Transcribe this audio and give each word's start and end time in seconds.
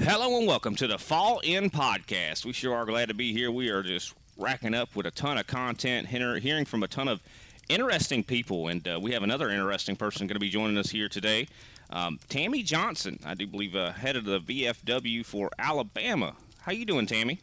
Hello 0.00 0.38
and 0.38 0.46
welcome 0.46 0.76
to 0.76 0.86
the 0.86 0.96
Fall 0.96 1.40
In 1.40 1.70
Podcast. 1.70 2.44
We 2.44 2.52
sure 2.52 2.74
are 2.74 2.86
glad 2.86 3.08
to 3.08 3.14
be 3.14 3.32
here. 3.32 3.50
We 3.50 3.68
are 3.68 3.82
just 3.82 4.14
racking 4.36 4.72
up 4.72 4.94
with 4.94 5.06
a 5.06 5.10
ton 5.10 5.38
of 5.38 5.48
content, 5.48 6.06
hearing 6.06 6.64
from 6.64 6.84
a 6.84 6.88
ton 6.88 7.08
of 7.08 7.20
interesting 7.68 8.22
people, 8.22 8.68
and 8.68 8.86
uh, 8.86 8.98
we 9.02 9.12
have 9.12 9.24
another 9.24 9.50
interesting 9.50 9.96
person 9.96 10.28
going 10.28 10.36
to 10.36 10.40
be 10.40 10.50
joining 10.50 10.78
us 10.78 10.90
here 10.90 11.08
today. 11.08 11.48
Um, 11.90 12.20
Tammy 12.28 12.62
Johnson, 12.62 13.18
I 13.24 13.34
do 13.34 13.46
believe, 13.46 13.74
uh, 13.74 13.90
head 13.92 14.14
of 14.14 14.24
the 14.24 14.40
VFW 14.40 15.26
for 15.26 15.50
Alabama. 15.58 16.34
How 16.60 16.72
you 16.72 16.86
doing, 16.86 17.06
Tammy? 17.06 17.40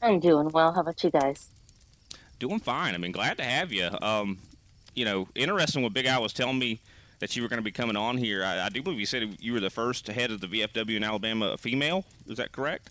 I'm 0.00 0.20
doing 0.20 0.50
well. 0.50 0.72
How 0.72 0.80
about 0.80 1.02
you 1.02 1.10
guys? 1.10 1.48
Doing 2.38 2.60
fine. 2.60 2.94
I 2.94 2.98
mean, 2.98 3.12
glad 3.12 3.36
to 3.38 3.44
have 3.44 3.72
you. 3.72 3.90
Um, 4.00 4.38
you 4.94 5.04
know, 5.04 5.26
interesting 5.34 5.82
what 5.82 5.92
Big 5.92 6.06
Al 6.06 6.22
was 6.22 6.32
telling 6.32 6.58
me 6.58 6.80
that 7.24 7.34
you 7.34 7.42
were 7.42 7.48
going 7.48 7.58
to 7.58 7.64
be 7.64 7.72
coming 7.72 7.96
on 7.96 8.18
here. 8.18 8.44
I, 8.44 8.66
I, 8.66 8.68
do 8.68 8.82
believe 8.82 9.00
you 9.00 9.06
said 9.06 9.38
you 9.40 9.54
were 9.54 9.60
the 9.60 9.70
first 9.70 10.06
head 10.08 10.30
of 10.30 10.42
the 10.42 10.46
VFW 10.46 10.94
in 10.94 11.02
Alabama 11.02 11.52
a 11.52 11.56
female. 11.56 12.04
Is 12.26 12.36
that 12.36 12.52
correct? 12.52 12.90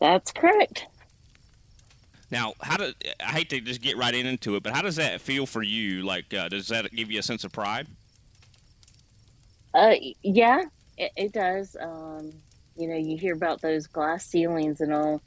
That's 0.00 0.32
correct. 0.32 0.86
Now, 2.32 2.54
how 2.60 2.76
do 2.76 2.92
I 3.24 3.30
hate 3.30 3.50
to 3.50 3.60
just 3.60 3.82
get 3.82 3.96
right 3.96 4.12
into 4.12 4.56
it, 4.56 4.64
but 4.64 4.72
how 4.72 4.82
does 4.82 4.96
that 4.96 5.20
feel 5.20 5.46
for 5.46 5.62
you? 5.62 6.02
Like, 6.02 6.34
uh, 6.34 6.48
does 6.48 6.66
that 6.68 6.90
give 6.90 7.08
you 7.08 7.20
a 7.20 7.22
sense 7.22 7.44
of 7.44 7.52
pride? 7.52 7.86
Uh, 9.74 9.94
yeah, 10.24 10.62
it, 10.98 11.12
it 11.16 11.32
does. 11.32 11.76
Um, 11.80 12.32
you 12.76 12.88
know, 12.88 12.96
you 12.96 13.16
hear 13.16 13.34
about 13.34 13.60
those 13.60 13.86
glass 13.86 14.26
ceilings 14.26 14.80
and 14.80 14.92
all, 14.92 15.22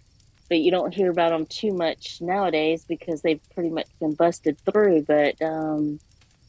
but 0.49 0.59
you 0.59 0.71
don't 0.71 0.93
hear 0.93 1.09
about 1.09 1.29
them 1.29 1.45
too 1.45 1.71
much 1.71 2.19
nowadays 2.19 2.83
because 2.83 3.21
they've 3.21 3.39
pretty 3.53 3.69
much 3.69 3.87
been 4.01 4.13
busted 4.13 4.59
through. 4.65 5.03
But 5.03 5.41
um, 5.41 6.01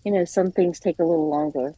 you 0.04 0.12
know, 0.12 0.24
some 0.24 0.50
things 0.50 0.80
take 0.80 0.98
a 0.98 1.04
little 1.04 1.28
longer. 1.28 1.74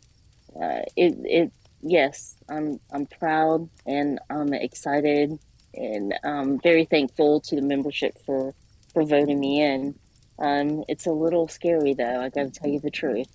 Uh, 0.55 0.83
it, 0.97 1.17
it, 1.25 1.53
yes, 1.83 2.37
I'm, 2.49 2.81
I'm 2.93 3.07
proud 3.07 3.69
and 3.87 4.19
I'm 4.31 4.53
excited 4.53 5.39
and 5.75 6.15
I'm 6.25 6.59
very 6.61 6.85
thankful 6.87 7.41
to 7.43 7.57
the 7.57 7.63
membership 7.63 8.19
for, 8.25 8.55
for 8.93 9.05
voting 9.05 9.39
me 9.39 9.63
in. 9.63 9.95
Um, 10.39 10.85
it's 10.89 11.07
a 11.07 11.13
little 11.13 11.49
scary 11.49 11.95
though. 11.95 12.21
I 12.21 12.29
got 12.29 12.53
to 12.53 12.61
tell 12.61 12.71
you 12.71 12.81
the 12.81 12.91
truth. 12.91 13.29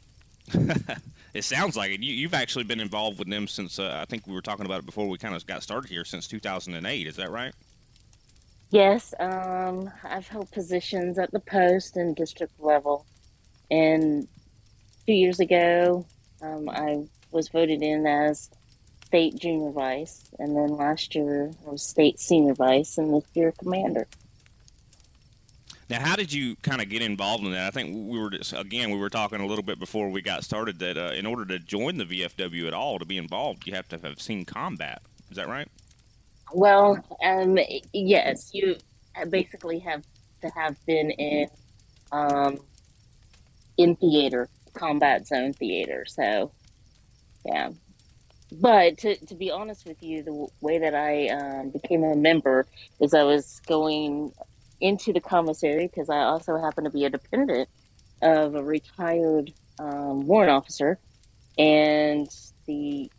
it 1.33 1.43
sounds 1.43 1.75
like 1.75 1.91
it. 1.91 2.01
You, 2.01 2.27
have 2.27 2.33
actually 2.33 2.65
been 2.65 2.79
involved 2.79 3.19
with 3.19 3.29
them 3.29 3.47
since 3.47 3.79
uh, 3.79 3.99
I 4.01 4.05
think 4.05 4.27
we 4.27 4.33
were 4.33 4.41
talking 4.41 4.65
about 4.65 4.79
it 4.79 4.85
before 4.85 5.07
we 5.07 5.17
kind 5.17 5.35
of 5.35 5.45
got 5.45 5.63
started 5.63 5.89
here 5.89 6.05
since 6.05 6.27
2008. 6.27 7.07
Is 7.07 7.15
that 7.15 7.31
right? 7.31 7.53
Yes, 8.71 9.13
um, 9.19 9.91
I've 10.03 10.27
held 10.27 10.49
positions 10.51 11.19
at 11.19 11.31
the 11.31 11.41
post 11.41 11.97
and 11.97 12.15
district 12.15 12.53
level, 12.57 13.05
and 13.69 14.27
two 15.05 15.13
years 15.13 15.39
ago, 15.39 16.05
um, 16.41 16.69
I 16.69 17.05
was 17.31 17.49
voted 17.49 17.81
in 17.81 18.05
as 18.05 18.49
state 19.05 19.35
junior 19.35 19.71
vice, 19.71 20.23
and 20.39 20.55
then 20.55 20.69
last 20.69 21.15
year 21.15 21.51
I 21.67 21.71
was 21.71 21.83
state 21.83 22.19
senior 22.19 22.53
vice, 22.53 22.97
and 22.97 23.13
this 23.13 23.25
year 23.33 23.53
commander. 23.57 24.07
Now, 25.89 25.99
how 25.99 26.15
did 26.15 26.31
you 26.31 26.55
kind 26.57 26.81
of 26.81 26.87
get 26.87 27.01
involved 27.01 27.43
in 27.43 27.51
that? 27.51 27.67
I 27.67 27.71
think 27.71 28.09
we 28.09 28.17
were 28.17 28.29
just, 28.29 28.53
again 28.53 28.91
we 28.91 28.97
were 28.97 29.09
talking 29.09 29.41
a 29.41 29.45
little 29.45 29.63
bit 29.63 29.77
before 29.77 30.09
we 30.09 30.21
got 30.21 30.45
started 30.45 30.79
that 30.79 30.97
uh, 30.97 31.11
in 31.13 31.25
order 31.25 31.45
to 31.45 31.59
join 31.59 31.97
the 31.97 32.05
VFW 32.05 32.67
at 32.67 32.73
all 32.73 32.97
to 32.97 33.05
be 33.05 33.17
involved, 33.17 33.67
you 33.67 33.73
have 33.73 33.89
to 33.89 33.99
have 33.99 34.21
seen 34.21 34.45
combat. 34.45 35.01
Is 35.29 35.35
that 35.35 35.49
right? 35.49 35.67
Well, 36.53 36.97
um, 37.23 37.59
yes, 37.91 38.51
you 38.53 38.77
basically 39.29 39.79
have 39.79 40.03
to 40.41 40.49
have 40.49 40.77
been 40.85 41.11
in 41.11 41.47
um, 42.11 42.59
in 43.77 43.95
theater 43.97 44.49
combat 44.73 45.27
zone 45.27 45.53
theater. 45.53 46.05
So, 46.07 46.51
yeah. 47.45 47.69
But 48.51 48.97
to, 48.99 49.15
to 49.27 49.35
be 49.35 49.49
honest 49.49 49.85
with 49.85 50.03
you, 50.03 50.23
the 50.23 50.47
way 50.59 50.77
that 50.79 50.93
I 50.93 51.27
um, 51.29 51.69
became 51.69 52.03
a 52.03 52.15
member 52.15 52.67
is 52.99 53.13
I 53.13 53.23
was 53.23 53.61
going 53.65 54.33
into 54.81 55.13
the 55.13 55.21
commissary 55.21 55.87
because 55.87 56.09
I 56.09 56.23
also 56.23 56.57
happen 56.57 56.83
to 56.83 56.89
be 56.89 57.05
a 57.05 57.09
dependent 57.09 57.69
of 58.21 58.55
a 58.55 58.63
retired 58.63 59.53
um, 59.79 60.27
warrant 60.27 60.51
officer, 60.51 60.99
and 61.57 62.27
the 62.65 63.11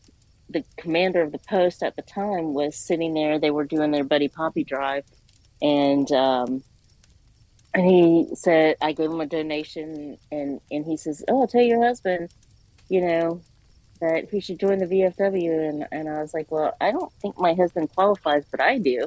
the 0.50 0.65
commander 0.76 1.22
of 1.22 1.32
the 1.32 1.38
post 1.38 1.82
at 1.82 1.97
the 1.97 2.03
time 2.03 2.53
was 2.53 2.76
sitting 2.76 3.15
there. 3.15 3.38
They 3.38 3.50
were 3.50 3.65
doing 3.65 3.91
their 3.91 4.05
buddy 4.05 4.28
poppy 4.28 4.65
drive, 4.65 5.05
and 5.62 6.10
um, 6.12 6.62
and 7.75 7.87
he 7.87 8.28
said 8.34 8.77
I 8.81 8.93
gave 8.93 9.10
him 9.10 9.21
a 9.21 9.27
donation, 9.27 10.19
and 10.31 10.60
and 10.71 10.84
he 10.84 10.97
says, 10.97 11.25
"Oh, 11.28 11.43
I'll 11.43 11.47
tell 11.47 11.62
your 11.62 11.83
husband, 11.83 12.33
you 12.88 13.00
know, 13.00 13.41
that 14.00 14.28
he 14.31 14.41
should 14.41 14.59
join 14.59 14.78
the 14.78 14.87
VFW." 14.87 15.69
And 15.69 15.87
and 15.91 16.09
I 16.09 16.21
was 16.21 16.34
like, 16.34 16.50
"Well, 16.50 16.77
I 16.81 16.91
don't 16.91 17.12
think 17.15 17.38
my 17.38 17.55
husband 17.55 17.91
qualifies, 17.94 18.44
but 18.50 18.61
I 18.61 18.78
do." 18.78 19.06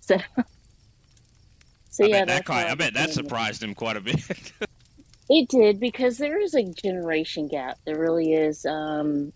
So, 0.00 0.18
so 1.90 2.04
I 2.04 2.08
yeah, 2.08 2.24
bet 2.24 2.28
that 2.28 2.44
quite, 2.44 2.66
I 2.66 2.74
bet 2.74 2.94
that 2.94 3.10
surprised 3.10 3.62
him 3.62 3.74
quite 3.74 3.96
a 3.96 4.00
bit. 4.00 4.52
it 5.28 5.48
did 5.48 5.80
because 5.80 6.18
there 6.18 6.40
is 6.40 6.54
a 6.54 6.62
generation 6.62 7.48
gap. 7.48 7.78
There 7.84 7.98
really 7.98 8.34
is. 8.34 8.64
Um, 8.66 9.32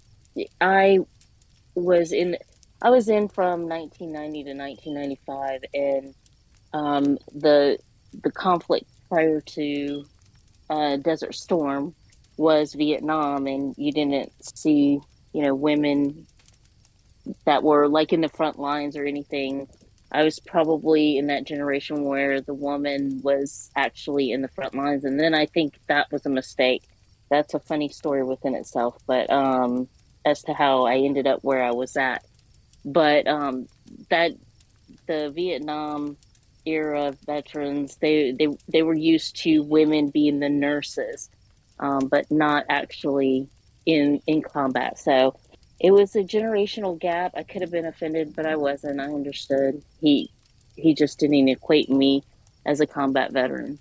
I 0.61 1.01
was 1.75 2.13
in. 2.13 2.37
I 2.83 2.89
was 2.89 3.09
in 3.09 3.29
from 3.29 3.69
1990 3.69 4.45
to 4.45 4.55
1995, 4.55 5.65
and 5.75 6.15
um, 6.73 7.19
the 7.35 7.79
the 8.23 8.31
conflict 8.31 8.87
prior 9.09 9.41
to 9.41 10.05
uh, 10.69 10.97
Desert 10.97 11.35
Storm 11.35 11.95
was 12.37 12.73
Vietnam, 12.75 13.47
and 13.47 13.75
you 13.77 13.93
didn't 13.93 14.33
see, 14.43 15.01
you 15.33 15.43
know, 15.43 15.55
women 15.55 16.27
that 17.45 17.63
were 17.63 17.89
like 17.89 18.13
in 18.13 18.21
the 18.21 18.29
front 18.29 18.59
lines 18.59 18.97
or 18.97 19.05
anything. 19.05 19.69
I 20.13 20.25
was 20.25 20.41
probably 20.41 21.19
in 21.19 21.29
that 21.29 21.47
generation 21.47 22.05
where 22.05 22.41
the 22.41 22.55
woman 22.55 23.21
was 23.23 23.71
actually 23.77 24.33
in 24.33 24.43
the 24.43 24.49
front 24.49 24.75
lines, 24.75 25.05
and 25.05 25.21
then 25.21 25.35
I 25.35 25.47
think 25.47 25.79
that 25.89 26.11
was 26.11 26.27
a 26.27 26.31
mistake. 26.31 26.83
That's 27.31 27.55
a 27.55 27.61
funny 27.61 27.89
story 27.91 28.25
within 28.25 28.55
itself, 28.55 28.97
but 29.07 29.31
um, 29.31 29.89
as 30.25 30.43
to 30.43 30.53
how 30.53 30.87
I 30.87 30.97
ended 30.97 31.27
up 31.27 31.41
where 31.43 31.63
I 31.63 31.71
was 31.71 31.97
at. 31.97 32.25
But 32.85 33.29
um, 33.29 33.69
that 34.09 34.33
the 35.07 35.31
Vietnam 35.31 36.17
era 36.67 37.07
of 37.07 37.19
veterans, 37.21 37.97
they, 37.97 38.33
they, 38.33 38.49
they 38.69 38.83
were 38.83 38.95
used 38.95 39.37
to 39.43 39.63
women 39.63 40.09
being 40.11 40.41
the 40.41 40.49
nurses, 40.49 41.31
um, 41.79 42.09
but 42.09 42.31
not 42.31 42.65
actually 42.69 43.49
in, 43.87 44.21
in 44.27 44.43
combat. 44.43 44.99
So 44.99 45.37
it 45.81 45.93
was 45.93 46.15
a 46.15 46.23
generational 46.23 46.99
gap. 46.99 47.33
I 47.35 47.43
could 47.43 47.63
have 47.63 47.71
been 47.71 47.87
offended, 47.87 48.35
but 48.37 48.47
I 48.47 48.57
wasn't. 48.57 49.01
I 49.01 49.05
understood. 49.05 49.83
He, 50.01 50.31
he 50.77 50.95
just 50.95 51.19
didn't 51.19 51.49
equate 51.49 51.91
me 51.91 52.23
as 52.67 52.81
a 52.81 52.87
combat 52.87 53.33
veteran. 53.33 53.79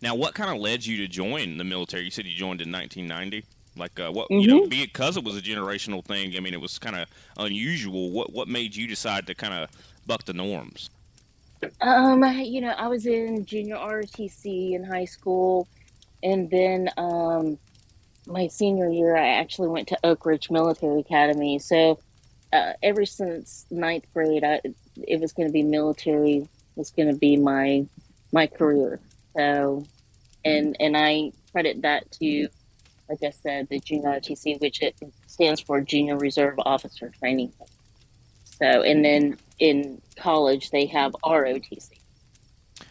Now, 0.00 0.14
what 0.14 0.34
kind 0.34 0.50
of 0.50 0.58
led 0.58 0.86
you 0.86 0.96
to 0.98 1.08
join 1.08 1.58
the 1.58 1.64
military? 1.64 2.04
You 2.04 2.10
said 2.10 2.26
you 2.26 2.34
joined 2.34 2.60
in 2.60 2.72
1990. 2.72 3.44
Like 3.76 4.00
uh, 4.00 4.10
what 4.10 4.30
mm-hmm. 4.30 4.40
you 4.40 4.46
know, 4.46 4.66
because 4.66 5.16
it 5.16 5.24
was 5.24 5.36
a 5.36 5.42
generational 5.42 6.02
thing. 6.02 6.34
I 6.36 6.40
mean, 6.40 6.54
it 6.54 6.60
was 6.60 6.78
kind 6.78 6.96
of 6.96 7.08
unusual. 7.36 8.10
What 8.10 8.32
what 8.32 8.48
made 8.48 8.74
you 8.74 8.86
decide 8.86 9.26
to 9.26 9.34
kind 9.34 9.52
of 9.52 9.68
buck 10.06 10.24
the 10.24 10.32
norms? 10.32 10.88
Um, 11.80 12.22
you 12.42 12.60
know, 12.60 12.70
I 12.70 12.88
was 12.88 13.06
in 13.06 13.44
junior 13.44 13.76
ROTC 13.76 14.72
in 14.72 14.84
high 14.84 15.04
school, 15.04 15.68
and 16.22 16.50
then 16.50 16.90
um, 16.96 17.58
my 18.26 18.46
senior 18.48 18.88
year, 18.90 19.16
I 19.16 19.28
actually 19.28 19.68
went 19.68 19.88
to 19.88 19.98
Oak 20.04 20.26
Ridge 20.26 20.50
Military 20.50 21.00
Academy. 21.00 21.58
So, 21.58 21.98
uh, 22.52 22.72
ever 22.82 23.04
since 23.04 23.66
ninth 23.70 24.04
grade, 24.12 24.44
I, 24.44 24.60
it 25.06 25.20
was 25.20 25.32
going 25.32 25.48
to 25.48 25.52
be 25.52 25.62
military 25.62 26.48
was 26.76 26.90
going 26.90 27.08
to 27.08 27.18
be 27.18 27.36
my 27.36 27.86
my 28.32 28.46
career. 28.46 29.00
So, 29.36 29.84
and 30.44 30.76
and 30.78 30.96
I 30.96 31.32
credit 31.52 31.82
that 31.82 32.10
to, 32.12 32.48
like 33.08 33.22
I 33.24 33.30
said, 33.30 33.68
the 33.68 33.80
junior 33.80 34.10
ROTC, 34.10 34.60
which 34.60 34.82
it 34.82 34.94
stands 35.26 35.60
for 35.60 35.80
Junior 35.80 36.16
Reserve 36.16 36.54
Officer 36.58 37.10
Training. 37.18 37.52
So, 38.44 38.82
and 38.82 39.04
then 39.04 39.38
in 39.58 40.00
college 40.16 40.70
they 40.70 40.86
have 40.86 41.14
ROTC. 41.24 41.90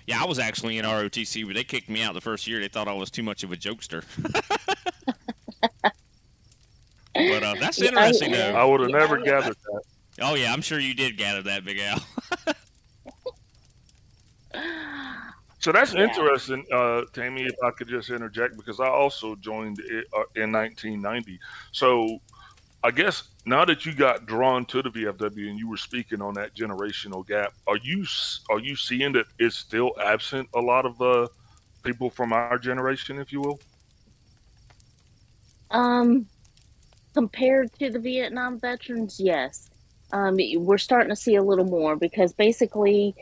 Yeah, 0.07 0.21
I 0.21 0.25
was 0.25 0.39
actually 0.39 0.77
in 0.77 0.85
ROTC, 0.85 1.45
but 1.45 1.55
they 1.55 1.63
kicked 1.63 1.89
me 1.89 2.03
out 2.03 2.13
the 2.13 2.21
first 2.21 2.47
year. 2.47 2.59
They 2.59 2.67
thought 2.67 2.87
I 2.87 2.93
was 2.93 3.09
too 3.09 3.23
much 3.23 3.43
of 3.43 3.51
a 3.51 3.55
jokester. 3.55 4.03
but 7.13 7.43
uh, 7.43 7.55
that's 7.59 7.81
interesting, 7.81 8.35
I, 8.35 8.51
I 8.51 8.63
would 8.65 8.81
have 8.81 8.89
yeah, 8.89 8.97
never 8.97 9.17
gathered 9.17 9.55
that. 9.55 9.81
Oh 10.21 10.35
yeah, 10.35 10.53
I'm 10.53 10.61
sure 10.61 10.79
you 10.79 10.93
did 10.93 11.17
gather 11.17 11.41
that, 11.43 11.65
Big 11.65 11.79
Al. 11.79 11.99
so 15.59 15.71
that's 15.71 15.93
yeah. 15.93 16.03
interesting, 16.03 16.65
uh, 16.71 17.01
Tammy. 17.13 17.43
If 17.43 17.55
I 17.63 17.71
could 17.71 17.87
just 17.87 18.09
interject, 18.09 18.55
because 18.57 18.79
I 18.79 18.87
also 18.87 19.35
joined 19.35 19.79
it, 19.79 20.05
uh, 20.13 20.23
in 20.35 20.51
1990. 20.51 21.39
So 21.71 22.19
I 22.85 22.91
guess 22.91 23.23
now 23.47 23.65
that 23.65 23.83
you 23.83 23.95
got 23.95 24.27
drawn 24.27 24.63
to 24.65 24.83
the 24.83 24.89
VFW 24.91 25.49
and 25.49 25.57
you 25.57 25.67
were 25.67 25.75
speaking 25.75 26.21
on 26.21 26.35
that 26.35 26.53
generational 26.53 27.25
gap, 27.25 27.55
are 27.65 27.77
you 27.77 28.05
are 28.51 28.59
you 28.59 28.75
seeing 28.75 29.11
that 29.13 29.25
it's 29.39 29.55
still 29.55 29.93
absent 29.99 30.47
a 30.53 30.59
lot 30.59 30.85
of 30.85 31.01
uh, 31.01 31.27
people 31.81 32.11
from 32.11 32.31
our 32.31 32.59
generation, 32.59 33.17
if 33.17 33.31
you 33.31 33.41
will? 33.41 33.59
Um, 35.71 36.27
compared 37.15 37.73
to 37.79 37.89
the 37.89 37.97
Vietnam 37.97 38.59
veterans, 38.59 39.19
yes. 39.19 39.71
um, 40.13 40.37
we're 40.57 40.77
starting 40.77 41.09
to 41.09 41.15
see 41.15 41.37
a 41.37 41.43
little 41.43 41.65
more 41.65 41.95
because 41.95 42.33
basically, 42.33 43.15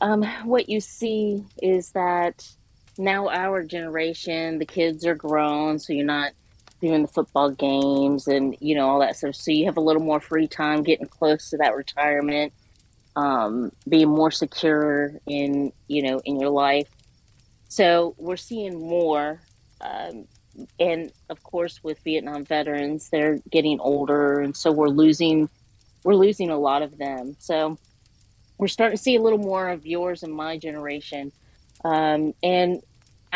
um, 0.00 0.24
what 0.42 0.68
you 0.68 0.80
see 0.80 1.44
is 1.62 1.92
that 1.92 2.44
now 2.98 3.28
our 3.28 3.62
generation, 3.62 4.58
the 4.58 4.66
kids 4.66 5.06
are 5.06 5.14
grown, 5.14 5.78
so 5.78 5.92
you're 5.92 6.04
not 6.04 6.32
doing 6.80 7.02
the 7.02 7.08
football 7.08 7.50
games 7.50 8.26
and 8.28 8.56
you 8.60 8.74
know 8.74 8.88
all 8.88 9.00
that 9.00 9.16
stuff. 9.16 9.34
So 9.34 9.50
you 9.50 9.66
have 9.66 9.76
a 9.76 9.80
little 9.80 10.02
more 10.02 10.20
free 10.20 10.46
time, 10.46 10.82
getting 10.82 11.06
close 11.06 11.50
to 11.50 11.56
that 11.58 11.74
retirement, 11.74 12.52
um, 13.14 13.72
being 13.88 14.08
more 14.08 14.30
secure 14.30 15.12
in 15.26 15.72
you 15.88 16.02
know 16.02 16.20
in 16.24 16.40
your 16.40 16.50
life. 16.50 16.88
So 17.68 18.14
we're 18.18 18.36
seeing 18.36 18.78
more, 18.78 19.40
um, 19.80 20.26
and 20.78 21.12
of 21.28 21.42
course 21.42 21.82
with 21.82 21.98
Vietnam 22.00 22.44
veterans, 22.44 23.10
they're 23.10 23.38
getting 23.50 23.80
older, 23.80 24.40
and 24.40 24.56
so 24.56 24.70
we're 24.72 24.88
losing 24.88 25.48
we're 26.04 26.14
losing 26.14 26.50
a 26.50 26.58
lot 26.58 26.82
of 26.82 26.98
them. 26.98 27.36
So 27.38 27.78
we're 28.58 28.68
starting 28.68 28.96
to 28.96 29.02
see 29.02 29.16
a 29.16 29.22
little 29.22 29.38
more 29.38 29.68
of 29.68 29.84
yours 29.84 30.22
and 30.22 30.32
my 30.32 30.56
generation. 30.56 31.32
Um, 31.84 32.32
and 32.42 32.80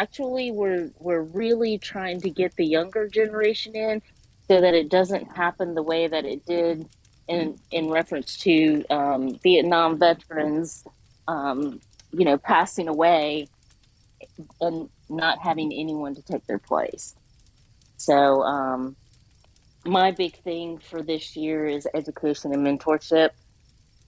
actually 0.00 0.50
we're 0.50 0.90
we're 0.98 1.22
really 1.22 1.76
trying 1.76 2.20
to 2.22 2.30
get 2.30 2.56
the 2.56 2.64
younger 2.64 3.06
generation 3.06 3.76
in 3.76 4.00
so 4.48 4.60
that 4.60 4.72
it 4.74 4.88
doesn't 4.88 5.36
happen 5.36 5.74
the 5.74 5.82
way 5.82 6.08
that 6.08 6.24
it 6.24 6.44
did 6.46 6.88
in 7.28 7.58
in 7.70 7.88
reference 7.90 8.38
to 8.38 8.84
um, 8.90 9.38
Vietnam 9.42 9.98
veterans, 9.98 10.84
um, 11.28 11.80
you 12.12 12.24
know, 12.24 12.38
passing 12.38 12.88
away 12.88 13.46
and 14.60 14.88
not 15.08 15.38
having 15.38 15.72
anyone 15.72 16.14
to 16.14 16.22
take 16.22 16.46
their 16.46 16.58
place. 16.58 17.14
So, 17.98 18.42
um, 18.42 18.96
my 19.84 20.10
big 20.10 20.34
thing 20.42 20.78
for 20.78 21.02
this 21.02 21.36
year 21.36 21.66
is 21.66 21.86
education 21.94 22.52
and 22.52 22.66
mentorship. 22.66 23.30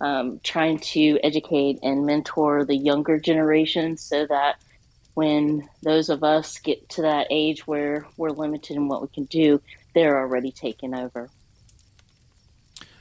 Um, 0.01 0.41
trying 0.43 0.81
to 0.81 1.21
educate 1.23 1.79
and 1.85 2.05
mentor 2.05 2.65
the 2.65 2.77
younger 2.77 3.21
generation 3.21 3.97
so 3.97 4.27
that 4.27 4.57
when 5.15 5.69
those 5.83 6.09
of 6.09 6.25
us 6.25 6.59
get 6.59 6.89
to 6.91 7.03
that 7.03 7.27
age 7.31 7.67
where 7.67 8.07
we're 8.17 8.31
limited 8.31 8.77
in 8.77 8.89
what 8.89 9.03
we 9.03 9.09
can 9.09 9.25
do, 9.25 9.61
they're 9.95 10.19
already 10.19 10.51
taken 10.51 10.95
over. 10.95 11.29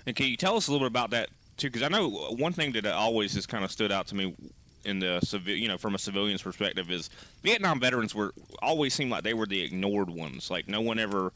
And 0.06 0.16
can 0.16 0.28
you 0.28 0.38
tell 0.38 0.58
us 0.58 0.68
a 0.68 0.72
little 0.72 0.86
bit 0.86 0.92
about 0.92 1.12
that 1.12 1.30
too? 1.58 1.68
Because 1.70 1.84
I 1.84 1.88
know 1.88 2.10
one 2.10 2.54
thing 2.54 2.72
that 2.74 2.86
always 2.86 3.34
has 3.36 3.46
kind 3.46 3.64
of 3.64 3.72
stood 3.72 3.92
out 3.92 4.08
to 4.08 4.16
me 4.16 4.36
in 4.84 5.00
the 5.00 5.20
civil, 5.22 5.54
you 5.54 5.68
know, 5.68 5.78
from 5.78 5.96
a 5.96 6.00
civilian's 6.00 6.42
perspective, 6.42 6.90
is 6.90 7.10
Vietnam 7.44 7.80
veterans 7.80 8.16
were 8.16 8.34
always 8.62 8.94
seemed 8.94 9.12
like 9.12 9.24
they 9.24 9.34
were 9.34 9.46
the 9.46 9.62
ignored 9.62 10.10
ones. 10.10 10.50
Like 10.50 10.68
no 10.68 10.82
one 10.82 11.00
ever 11.00 11.32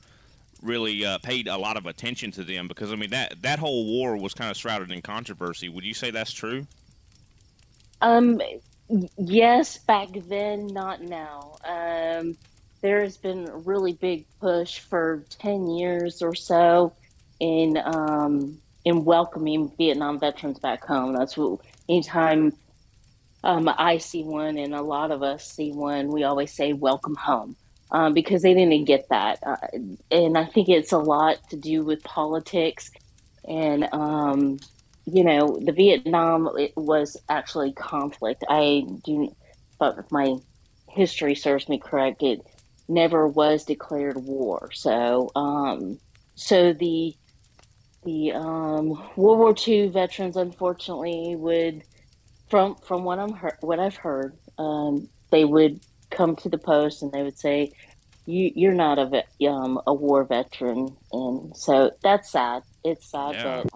really 0.62 1.06
uh, 1.06 1.20
paid 1.20 1.48
a 1.48 1.58
lot 1.58 1.78
of 1.78 1.86
attention 1.86 2.32
to 2.32 2.44
them 2.44 2.68
because 2.68 2.92
I 2.92 2.96
mean 2.96 3.12
that 3.12 3.42
that 3.44 3.60
whole 3.60 3.86
war 3.86 4.18
was 4.18 4.34
kind 4.34 4.50
of 4.50 4.58
shrouded 4.58 4.92
in 4.92 5.02
controversy. 5.02 5.70
Would 5.70 5.84
you 5.84 5.94
say 5.94 6.12
that's 6.12 6.32
true? 6.32 6.66
Um, 8.02 8.42
Yes, 9.18 9.78
back 9.80 10.10
then, 10.28 10.68
not 10.68 11.02
now. 11.02 11.56
Um, 11.66 12.38
there 12.82 13.02
has 13.02 13.18
been 13.18 13.48
a 13.50 13.58
really 13.58 13.94
big 13.94 14.26
push 14.40 14.80
for 14.80 15.24
10 15.30 15.68
years 15.70 16.22
or 16.22 16.36
so 16.36 16.94
in 17.40 17.78
um, 17.84 18.60
in 18.84 19.04
welcoming 19.04 19.72
Vietnam 19.78 20.20
veterans 20.20 20.60
back 20.60 20.86
home. 20.86 21.14
That's 21.14 21.36
what 21.36 21.62
anytime 21.90 22.54
um, 23.44 23.70
I 23.76 23.98
see 23.98 24.24
one, 24.24 24.58
and 24.58 24.76
a 24.76 24.82
lot 24.82 25.10
of 25.10 25.24
us 25.24 25.52
see 25.52 25.72
one, 25.72 26.10
we 26.10 26.24
always 26.24 26.54
say 26.54 26.74
"Welcome 26.74 27.16
home" 27.16 27.56
um, 27.92 28.14
because 28.14 28.44
they 28.44 28.54
didn't 28.54 28.86
get 28.86 29.10
that, 29.10 29.40
uh, 29.44 29.58
and 30.12 30.38
I 30.38 30.46
think 30.46 30.70
it's 30.70 30.92
a 30.92 31.00
lot 31.00 31.38
to 31.50 31.58
do 31.58 31.84
with 31.84 32.04
politics 32.04 32.92
and 33.48 33.88
um, 33.92 34.60
you 35.06 35.24
know, 35.24 35.60
the 35.62 35.72
Vietnam 35.72 36.50
it 36.58 36.74
was 36.76 37.18
actually 37.30 37.74
conflict. 37.74 38.44
I 38.50 38.86
do, 39.04 39.36
but 39.80 39.98
if 40.00 40.12
my 40.12 40.38
history 40.90 41.36
serves 41.36 41.70
me 41.70 41.78
correct, 41.78 42.24
it 42.24 42.46
never 42.88 43.28
was 43.28 43.66
declared 43.66 44.18
war. 44.18 44.70
So, 44.74 45.32
um, 45.36 46.00
so 46.36 46.74
the 46.74 47.16
the 48.04 48.32
um, 48.34 48.90
World 49.16 49.40
War 49.40 49.56
II 49.68 49.90
veterans, 49.90 50.38
unfortunately, 50.38 51.36
would 51.36 51.84
from 52.50 52.76
from 52.76 53.04
what 53.04 53.20
I'm 53.20 53.34
heard, 53.34 53.58
what 53.62 53.80
I've 53.80 53.96
heard, 53.96 54.36
um, 54.58 55.08
they 55.32 55.46
would 55.46 55.80
come 56.10 56.36
to 56.38 56.50
the 56.50 56.58
post 56.58 57.04
and 57.04 57.12
they 57.12 57.22
would 57.22 57.38
say, 57.38 57.74
"You 58.26 58.52
you're 58.56 58.74
not 58.74 58.98
a 58.98 59.24
um, 59.48 59.80
a 59.86 59.94
war 59.94 60.24
veteran," 60.24 60.96
and 61.12 61.56
so 61.56 61.92
that's 62.02 62.32
sad. 62.32 62.64
It's 62.84 63.10
sad 63.10 63.36
yeah. 63.36 63.64
that 63.64 63.72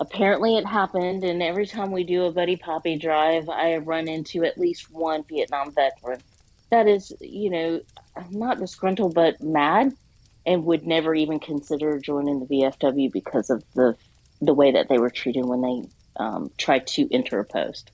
apparently 0.00 0.56
it 0.56 0.66
happened 0.66 1.24
and 1.24 1.42
every 1.42 1.66
time 1.66 1.90
we 1.90 2.04
do 2.04 2.24
a 2.24 2.32
buddy 2.32 2.56
poppy 2.56 2.98
drive 2.98 3.48
i 3.48 3.76
run 3.76 4.08
into 4.08 4.44
at 4.44 4.58
least 4.58 4.90
one 4.90 5.24
vietnam 5.28 5.72
veteran 5.72 6.20
that 6.70 6.86
is 6.86 7.12
you 7.20 7.50
know 7.50 7.80
not 8.30 8.58
disgruntled 8.58 9.14
but 9.14 9.40
mad 9.40 9.92
and 10.44 10.64
would 10.64 10.86
never 10.86 11.14
even 11.14 11.38
consider 11.40 11.98
joining 11.98 12.40
the 12.40 12.46
vfw 12.46 13.10
because 13.12 13.50
of 13.50 13.64
the 13.74 13.96
the 14.40 14.54
way 14.54 14.72
that 14.72 14.88
they 14.88 14.98
were 14.98 15.10
treated 15.10 15.44
when 15.44 15.62
they 15.62 15.88
um, 16.16 16.50
tried 16.58 16.86
to 16.86 17.12
enter 17.12 17.38
a 17.40 17.44
post. 17.44 17.90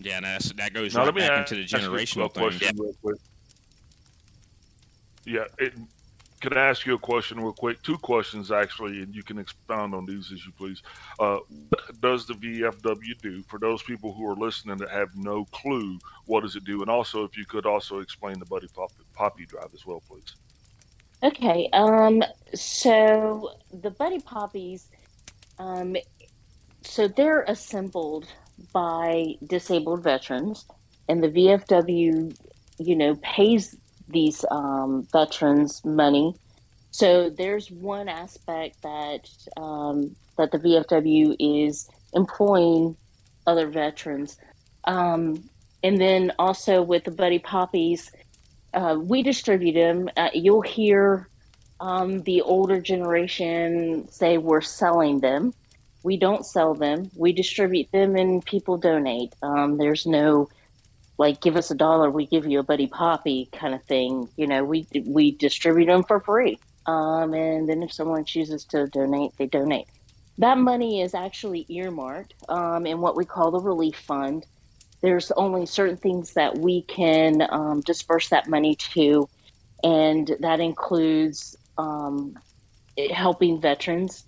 Yeah 0.00 0.18
and 0.18 0.26
that 0.26 0.72
goes 0.72 0.94
now, 0.94 1.06
right 1.06 1.14
back 1.14 1.38
into 1.38 1.56
the 1.56 1.64
generational 1.64 2.32
thing. 2.32 3.16
yeah, 5.24 5.44
it, 5.58 5.74
can 6.40 6.56
I 6.56 6.68
ask 6.68 6.86
you 6.86 6.94
a 6.94 6.98
question 6.98 7.38
real 7.38 7.52
quick? 7.52 7.82
Two 7.82 7.98
questions 7.98 8.50
actually, 8.52 9.02
and 9.02 9.14
you 9.14 9.22
can 9.22 9.38
expound 9.38 9.94
on 9.94 10.04
these 10.06 10.32
as 10.32 10.44
you 10.44 10.52
please. 10.52 10.82
Uh, 11.18 11.38
what 11.68 12.00
does 12.00 12.26
the 12.26 12.34
VFW 12.34 13.18
do 13.20 13.42
for 13.44 13.58
those 13.58 13.82
people 13.82 14.12
who 14.12 14.26
are 14.26 14.36
listening 14.36 14.76
that 14.78 14.90
have 14.90 15.08
no 15.16 15.44
clue? 15.46 15.98
What 16.26 16.42
does 16.42 16.56
it 16.56 16.64
do? 16.64 16.80
And 16.80 16.90
also, 16.90 17.24
if 17.24 17.36
you 17.36 17.44
could 17.44 17.66
also 17.66 18.00
explain 18.00 18.38
the 18.38 18.46
Buddy 18.46 18.68
Poppy, 18.68 18.94
Poppy 19.14 19.46
Drive 19.46 19.70
as 19.74 19.84
well, 19.84 20.02
please. 20.08 20.36
Okay. 21.22 21.68
Um. 21.72 22.22
So 22.54 23.50
the 23.72 23.90
Buddy 23.90 24.20
Poppies, 24.20 24.88
um, 25.58 25.96
so 26.82 27.08
they're 27.08 27.42
assembled 27.42 28.26
by 28.72 29.34
disabled 29.46 30.02
veterans, 30.02 30.66
and 31.08 31.22
the 31.22 31.28
VFW, 31.28 32.36
you 32.78 32.96
know, 32.96 33.16
pays 33.16 33.76
these 34.08 34.44
um, 34.50 35.06
veterans 35.12 35.84
money. 35.84 36.34
So 36.90 37.30
there's 37.30 37.70
one 37.70 38.08
aspect 38.08 38.82
that 38.82 39.28
um, 39.56 40.16
that 40.36 40.52
the 40.52 40.58
VFW 40.58 41.36
is 41.38 41.88
employing 42.14 42.96
other 43.46 43.68
veterans, 43.68 44.38
um, 44.84 45.48
and 45.82 46.00
then 46.00 46.32
also 46.38 46.82
with 46.82 47.04
the 47.04 47.10
Buddy 47.10 47.38
Poppies, 47.38 48.10
uh, 48.74 48.96
we 49.00 49.22
distribute 49.22 49.74
them. 49.74 50.08
Uh, 50.16 50.30
you'll 50.32 50.62
hear 50.62 51.28
um, 51.80 52.22
the 52.22 52.40
older 52.42 52.80
generation 52.80 54.08
say 54.10 54.38
we're 54.38 54.60
selling 54.60 55.20
them. 55.20 55.54
We 56.02 56.16
don't 56.16 56.46
sell 56.46 56.74
them. 56.74 57.10
We 57.16 57.32
distribute 57.32 57.90
them, 57.92 58.16
and 58.16 58.44
people 58.44 58.78
donate. 58.78 59.34
Um, 59.42 59.78
there's 59.78 60.06
no 60.06 60.48
like 61.18 61.40
give 61.40 61.56
us 61.56 61.70
a 61.70 61.74
dollar, 61.74 62.10
we 62.10 62.26
give 62.26 62.46
you 62.46 62.60
a 62.60 62.62
buddy 62.62 62.86
poppy 62.86 63.48
kind 63.52 63.74
of 63.74 63.82
thing. 63.84 64.28
You 64.36 64.46
know, 64.46 64.64
we 64.64 64.86
we 65.04 65.32
distribute 65.32 65.86
them 65.86 66.04
for 66.04 66.20
free, 66.20 66.58
um, 66.86 67.34
and 67.34 67.68
then 67.68 67.82
if 67.82 67.92
someone 67.92 68.24
chooses 68.24 68.64
to 68.66 68.86
donate, 68.86 69.32
they 69.36 69.46
donate. 69.46 69.88
That 70.38 70.58
money 70.58 71.02
is 71.02 71.14
actually 71.14 71.66
earmarked 71.68 72.34
um, 72.48 72.86
in 72.86 73.00
what 73.00 73.16
we 73.16 73.24
call 73.24 73.50
the 73.50 73.60
relief 73.60 73.96
fund. 73.96 74.46
There's 75.02 75.32
only 75.32 75.66
certain 75.66 75.96
things 75.96 76.34
that 76.34 76.56
we 76.56 76.82
can 76.82 77.46
um, 77.50 77.80
disperse 77.80 78.28
that 78.28 78.48
money 78.48 78.76
to, 78.94 79.28
and 79.82 80.30
that 80.40 80.60
includes 80.60 81.56
um, 81.76 82.38
helping 83.10 83.60
veterans, 83.60 84.24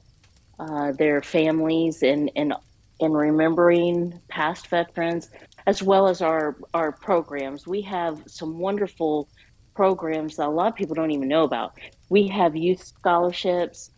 uh, 0.59 0.91
their 0.93 1.23
families, 1.23 2.03
and 2.03 2.33
and 2.35 2.55
and 3.01 3.17
remembering 3.17 4.21
past 4.29 4.67
veterans 4.67 5.31
as 5.67 5.83
well 5.83 6.09
as 6.09 6.23
our 6.23 6.57
our 6.75 6.93
programs. 6.93 7.67
We 7.67 7.83
have 7.83 8.23
some 8.27 8.59
wonderful 8.59 9.29
programs 9.75 10.37
that 10.37 10.47
a 10.47 10.51
lot 10.51 10.69
of 10.69 10.75
people 10.75 10.95
don't 10.95 11.11
even 11.11 11.29
know 11.29 11.45
about. 11.45 11.79
We 12.09 12.29
have 12.29 12.57
youth 12.57 12.83
scholarships, 12.83 13.91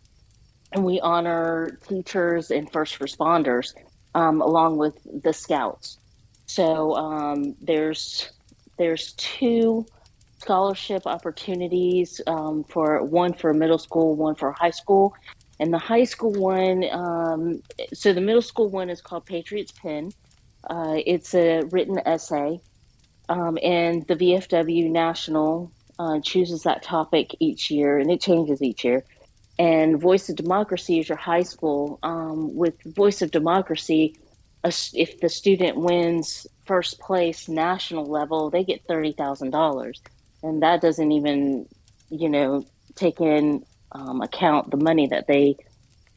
and 0.71 0.83
we 0.83 0.99
honor 1.01 1.77
teachers 1.87 2.51
and 2.51 2.71
first 2.71 2.99
responders, 2.99 3.73
um, 4.15 4.41
along 4.41 4.77
with 4.77 4.97
the 5.23 5.33
scouts. 5.33 5.97
So 6.45 6.95
um, 6.95 7.55
there's 7.61 8.31
there's 8.77 9.13
two 9.13 9.85
scholarship 10.39 11.03
opportunities 11.05 12.19
um, 12.27 12.63
for 12.65 13.03
one 13.03 13.33
for 13.33 13.53
middle 13.53 13.77
school, 13.77 14.15
one 14.15 14.35
for 14.35 14.51
high 14.51 14.71
school, 14.71 15.13
and 15.59 15.73
the 15.73 15.77
high 15.77 16.03
school 16.03 16.33
one. 16.33 16.83
Um, 16.91 17.61
so 17.93 18.13
the 18.13 18.21
middle 18.21 18.41
school 18.41 18.69
one 18.69 18.89
is 18.89 19.01
called 19.01 19.25
Patriots 19.25 19.71
Pen, 19.71 20.11
uh, 20.69 20.95
it's 21.05 21.33
a 21.33 21.63
written 21.71 21.99
essay, 22.05 22.59
um, 23.29 23.57
and 23.63 24.05
the 24.07 24.15
VFW 24.15 24.89
National 24.91 25.71
uh, 25.99 26.19
chooses 26.21 26.63
that 26.63 26.83
topic 26.83 27.35
each 27.39 27.69
year, 27.71 27.97
and 27.99 28.11
it 28.11 28.21
changes 28.21 28.61
each 28.61 28.83
year. 28.83 29.03
and 29.59 29.99
Voice 29.99 30.29
of 30.29 30.35
Democracy 30.35 30.99
is 30.99 31.09
your 31.09 31.17
high 31.17 31.43
school. 31.43 31.99
Um, 32.03 32.55
with 32.55 32.75
Voice 32.95 33.21
of 33.21 33.31
Democracy, 33.31 34.15
if 34.63 35.19
the 35.19 35.29
student 35.29 35.77
wins 35.77 36.47
first 36.65 36.99
place 36.99 37.47
national 37.49 38.05
level, 38.05 38.49
they 38.49 38.63
get 38.63 38.85
thirty 38.87 39.11
thousand 39.11 39.51
dollars, 39.51 40.01
and 40.41 40.61
that 40.63 40.81
doesn't 40.81 41.11
even, 41.11 41.67
you 42.09 42.29
know, 42.29 42.65
take 42.95 43.21
in 43.21 43.65
um, 43.91 44.21
account 44.21 44.71
the 44.71 44.77
money 44.77 45.07
that 45.07 45.27
they 45.27 45.55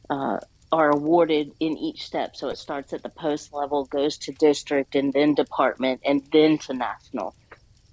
uh, 0.09 0.39
are 0.71 0.91
awarded 0.91 1.51
in 1.59 1.77
each 1.77 2.05
step. 2.05 2.35
So 2.35 2.49
it 2.49 2.57
starts 2.57 2.93
at 2.93 3.03
the 3.03 3.09
post 3.09 3.53
level, 3.53 3.85
goes 3.85 4.17
to 4.19 4.31
district, 4.33 4.95
and 4.95 5.13
then 5.13 5.33
department, 5.33 6.01
and 6.05 6.21
then 6.31 6.57
to 6.59 6.73
national. 6.73 7.35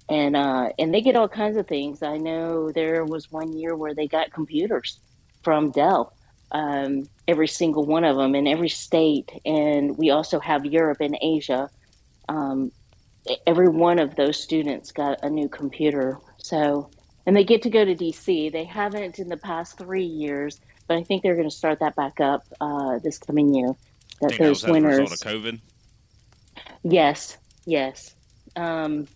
And 0.09 0.35
uh, 0.35 0.69
and 0.77 0.93
they 0.93 1.01
get 1.01 1.15
all 1.15 1.27
kinds 1.27 1.57
of 1.57 1.67
things. 1.67 2.03
I 2.03 2.17
know 2.17 2.71
there 2.71 3.05
was 3.05 3.31
one 3.31 3.53
year 3.57 3.75
where 3.75 3.93
they 3.93 4.07
got 4.07 4.31
computers 4.31 4.99
from 5.43 5.71
Dell, 5.71 6.13
um, 6.51 7.07
every 7.27 7.47
single 7.47 7.85
one 7.85 8.03
of 8.03 8.17
them 8.17 8.35
in 8.35 8.47
every 8.47 8.69
state, 8.69 9.31
and 9.45 9.97
we 9.97 10.11
also 10.11 10.39
have 10.39 10.65
Europe 10.65 10.99
and 11.01 11.17
Asia. 11.21 11.69
Um, 12.29 12.71
every 13.47 13.67
one 13.67 13.99
of 13.99 14.15
those 14.15 14.41
students 14.41 14.91
got 14.91 15.23
a 15.23 15.29
new 15.29 15.49
computer. 15.49 16.19
So, 16.37 16.89
and 17.25 17.35
they 17.35 17.43
get 17.43 17.61
to 17.63 17.69
go 17.69 17.83
to 17.83 17.95
DC. 17.95 18.51
They 18.51 18.65
haven't 18.65 19.19
in 19.19 19.29
the 19.29 19.37
past 19.37 19.77
three 19.77 20.05
years 20.05 20.59
but 20.87 20.97
I 20.97 21.03
think 21.03 21.23
they're 21.23 21.35
going 21.35 21.49
to 21.49 21.55
start 21.55 21.79
that 21.79 21.95
back 21.95 22.19
up 22.19 22.43
uh, 22.61 22.99
this 22.99 23.17
coming 23.17 23.53
year. 23.53 23.73
That 24.21 24.37
those 24.37 24.61
that 24.61 24.71
winners. 24.71 25.11
of 25.11 25.19
COVID. 25.19 25.59
Yes, 26.83 27.37
yes. 27.65 28.15
Um, 28.55 29.07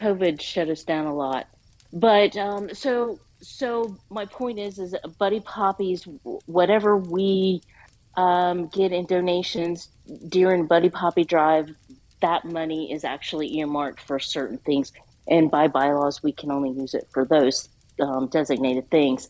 COVID 0.00 0.40
shut 0.40 0.68
us 0.68 0.82
down 0.82 1.06
a 1.06 1.14
lot, 1.14 1.46
but 1.92 2.36
um, 2.36 2.74
so 2.74 3.18
so 3.40 3.96
my 4.10 4.26
point 4.26 4.58
is 4.58 4.78
is 4.78 4.94
Buddy 5.18 5.40
Poppies, 5.40 6.06
whatever 6.46 6.98
we 6.98 7.62
um, 8.16 8.66
get 8.68 8.92
in 8.92 9.06
donations 9.06 9.88
during 10.28 10.66
Buddy 10.66 10.90
Poppy 10.90 11.24
Drive, 11.24 11.70
that 12.20 12.44
money 12.44 12.92
is 12.92 13.04
actually 13.04 13.56
earmarked 13.56 14.00
for 14.00 14.18
certain 14.18 14.58
things, 14.58 14.92
and 15.28 15.50
by 15.50 15.66
bylaws 15.68 16.22
we 16.22 16.32
can 16.32 16.50
only 16.50 16.70
use 16.70 16.94
it 16.94 17.08
for 17.12 17.24
those 17.24 17.68
um, 18.00 18.28
designated 18.28 18.88
things 18.90 19.28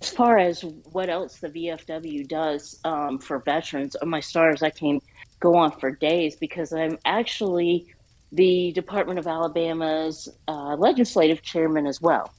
as 0.00 0.10
far 0.10 0.38
as 0.38 0.62
what 0.92 1.08
else 1.08 1.38
the 1.38 1.48
VFW 1.48 2.26
does 2.28 2.78
um, 2.84 3.18
for 3.18 3.40
veterans, 3.40 3.96
oh 4.00 4.06
my 4.06 4.20
stars, 4.20 4.62
I 4.62 4.70
can 4.70 5.00
go 5.40 5.56
on 5.56 5.72
for 5.72 5.90
days 5.90 6.36
because 6.36 6.72
I'm 6.72 6.98
actually 7.04 7.86
the 8.32 8.72
Department 8.72 9.18
of 9.18 9.26
Alabama's 9.26 10.28
uh, 10.46 10.76
legislative 10.76 11.42
chairman 11.42 11.86
as 11.86 12.00
well. 12.00 12.32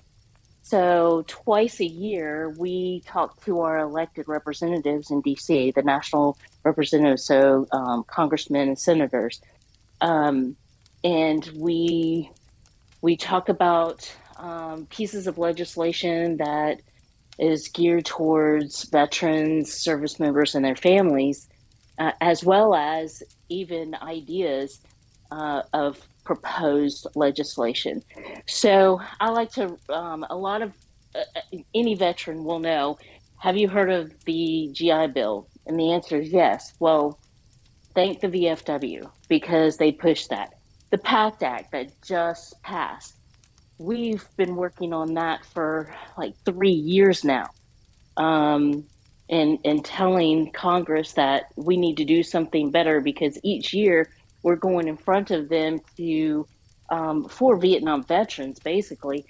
So, 0.64 1.26
twice 1.28 1.82
a 1.82 1.86
year, 1.86 2.54
we 2.58 3.02
talk 3.06 3.44
to 3.46 3.62
our 3.62 3.80
elected 3.80 4.28
representatives 4.28 5.12
in 5.12 5.22
DC, 5.22 5.74
the 5.74 5.82
national 5.82 6.38
representatives, 6.64 7.26
so 7.26 7.68
um, 7.72 8.06
congressmen 8.06 8.70
and 8.70 8.80
senators. 8.80 9.42
Um, 10.00 10.56
and 11.04 11.50
we 11.56 12.32
we 13.02 13.18
talk 13.18 13.50
about 13.50 14.12
um, 14.38 14.86
pieces 14.88 15.28
of 15.28 15.38
legislation 15.38 16.38
that 16.38 16.82
is 17.40 17.68
geared 17.68 18.06
towards 18.06 18.84
veterans, 18.86 19.74
service 19.74 20.20
members, 20.20 20.56
and 20.56 20.64
their 20.64 20.76
families, 20.76 21.50
uh, 21.98 22.12
as 22.22 22.44
well 22.44 22.76
as 22.76 23.24
even 23.50 23.96
ideas 23.96 24.82
uh, 25.32 25.64
of 25.74 26.00
proposed 26.24 27.08
legislation. 27.16 28.04
So 28.48 29.02
I 29.20 29.30
like 29.30 29.52
to, 29.54 29.78
um, 29.90 30.26
a 30.30 30.36
lot 30.36 30.62
of 30.62 30.74
uh, 31.16 31.24
any 31.74 31.96
veteran 31.96 32.44
will 32.44 32.60
know 32.60 32.98
have 33.42 33.58
you 33.58 33.68
heard 33.68 33.90
of 33.90 34.14
the 34.26 34.70
GI 34.72 35.08
Bill? 35.08 35.48
And 35.66 35.80
the 35.80 35.92
answer 35.92 36.22
is 36.22 36.32
yes. 36.32 36.76
Well, 36.80 37.18
thank 37.96 38.20
the 38.20 38.28
VFW 38.28 39.10
because 39.30 39.78
they 39.78 39.92
pushed 39.92 40.30
that. 40.30 40.54
The 40.92 40.98
PACT 41.00 41.44
Act 41.44 41.72
that 41.72 42.02
just 42.04 42.62
passed 42.62 43.16
we've 43.82 44.26
been 44.38 44.56
working 44.56 44.94
on 44.94 45.16
that 45.16 45.46
for 45.46 45.94
like 46.18 46.36
three 46.46 46.72
years 46.72 47.24
now. 47.24 47.50
Um, 48.18 48.86
and, 49.30 49.60
and 49.64 49.84
telling 49.84 50.52
Congress 50.52 51.14
that 51.14 51.46
we 51.56 51.78
need 51.78 51.98
to 51.98 52.06
do 52.06 52.22
something 52.22 52.70
better 52.70 53.00
because 53.00 53.40
each 53.44 53.74
year 53.74 54.10
we're 54.44 54.58
going 54.58 54.88
in 54.88 54.98
front 54.98 55.32
of 55.32 55.48
them 55.48 55.80
to, 55.96 56.46
um, 56.90 57.28
for 57.30 57.56
Vietnam 57.56 58.04
veterans, 58.04 58.60
basically, 58.60 59.26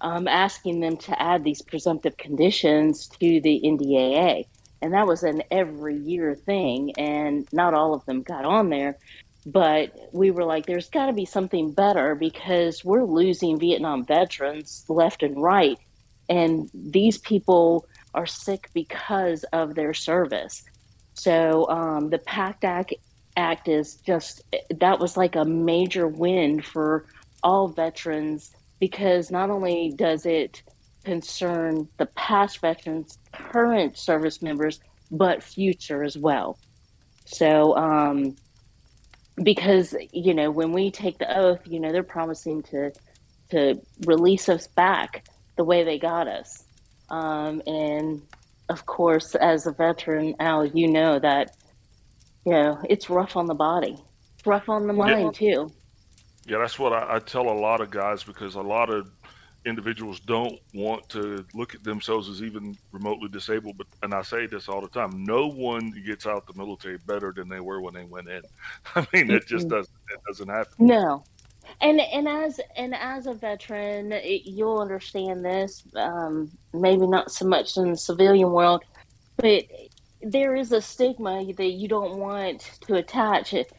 um, 0.00 0.26
asking 0.26 0.80
them 0.80 0.96
to 0.96 1.22
add 1.22 1.44
these 1.44 1.62
presumptive 1.62 2.16
conditions 2.16 3.06
to 3.06 3.40
the 3.40 3.60
NDAA. 3.64 4.46
And 4.82 4.92
that 4.92 5.06
was 5.06 5.22
an 5.22 5.42
every 5.50 5.96
year 5.96 6.34
thing, 6.34 6.92
and 6.98 7.48
not 7.52 7.74
all 7.74 7.94
of 7.94 8.04
them 8.06 8.22
got 8.22 8.44
on 8.44 8.68
there 8.68 8.98
but 9.46 9.92
we 10.12 10.30
were 10.30 10.44
like 10.44 10.66
there's 10.66 10.90
got 10.90 11.06
to 11.06 11.12
be 11.12 11.24
something 11.24 11.72
better 11.72 12.14
because 12.14 12.84
we're 12.84 13.04
losing 13.04 13.58
vietnam 13.58 14.04
veterans 14.04 14.84
left 14.88 15.22
and 15.22 15.40
right 15.40 15.78
and 16.28 16.70
these 16.72 17.18
people 17.18 17.86
are 18.14 18.26
sick 18.26 18.70
because 18.72 19.44
of 19.52 19.74
their 19.74 19.92
service. 19.92 20.62
So 21.14 21.68
um, 21.68 22.10
the 22.10 22.18
pact 22.18 22.64
act 22.64 22.94
act 23.36 23.68
is 23.68 23.96
just 23.96 24.42
that 24.70 25.00
was 25.00 25.16
like 25.16 25.34
a 25.34 25.44
major 25.44 26.06
win 26.06 26.62
for 26.62 27.06
all 27.42 27.68
veterans 27.68 28.52
because 28.78 29.30
not 29.30 29.50
only 29.50 29.92
does 29.96 30.24
it 30.24 30.62
concern 31.04 31.88
the 31.98 32.06
past 32.06 32.60
veterans 32.60 33.18
current 33.32 33.98
service 33.98 34.40
members 34.40 34.80
but 35.10 35.42
future 35.42 36.02
as 36.04 36.16
well. 36.16 36.58
So 37.26 37.76
um, 37.76 38.36
because 39.42 39.94
you 40.12 40.34
know 40.34 40.50
when 40.50 40.72
we 40.72 40.90
take 40.90 41.18
the 41.18 41.38
oath 41.38 41.60
you 41.66 41.80
know 41.80 41.90
they're 41.90 42.02
promising 42.02 42.62
to 42.62 42.92
to 43.50 43.80
release 44.06 44.48
us 44.48 44.66
back 44.68 45.24
the 45.56 45.64
way 45.64 45.84
they 45.84 45.98
got 45.98 46.26
us. 46.26 46.64
Um, 47.10 47.62
and 47.66 48.22
of 48.68 48.86
course 48.86 49.34
as 49.34 49.66
a 49.66 49.72
veteran 49.72 50.34
al 50.40 50.64
you 50.64 50.88
know 50.88 51.18
that 51.18 51.56
you 52.46 52.52
know 52.52 52.80
it's 52.88 53.10
rough 53.10 53.36
on 53.36 53.46
the 53.46 53.54
body. 53.54 53.96
It's 54.36 54.46
rough 54.46 54.68
on 54.68 54.86
the 54.86 54.92
mind 54.92 55.36
yeah. 55.40 55.54
too. 55.54 55.72
Yeah 56.46 56.58
that's 56.58 56.78
what 56.78 56.92
I, 56.92 57.16
I 57.16 57.18
tell 57.18 57.48
a 57.48 57.58
lot 57.58 57.80
of 57.80 57.90
guys 57.90 58.22
because 58.22 58.54
a 58.54 58.62
lot 58.62 58.90
of 58.90 59.10
individuals 59.66 60.20
don't 60.20 60.58
want 60.72 61.08
to 61.10 61.44
look 61.54 61.74
at 61.74 61.82
themselves 61.84 62.28
as 62.28 62.42
even 62.42 62.76
remotely 62.92 63.28
disabled. 63.28 63.78
But 63.78 63.86
and 64.02 64.14
I 64.14 64.22
say 64.22 64.46
this 64.46 64.68
all 64.68 64.80
the 64.80 64.88
time: 64.88 65.24
no 65.24 65.48
one 65.48 65.90
gets 66.04 66.26
out 66.26 66.46
the 66.46 66.54
military 66.54 66.98
better 66.98 67.32
than 67.34 67.48
they 67.48 67.60
were 67.60 67.80
when 67.80 67.94
they 67.94 68.04
went 68.04 68.28
in. 68.28 68.42
I 68.94 69.06
mean, 69.12 69.30
it 69.30 69.46
just 69.46 69.68
doesn't 69.68 69.94
it 70.10 70.20
doesn't 70.26 70.48
happen. 70.48 70.72
No, 70.78 71.24
and 71.80 72.00
and 72.00 72.28
as 72.28 72.60
and 72.76 72.94
as 72.94 73.26
a 73.26 73.34
veteran, 73.34 74.12
it, 74.12 74.42
you'll 74.44 74.80
understand 74.80 75.44
this. 75.44 75.84
Um, 75.96 76.50
maybe 76.72 77.06
not 77.06 77.30
so 77.30 77.46
much 77.46 77.76
in 77.76 77.90
the 77.90 77.96
civilian 77.96 78.50
world, 78.52 78.84
but 79.36 79.64
there 80.22 80.54
is 80.54 80.72
a 80.72 80.80
stigma 80.80 81.52
that 81.54 81.72
you 81.72 81.88
don't 81.88 82.18
want 82.18 82.78
to 82.86 82.94
attach. 82.94 83.52
It, 83.54 83.72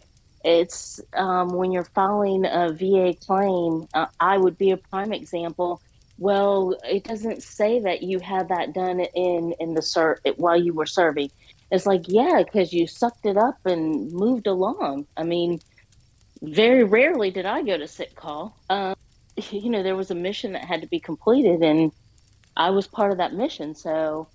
it's 0.46 1.02
um, 1.14 1.50
when 1.50 1.72
you're 1.72 1.84
filing 1.84 2.46
a 2.46 2.72
VA 2.72 3.16
claim, 3.26 3.88
uh, 3.96 4.06
I 4.20 4.38
would 4.38 4.58
be 4.58 4.72
a 4.72 4.78
prime 4.78 5.12
example. 5.12 5.82
Well, 6.20 6.78
it 6.84 7.04
doesn't 7.04 7.42
say 7.44 7.80
that 7.80 8.04
you 8.04 8.20
had 8.20 8.50
that 8.50 8.74
done 8.74 9.00
in 9.00 9.56
in 9.60 9.74
the 9.74 9.82
ser- 9.82 10.20
while 10.38 10.56
you 10.56 10.74
were 10.74 10.86
serving. 10.86 11.32
It's 11.72 11.88
like, 11.88 12.04
yeah, 12.08 12.44
because 12.46 12.72
you 12.72 12.86
sucked 12.86 13.26
it 13.26 13.38
up 13.38 13.58
and 13.66 14.12
moved 14.12 14.46
along. 14.46 15.08
I 15.18 15.24
mean, 15.24 15.60
very 16.44 16.84
rarely 16.84 17.32
did 17.32 17.48
I 17.48 17.64
go 17.64 17.78
to 17.78 17.88
sick 17.88 18.16
call. 18.16 18.56
Um, 18.70 18.96
you 19.52 19.70
know, 19.72 19.82
there 19.82 19.96
was 19.96 20.12
a 20.12 20.16
mission 20.16 20.54
that 20.54 20.66
had 20.66 20.82
to 20.82 20.88
be 20.88 21.00
completed, 21.00 21.64
and 21.64 21.92
I 22.56 22.70
was 22.70 22.86
part 22.86 23.12
of 23.12 23.18
that 23.18 23.34
mission. 23.34 23.74
So, 23.74 24.30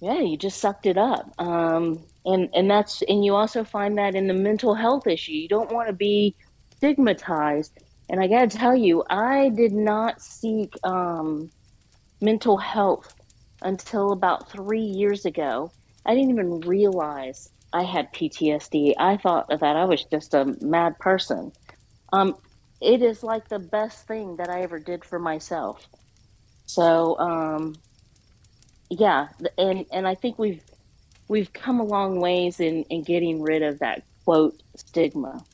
yeah, 0.00 0.18
you 0.20 0.36
just 0.36 0.58
sucked 0.58 0.86
it 0.86 0.98
up. 0.98 1.32
Um, 1.38 2.00
and 2.28 2.48
and 2.54 2.70
that's 2.70 3.02
and 3.02 3.24
you 3.24 3.34
also 3.34 3.64
find 3.64 3.96
that 3.98 4.14
in 4.14 4.26
the 4.26 4.34
mental 4.34 4.74
health 4.74 5.06
issue. 5.06 5.32
You 5.32 5.48
don't 5.48 5.72
want 5.72 5.88
to 5.88 5.94
be 5.94 6.36
stigmatized. 6.76 7.72
And 8.10 8.20
i 8.20 8.26
gotta 8.26 8.48
tell 8.48 8.76
you 8.76 9.04
i 9.10 9.50
did 9.50 9.72
not 9.72 10.22
seek 10.22 10.72
um, 10.84 11.50
mental 12.20 12.56
health 12.56 13.14
until 13.62 14.12
about 14.12 14.50
three 14.50 14.80
years 14.80 15.24
ago. 15.24 15.72
I 16.06 16.14
didn't 16.14 16.30
even 16.30 16.60
realize 16.60 17.50
i 17.72 17.82
had 17.82 18.10
ptsd 18.14 18.94
i 18.98 19.14
thought 19.18 19.46
that 19.50 19.76
i 19.76 19.84
was 19.84 20.04
just 20.04 20.34
a 20.34 20.56
mad 20.62 20.98
person. 20.98 21.52
Um, 22.12 22.36
it 22.80 23.02
is 23.02 23.22
like 23.22 23.48
the 23.48 23.58
best 23.58 24.06
thing 24.06 24.36
that 24.36 24.48
i 24.48 24.62
ever 24.62 24.78
did 24.78 25.04
for 25.04 25.18
myself. 25.18 25.86
So 26.66 27.18
um, 27.18 27.74
yeah 28.90 29.28
and 29.58 29.84
and 29.92 30.08
i 30.08 30.14
think 30.14 30.38
we've 30.38 30.62
we've 31.28 31.52
come 31.52 31.80
a 31.80 31.84
long 31.84 32.20
ways 32.20 32.60
in, 32.60 32.84
in 32.84 33.02
getting 33.02 33.42
rid 33.42 33.62
of 33.62 33.78
that 33.78 34.02
quote 34.24 34.60
stigma. 34.74 35.44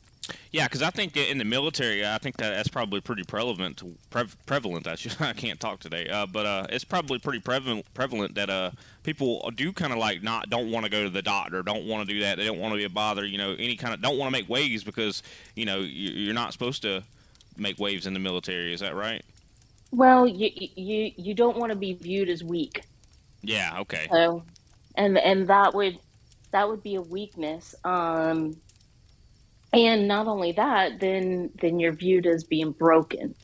Yeah, 0.52 0.66
because 0.66 0.82
I 0.82 0.90
think 0.90 1.16
in 1.16 1.38
the 1.38 1.44
military, 1.44 2.06
I 2.06 2.16
think 2.18 2.36
that 2.38 2.50
that's 2.50 2.68
probably 2.68 3.00
pretty 3.00 3.24
prevalent. 3.24 3.82
Pre- 4.08 4.24
prevalent, 4.46 4.86
I 4.86 4.94
should. 4.94 5.16
I 5.20 5.32
can't 5.32 5.60
talk 5.60 5.80
today, 5.80 6.08
uh, 6.08 6.26
but 6.26 6.46
uh, 6.46 6.66
it's 6.70 6.84
probably 6.84 7.18
pretty 7.18 7.40
prevalent. 7.40 7.92
Prevalent 7.92 8.34
that 8.36 8.48
uh, 8.48 8.70
people 9.02 9.50
do 9.54 9.72
kind 9.72 9.92
of 9.92 9.98
like 9.98 10.22
not 10.22 10.48
don't 10.48 10.70
want 10.70 10.84
to 10.84 10.90
go 10.90 11.02
to 11.04 11.10
the 11.10 11.22
doctor, 11.22 11.62
don't 11.62 11.86
want 11.86 12.08
to 12.08 12.14
do 12.14 12.20
that. 12.20 12.38
They 12.38 12.44
don't 12.44 12.58
want 12.58 12.72
to 12.72 12.78
be 12.78 12.84
a 12.84 12.88
bother. 12.88 13.26
You 13.26 13.36
know, 13.36 13.54
any 13.58 13.76
kind 13.76 13.92
of 13.92 14.00
don't 14.00 14.16
want 14.16 14.28
to 14.28 14.32
make 14.32 14.48
waves 14.48 14.84
because 14.84 15.22
you 15.56 15.66
know 15.66 15.80
you're 15.80 16.34
not 16.34 16.52
supposed 16.52 16.82
to 16.82 17.02
make 17.56 17.78
waves 17.78 18.06
in 18.06 18.14
the 18.14 18.20
military. 18.20 18.72
Is 18.72 18.80
that 18.80 18.94
right? 18.94 19.22
Well, 19.90 20.26
you 20.26 20.50
you 20.54 21.12
you 21.16 21.34
don't 21.34 21.58
want 21.58 21.70
to 21.70 21.76
be 21.76 21.92
viewed 21.92 22.28
as 22.28 22.42
weak. 22.42 22.84
Yeah. 23.42 23.80
Okay. 23.80 24.06
So, 24.10 24.42
and 24.94 25.18
and 25.18 25.48
that 25.48 25.74
would 25.74 25.98
that 26.50 26.68
would 26.68 26.82
be 26.82 26.94
a 26.94 27.02
weakness. 27.02 27.74
Um, 27.84 28.56
and 29.72 30.06
not 30.06 30.28
only 30.28 30.52
that, 30.52 31.00
then 31.00 31.50
then 31.60 31.80
you're 31.80 31.92
viewed 31.92 32.26
as 32.26 32.44
being 32.44 32.70
broken. 32.72 33.34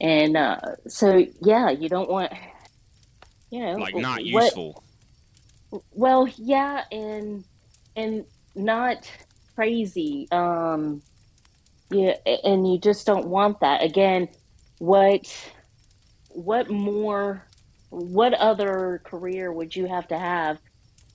And 0.00 0.36
uh, 0.36 0.60
so, 0.86 1.24
yeah, 1.40 1.70
you 1.70 1.88
don't 1.88 2.10
want, 2.10 2.32
you 3.50 3.60
know, 3.64 3.76
like 3.76 3.94
not 3.94 4.20
what, 4.30 4.44
useful. 4.44 4.84
Well, 5.92 6.28
yeah, 6.36 6.82
and 6.92 7.44
and 7.96 8.26
not 8.54 9.10
crazy. 9.54 10.28
Um, 10.30 11.00
yeah, 11.90 12.16
and 12.44 12.70
you 12.70 12.78
just 12.78 13.06
don't 13.06 13.28
want 13.28 13.60
that. 13.60 13.82
Again, 13.82 14.28
what 14.78 15.34
what 16.28 16.70
more 16.70 17.46
what 17.88 18.34
other 18.34 19.00
career 19.04 19.50
would 19.50 19.74
you 19.74 19.86
have 19.86 20.06
to 20.08 20.18
have 20.18 20.58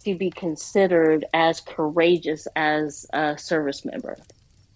to 0.03 0.15
be 0.15 0.29
considered 0.29 1.25
as 1.33 1.61
courageous 1.61 2.47
as 2.55 3.05
a 3.13 3.37
service 3.37 3.85
member? 3.85 4.17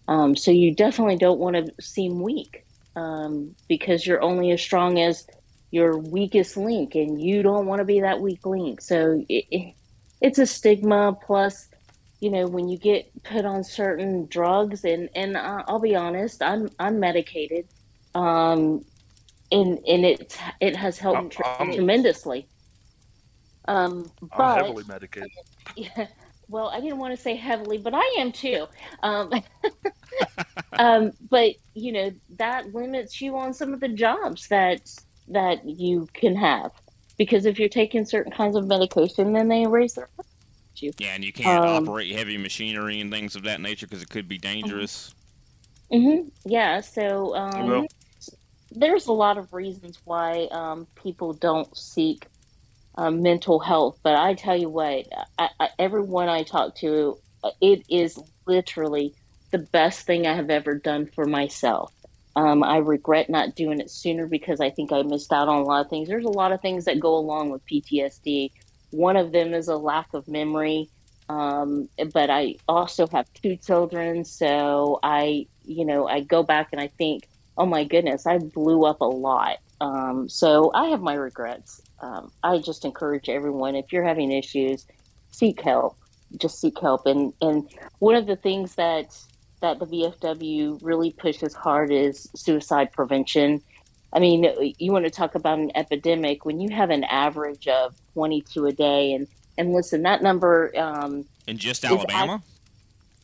Um, 0.07 0.35
so 0.35 0.51
you 0.51 0.73
definitely 0.73 1.17
don't 1.17 1.39
want 1.39 1.55
to 1.55 1.81
seem 1.81 2.21
weak 2.21 2.65
um, 2.95 3.55
because 3.67 4.05
you're 4.05 4.21
only 4.21 4.51
as 4.51 4.61
strong 4.61 4.99
as 4.99 5.27
your 5.71 5.97
weakest 5.97 6.57
link, 6.57 6.95
and 6.95 7.21
you 7.21 7.43
don't 7.43 7.65
want 7.65 7.79
to 7.79 7.85
be 7.85 8.01
that 8.01 8.21
weak 8.21 8.45
link. 8.45 8.81
So 8.81 9.25
it, 9.27 9.45
it, 9.51 9.73
it's 10.21 10.39
a 10.39 10.45
stigma. 10.45 11.17
Plus, 11.25 11.67
you 12.19 12.29
know, 12.29 12.47
when 12.47 12.69
you 12.69 12.77
get 12.77 13.11
put 13.23 13.45
on 13.45 13.63
certain 13.63 14.27
drugs, 14.27 14.85
and 14.85 15.09
and 15.15 15.37
I'll 15.37 15.79
be 15.79 15.95
honest, 15.95 16.41
I'm 16.41 16.69
I'm 16.79 16.99
medicated. 16.99 17.67
Um, 18.13 18.85
and 19.51 19.79
and 19.87 20.05
it 20.05 20.37
it 20.61 20.75
has 20.75 20.97
helped 20.97 21.39
I'm, 21.43 21.71
tremendously. 21.71 22.47
Um, 23.67 24.09
but, 24.21 24.39
I'm 24.39 24.65
heavily 24.65 24.83
medicated. 24.87 25.31
Yeah, 25.75 26.07
well, 26.47 26.69
I 26.69 26.79
didn't 26.79 26.99
want 26.99 27.15
to 27.15 27.21
say 27.21 27.35
heavily, 27.35 27.79
but 27.79 27.93
I 27.93 28.15
am 28.19 28.31
too. 28.31 28.67
Um, 29.01 29.31
um, 30.79 31.11
but 31.29 31.55
you 31.73 31.91
know 31.91 32.11
that 32.37 32.73
limits 32.73 33.19
you 33.19 33.35
on 33.35 33.53
some 33.53 33.73
of 33.73 33.79
the 33.79 33.89
jobs 33.89 34.47
that 34.49 34.89
that 35.27 35.67
you 35.67 36.07
can 36.13 36.35
have 36.35 36.71
because 37.17 37.45
if 37.45 37.57
you're 37.57 37.67
taking 37.67 38.05
certain 38.05 38.31
kinds 38.31 38.55
of 38.55 38.67
medication, 38.67 39.33
then 39.33 39.47
they 39.47 39.65
raise 39.65 39.95
their 39.95 40.07
you. 40.81 40.91
Yeah, 40.97 41.15
and 41.15 41.23
you 41.23 41.33
can't 41.33 41.63
um, 41.63 41.87
operate 41.87 42.11
heavy 42.15 42.37
machinery 42.37 42.99
and 42.99 43.11
things 43.11 43.35
of 43.35 43.43
that 43.43 43.61
nature 43.61 43.87
because 43.87 44.01
it 44.01 44.09
could 44.09 44.27
be 44.27 44.37
dangerous. 44.37 45.13
Mm-hmm. 45.91 46.27
Yeah. 46.45 46.81
So 46.81 47.35
um, 47.35 47.87
there's 48.71 49.07
a 49.07 49.13
lot 49.13 49.37
of 49.37 49.53
reasons 49.53 49.99
why 50.03 50.47
um, 50.51 50.87
people 50.95 51.33
don't 51.33 51.75
seek 51.77 52.27
um, 52.95 53.21
mental 53.21 53.59
health, 53.59 53.99
but 54.03 54.15
I 54.15 54.33
tell 54.33 54.57
you 54.57 54.69
what, 54.69 55.05
I, 55.37 55.49
I, 55.59 55.69
everyone 55.79 56.29
I 56.29 56.43
talk 56.43 56.75
to, 56.77 57.17
uh, 57.43 57.51
it 57.61 57.83
is 57.89 58.19
literally 58.45 59.13
the 59.51 59.59
best 59.59 60.05
thing 60.05 60.25
I 60.25 60.35
have 60.35 60.49
ever 60.49 60.75
done 60.75 61.07
for 61.07 61.25
myself. 61.25 61.91
Um, 62.35 62.63
I 62.63 62.77
regret 62.77 63.29
not 63.29 63.55
doing 63.55 63.79
it 63.79 63.89
sooner 63.89 64.27
because 64.27 64.59
I 64.59 64.69
think 64.69 64.91
I 64.91 65.01
missed 65.03 65.31
out 65.31 65.47
on 65.47 65.61
a 65.61 65.63
lot 65.63 65.85
of 65.85 65.89
things. 65.89 66.07
There's 66.07 66.25
a 66.25 66.29
lot 66.29 66.51
of 66.51 66.61
things 66.61 66.85
that 66.85 66.99
go 66.99 67.15
along 67.15 67.49
with 67.49 67.65
PTSD. 67.65 68.51
One 68.91 69.15
of 69.15 69.31
them 69.31 69.53
is 69.53 69.67
a 69.67 69.77
lack 69.77 70.13
of 70.13 70.27
memory, 70.27 70.89
um, 71.29 71.89
but 72.13 72.29
I 72.29 72.55
also 72.67 73.07
have 73.07 73.25
two 73.33 73.55
children, 73.57 74.25
so 74.25 74.99
I, 75.01 75.47
you 75.63 75.85
know, 75.85 76.07
I 76.07 76.21
go 76.21 76.43
back 76.43 76.69
and 76.71 76.81
I 76.81 76.87
think 76.87 77.27
oh 77.57 77.65
my 77.65 77.83
goodness, 77.83 78.25
I 78.25 78.37
blew 78.37 78.85
up 78.85 79.01
a 79.01 79.05
lot. 79.05 79.57
Um, 79.81 80.29
so 80.29 80.71
I 80.73 80.87
have 80.87 81.01
my 81.01 81.15
regrets. 81.15 81.81
Um, 81.99 82.31
I 82.43 82.59
just 82.59 82.85
encourage 82.85 83.29
everyone 83.29 83.75
if 83.75 83.91
you're 83.91 84.03
having 84.03 84.31
issues, 84.31 84.85
seek 85.31 85.61
help. 85.61 85.97
Just 86.37 86.59
seek 86.59 86.79
help. 86.79 87.05
And 87.05 87.33
and 87.41 87.69
one 87.99 88.15
of 88.15 88.25
the 88.25 88.35
things 88.35 88.75
that 88.75 89.17
that 89.61 89.79
the 89.79 89.85
VFW 89.85 90.79
really 90.81 91.11
pushes 91.11 91.53
hard 91.53 91.91
is 91.91 92.29
suicide 92.35 92.91
prevention. 92.91 93.61
I 94.13 94.19
mean, 94.19 94.45
you 94.77 94.91
want 94.91 95.05
to 95.05 95.11
talk 95.11 95.35
about 95.35 95.59
an 95.59 95.71
epidemic 95.75 96.45
when 96.45 96.59
you 96.59 96.69
have 96.73 96.89
an 96.89 97.03
average 97.03 97.67
of 97.67 97.95
22 98.13 98.65
a 98.65 98.71
day, 98.71 99.13
and 99.13 99.27
and 99.57 99.73
listen, 99.73 100.03
that 100.03 100.21
number 100.21 100.71
um, 100.77 101.25
in 101.47 101.57
just 101.57 101.83
Alabama. 101.83 102.41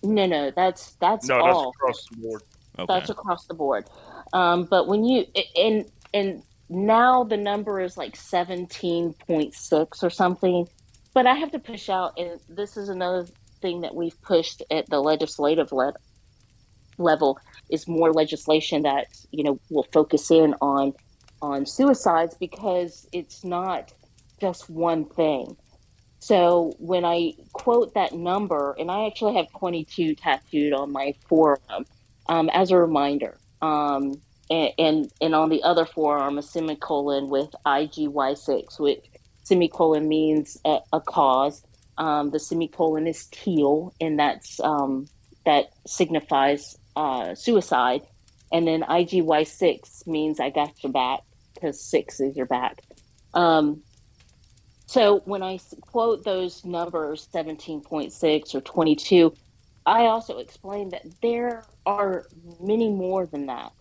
no, 0.04 0.26
no, 0.26 0.52
that's 0.52 0.94
that's 0.94 1.28
no, 1.28 1.40
all. 1.40 1.64
that's 1.64 1.76
across 1.76 2.06
the 2.10 2.16
board. 2.18 2.44
Okay. 2.80 2.94
That's 2.94 3.10
across 3.10 3.46
the 3.48 3.54
board. 3.54 3.86
Um, 4.34 4.66
but 4.66 4.88
when 4.88 5.04
you 5.04 5.26
and 5.56 5.86
and 6.13 6.43
now 6.69 7.24
the 7.24 7.38
number 7.38 7.82
is 7.82 7.97
like 7.97 8.15
seventeen 8.15 9.13
point 9.28 9.54
six 9.54 10.04
or 10.04 10.10
something. 10.10 10.67
But 11.13 11.28
I 11.28 11.36
have 11.36 11.52
to 11.52 11.60
push 11.60 11.89
out, 11.89 12.17
and 12.17 12.39
this 12.47 12.78
is 12.78 12.89
another 12.89 13.28
thing 13.62 13.82
that 13.82 13.93
we've 13.93 14.19
pushed 14.21 14.63
at 14.71 14.89
the 14.89 15.00
legislative 15.00 15.71
le- 15.71 15.93
level 16.97 17.38
is 17.69 17.88
more 17.88 18.13
legislation 18.13 18.84
that 18.84 19.08
you 19.32 19.43
know 19.43 19.60
will 19.69 19.88
focus 19.93 20.32
in 20.32 20.56
on 20.62 20.93
on 21.41 21.65
suicides 21.65 22.36
because 22.39 23.08
it's 23.12 23.43
not 23.43 23.91
just 24.39 24.69
one 24.69 25.06
thing. 25.06 25.56
So 26.19 26.74
when 26.78 27.04
I 27.04 27.34
quote 27.54 27.95
that 27.95 28.13
number, 28.13 28.76
and 28.78 28.91
I 28.91 29.08
actually 29.08 29.36
have 29.36 29.47
22 29.58 30.15
tattooed 30.15 30.71
on 30.71 30.91
my 30.91 31.15
forearm 31.28 31.86
um, 32.30 32.50
as 32.54 32.69
a 32.69 32.78
reminder, 32.78 33.39
um, 33.62 34.13
and, 34.52 35.12
and, 35.22 35.34
on 35.34 35.50
the 35.50 35.64
other 35.64 35.86
forearm 35.86 36.38
a 36.38 36.42
semicolon 36.42 37.30
with 37.30 37.50
IGY6, 37.66 38.80
which 38.80 39.06
semicolon 39.44 40.08
means 40.08 40.58
a, 40.66 40.80
a 40.92 41.00
cause. 41.00 41.64
Um, 41.98 42.32
the 42.32 42.40
semicolon 42.40 43.08
is 43.08 43.28
teal, 43.28 43.94
and 44.02 44.20
that's 44.20 44.60
um, 44.60 45.08
that 45.46 45.72
signifies 45.88 46.78
uh, 46.96 47.34
suicide. 47.36 48.02
And 48.52 48.68
then 48.68 48.82
IGY6 48.82 50.06
means 50.08 50.40
I 50.40 50.50
got 50.50 50.84
your 50.84 50.92
back 50.92 51.22
because 51.54 51.82
six 51.82 52.20
is 52.20 52.36
your 52.36 52.46
back. 52.46 52.82
Um, 53.34 53.82
so 54.86 55.22
when 55.24 55.42
I 55.42 55.60
quote 55.80 56.26
those 56.26 56.66
numbers, 56.66 57.30
17.6 57.34 58.56
or 58.56 58.62
22, 58.62 59.34
I 59.86 60.08
also 60.08 60.40
explain 60.40 60.90
that 60.90 61.06
there 61.22 61.64
are 61.86 62.28
many 62.60 62.90
more 62.90 63.26
than 63.26 63.46
that 63.46 63.72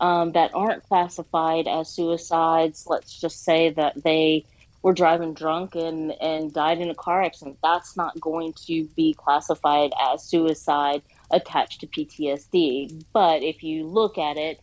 um, 0.00 0.32
that 0.32 0.54
aren't 0.54 0.84
classified 0.84 1.66
as 1.66 1.88
suicides. 1.88 2.86
Let's 2.86 3.18
just 3.18 3.44
say 3.44 3.70
that 3.70 4.02
they 4.02 4.44
were 4.82 4.92
driving 4.92 5.34
drunk 5.34 5.74
and, 5.74 6.12
and 6.20 6.52
died 6.52 6.78
in 6.80 6.88
a 6.90 6.94
car 6.94 7.22
accident. 7.22 7.58
That's 7.62 7.96
not 7.96 8.18
going 8.20 8.52
to 8.66 8.84
be 8.96 9.14
classified 9.14 9.92
as 10.00 10.22
suicide 10.22 11.02
attached 11.30 11.80
to 11.80 11.86
PTSD. 11.86 13.04
But 13.12 13.42
if 13.42 13.62
you 13.62 13.84
look 13.86 14.18
at 14.18 14.36
it, 14.36 14.60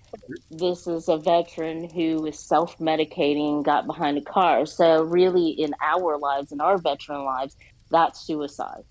this 0.49 0.87
is 0.87 1.09
a 1.09 1.17
veteran 1.17 1.89
who 1.89 2.25
is 2.25 2.39
self 2.39 2.77
medicating, 2.79 3.63
got 3.63 3.85
behind 3.85 4.17
a 4.17 4.21
car. 4.21 4.65
So, 4.65 5.03
really, 5.03 5.49
in 5.49 5.75
our 5.81 6.17
lives, 6.17 6.51
in 6.51 6.61
our 6.61 6.77
veteran 6.77 7.25
lives, 7.25 7.57
that's 7.91 8.21
suicide. 8.21 8.83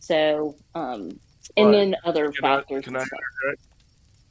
So, 0.00 0.56
um, 0.74 1.18
and 1.56 1.68
but 1.68 1.70
then 1.72 1.96
other 2.04 2.32
can 2.32 2.42
factors. 2.42 2.84
I, 2.84 2.88
can 2.88 2.96
I 2.96 3.04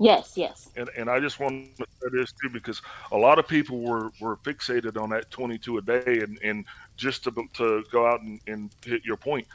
Yes, 0.02 0.34
yes. 0.36 0.70
And, 0.76 0.90
and 0.98 1.10
I 1.10 1.20
just 1.20 1.40
want 1.40 1.78
to 1.78 1.86
say 2.02 2.08
this 2.12 2.34
too 2.42 2.50
because 2.50 2.82
a 3.12 3.18
lot 3.18 3.38
of 3.38 3.48
people 3.48 3.82
were, 3.82 4.10
were 4.20 4.38
fixated 4.38 5.02
on 5.02 5.12
that 5.12 5.30
22 5.30 5.78
a 5.78 5.82
day. 5.82 6.20
And, 6.22 6.40
and 6.44 6.66
just 6.98 7.24
to, 7.26 7.32
to 7.54 7.84
go 7.92 8.08
out 8.08 8.22
and, 8.22 8.40
and 8.48 8.72
hit 8.84 9.06
your 9.06 9.18
point, 9.18 9.46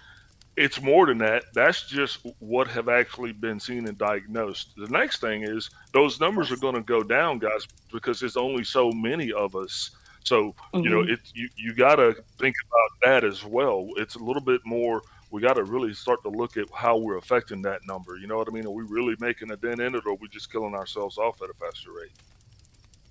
it's 0.56 0.80
more 0.80 1.06
than 1.06 1.18
that. 1.18 1.44
That's 1.52 1.86
just 1.88 2.24
what 2.38 2.68
have 2.68 2.88
actually 2.88 3.32
been 3.32 3.58
seen 3.58 3.88
and 3.88 3.98
diagnosed. 3.98 4.70
The 4.76 4.88
next 4.88 5.20
thing 5.20 5.42
is 5.42 5.68
those 5.92 6.20
numbers 6.20 6.52
are 6.52 6.56
going 6.56 6.76
to 6.76 6.80
go 6.80 7.02
down, 7.02 7.40
guys, 7.40 7.66
because 7.92 8.20
there's 8.20 8.36
only 8.36 8.62
so 8.62 8.92
many 8.92 9.32
of 9.32 9.56
us. 9.56 9.90
So, 10.24 10.54
mm-hmm. 10.72 10.78
you 10.78 10.90
know, 10.90 11.00
mm-hmm. 11.02 11.12
it, 11.12 11.20
you, 11.34 11.48
you 11.56 11.74
got 11.74 11.96
to 11.96 12.14
think 12.38 12.54
about 12.70 12.90
that 13.02 13.24
as 13.24 13.44
well. 13.44 13.88
It's 13.96 14.14
a 14.14 14.20
little 14.20 14.42
bit 14.42 14.60
more– 14.64 15.02
we 15.30 15.40
got 15.40 15.54
to 15.54 15.64
really 15.64 15.92
start 15.92 16.22
to 16.22 16.28
look 16.28 16.56
at 16.56 16.66
how 16.72 16.96
we're 16.96 17.16
affecting 17.16 17.62
that 17.62 17.80
number. 17.86 18.16
You 18.16 18.26
know 18.26 18.36
what 18.36 18.48
I 18.48 18.52
mean? 18.52 18.66
Are 18.66 18.70
we 18.70 18.84
really 18.84 19.16
making 19.20 19.50
a 19.50 19.56
dent 19.56 19.80
in 19.80 19.94
it, 19.94 20.06
or 20.06 20.12
are 20.12 20.18
we 20.20 20.28
just 20.28 20.52
killing 20.52 20.74
ourselves 20.74 21.18
off 21.18 21.42
at 21.42 21.50
a 21.50 21.54
faster 21.54 21.92
rate? 21.92 22.12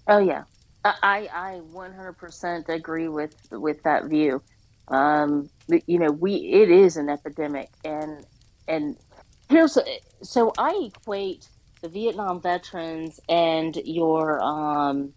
Oh 0.08 0.20
yeah, 0.20 0.44
I 0.84 1.30
I 1.34 1.62
100% 1.74 2.70
agree 2.70 3.08
with 3.08 3.36
with 3.52 3.82
that 3.84 4.06
view. 4.06 4.42
Um, 4.88 5.50
you 5.68 6.00
know, 6.00 6.12
we 6.12 6.36
it 6.36 6.70
is 6.70 6.98
an 6.98 7.10
epidemic, 7.10 7.70
and 7.84 8.26
and 8.68 8.98
here's 9.50 9.78
so 10.22 10.54
I 10.58 10.90
equate 10.96 11.50
the 11.82 11.90
Vietnam 11.90 12.42
veterans 12.42 13.20
and 13.28 13.76
your 13.84 14.42
um, 14.42 15.14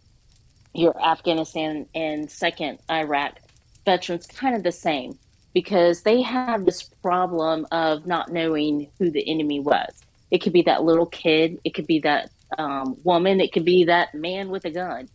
your 0.75 1.01
Afghanistan 1.03 1.87
and 1.95 2.31
second 2.31 2.79
Iraq 2.91 3.39
veterans 3.85 4.27
kind 4.27 4.57
of 4.57 4.63
the 4.63 4.73
same 4.73 5.19
because 5.59 6.03
they 6.03 6.23
have 6.23 6.65
this 6.65 6.85
problem 6.85 7.67
of 7.73 8.07
not 8.07 8.31
knowing 8.31 8.89
who 8.97 9.11
the 9.11 9.29
enemy 9.29 9.59
was. 9.59 9.93
It 10.31 10.39
could 10.39 10.53
be 10.53 10.63
that 10.63 10.85
little 10.85 11.07
kid, 11.07 11.59
it 11.65 11.75
could 11.75 11.89
be 11.89 11.99
that 11.99 12.31
um, 12.59 12.97
woman, 13.03 13.41
it 13.41 13.53
could 13.53 13.65
be 13.65 13.83
that 13.87 14.15
man 14.15 14.51
with 14.51 14.65
a 14.67 14.71
gun. 14.71 15.09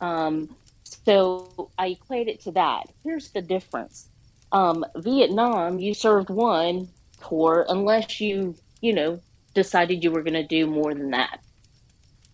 Um, 0.00 0.54
so 0.84 1.72
I 1.76 1.88
equate 1.88 2.28
it 2.28 2.40
to 2.42 2.52
that. 2.52 2.84
Here's 3.02 3.30
the 3.30 3.42
difference. 3.42 4.08
Um, 4.52 4.86
Vietnam, 4.94 5.80
you 5.80 5.94
served 5.94 6.30
one 6.30 6.86
tour 7.28 7.66
unless 7.68 8.20
you, 8.20 8.54
you 8.80 8.92
know, 8.92 9.20
decided 9.52 10.04
you 10.04 10.12
were 10.12 10.22
going 10.22 10.34
to 10.34 10.46
do 10.46 10.68
more 10.68 10.94
than 10.94 11.10
that. 11.10 11.40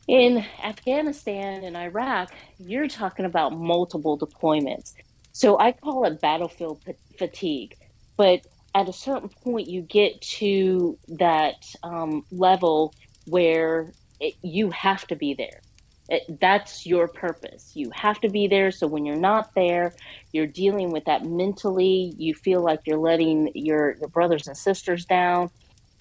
In 0.07 0.44
Afghanistan 0.62 1.64
and 1.64 1.79
Iraq, 1.79 2.31
you're 2.59 2.88
talking 2.88 3.24
about 3.24 3.55
multiple 3.57 4.18
deployments. 4.18 4.92
So 5.35 5.59
I 5.59 5.73
call 5.73 6.05
it 6.05 6.20
battlefield 6.20 6.81
fatigue. 7.18 7.77
But 8.16 8.47
at 8.73 8.88
a 8.88 8.92
certain 8.92 9.29
point, 9.29 9.68
you 9.68 9.83
get 9.83 10.20
to 10.23 10.97
that 11.09 11.66
um, 11.83 12.25
level 12.31 12.94
where 13.27 13.92
it, 14.20 14.35
you 14.42 14.70
have 14.70 15.07
to 15.09 15.16
be 15.16 15.35
there. 15.35 15.61
It, 16.09 16.38
that's 16.40 16.87
your 16.87 17.09
purpose. 17.09 17.73
You 17.75 17.90
have 17.90 18.20
to 18.20 18.29
be 18.29 18.47
there. 18.47 18.70
So 18.70 18.87
when 18.87 19.05
you're 19.05 19.16
not 19.16 19.53
there, 19.57 19.94
you're 20.33 20.47
dealing 20.47 20.92
with 20.92 21.05
that 21.07 21.25
mentally. 21.25 22.14
You 22.16 22.35
feel 22.35 22.62
like 22.62 22.81
you're 22.87 22.99
letting 22.99 23.51
your, 23.57 23.97
your 23.97 24.09
brothers 24.11 24.47
and 24.47 24.57
sisters 24.57 25.05
down. 25.05 25.51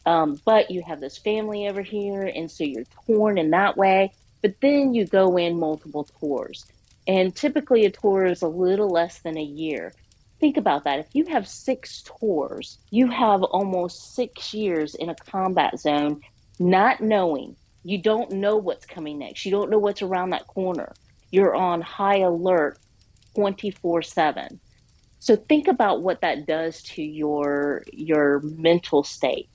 Um, 0.06 0.40
but 0.46 0.70
you 0.70 0.84
have 0.86 1.00
this 1.00 1.18
family 1.18 1.68
over 1.68 1.82
here. 1.82 2.22
And 2.22 2.52
so 2.52 2.66
you're 2.66 2.86
torn 3.08 3.40
in 3.40 3.50
that 3.50 3.78
way. 3.78 4.14
But 4.44 4.62
then 4.62 4.94
you 4.94 5.08
go 5.08 5.38
in 5.38 5.58
multiple 5.58 6.08
tours. 6.20 6.68
And 7.08 7.36
typically 7.36 7.86
a 7.86 7.92
tour 7.92 8.26
is 8.26 8.42
a 8.42 8.48
little 8.48 8.90
less 8.90 9.20
than 9.20 9.38
a 9.38 9.44
year. 9.44 9.94
Think 10.40 10.58
about 10.58 10.84
that. 10.84 11.00
If 11.00 11.08
you 11.14 11.26
have 11.26 11.48
six 11.48 12.04
tours, 12.04 12.78
you 12.90 13.08
have 13.08 13.44
almost 13.44 14.16
six 14.16 14.54
years 14.54 14.96
in 14.96 15.10
a 15.10 15.16
combat 15.16 15.80
zone, 15.80 16.22
not 16.60 17.02
knowing 17.02 17.56
you 17.84 17.98
don't 17.98 18.32
know 18.32 18.58
what's 18.58 18.86
coming 18.86 19.20
next. 19.20 19.46
You 19.46 19.52
don't 19.52 19.70
know 19.70 19.80
what's 19.80 20.02
around 20.02 20.30
that 20.32 20.48
corner. 20.48 20.94
You're 21.32 21.56
on 21.56 21.82
high 21.82 22.20
alert 22.20 22.80
24 23.36 24.02
7. 24.02 24.60
So 25.20 25.36
think 25.36 25.68
about 25.68 26.02
what 26.02 26.22
that 26.22 26.46
does 26.46 26.82
to 26.84 27.04
your 27.04 27.84
your 27.92 28.42
mental 28.42 29.04
state. 29.04 29.50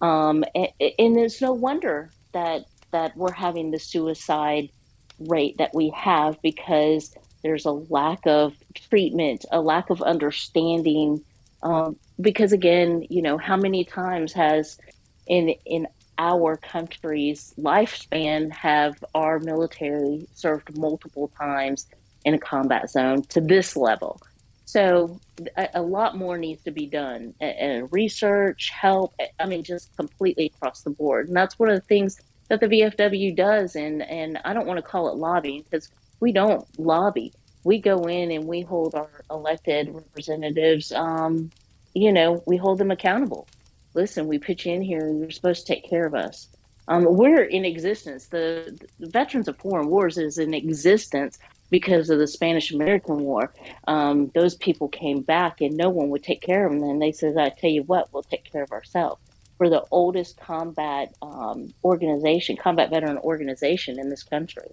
Um, 0.00 0.44
and, 0.54 0.68
and 0.80 1.16
it's 1.16 1.40
no 1.40 1.52
wonder 1.52 2.10
that 2.32 2.64
that 2.92 3.16
we're 3.16 3.32
having 3.32 3.70
the 3.70 3.78
suicide 3.78 4.70
rate 5.18 5.56
that 5.58 5.74
we 5.74 5.92
have 5.96 6.40
because 6.42 7.14
there's 7.42 7.64
a 7.64 7.72
lack 7.72 8.20
of 8.26 8.54
treatment, 8.74 9.44
a 9.52 9.60
lack 9.60 9.90
of 9.90 10.02
understanding. 10.02 11.22
Um, 11.62 11.96
because 12.20 12.52
again, 12.52 13.06
you 13.08 13.22
know, 13.22 13.38
how 13.38 13.56
many 13.56 13.84
times 13.84 14.32
has 14.32 14.78
in 15.26 15.50
in 15.64 15.86
our 16.18 16.56
country's 16.56 17.52
lifespan 17.58 18.50
have 18.52 19.02
our 19.14 19.38
military 19.38 20.26
served 20.34 20.76
multiple 20.78 21.30
times 21.38 21.86
in 22.24 22.34
a 22.34 22.38
combat 22.38 22.90
zone 22.90 23.22
to 23.22 23.40
this 23.40 23.76
level. 23.76 24.20
So 24.64 25.20
a, 25.56 25.68
a 25.74 25.82
lot 25.82 26.16
more 26.16 26.38
needs 26.38 26.62
to 26.64 26.72
be 26.72 26.86
done 26.86 27.34
and 27.40 27.88
research, 27.92 28.70
help. 28.70 29.14
I 29.38 29.46
mean, 29.46 29.62
just 29.62 29.96
completely 29.96 30.46
across 30.46 30.82
the 30.82 30.90
board. 30.90 31.28
And 31.28 31.36
that's 31.36 31.58
one 31.58 31.68
of 31.68 31.76
the 31.76 31.86
things 31.86 32.20
that 32.48 32.60
the 32.60 32.66
VFW 32.66 33.34
does. 33.34 33.76
And, 33.76 34.02
and 34.02 34.38
I 34.44 34.52
don't 34.52 34.66
want 34.66 34.78
to 34.78 34.82
call 34.82 35.08
it 35.08 35.16
lobbying 35.16 35.62
because 35.62 35.90
we 36.20 36.32
don't 36.32 36.66
lobby. 36.78 37.32
We 37.64 37.80
go 37.80 38.02
in 38.04 38.30
and 38.30 38.46
we 38.46 38.60
hold 38.60 38.94
our 38.94 39.10
elected 39.30 39.92
representatives, 39.92 40.92
um, 40.92 41.50
you 41.94 42.12
know, 42.12 42.42
we 42.46 42.56
hold 42.56 42.78
them 42.78 42.90
accountable 42.90 43.48
listen, 43.96 44.28
we 44.28 44.38
put 44.38 44.64
you 44.64 44.74
in 44.74 44.82
here 44.82 45.00
and 45.00 45.18
you're 45.18 45.30
supposed 45.30 45.66
to 45.66 45.74
take 45.74 45.88
care 45.88 46.06
of 46.06 46.14
us. 46.14 46.48
Um, 46.88 47.04
we're 47.04 47.42
in 47.42 47.64
existence. 47.64 48.26
The, 48.26 48.78
the, 49.00 49.08
Veterans 49.08 49.48
of 49.48 49.56
Foreign 49.56 49.88
Wars 49.88 50.18
is 50.18 50.38
in 50.38 50.54
existence 50.54 51.38
because 51.68 52.10
of 52.10 52.20
the 52.20 52.28
Spanish 52.28 52.70
American 52.70 53.18
War. 53.20 53.52
Um, 53.88 54.30
those 54.34 54.54
people 54.54 54.86
came 54.88 55.22
back 55.22 55.60
and 55.60 55.76
no 55.76 55.90
one 55.90 56.10
would 56.10 56.22
take 56.22 56.42
care 56.42 56.64
of 56.64 56.72
them. 56.72 56.84
And 56.84 57.02
they 57.02 57.10
said, 57.10 57.36
I 57.36 57.48
tell 57.48 57.70
you 57.70 57.82
what, 57.82 58.12
we'll 58.12 58.22
take 58.22 58.50
care 58.52 58.62
of 58.62 58.70
ourselves. 58.70 59.20
We're 59.58 59.70
the 59.70 59.84
oldest 59.90 60.38
combat 60.38 61.14
um, 61.22 61.72
organization, 61.82 62.56
combat 62.56 62.90
veteran 62.90 63.18
organization 63.18 63.98
in 63.98 64.10
this 64.10 64.22
country. 64.22 64.68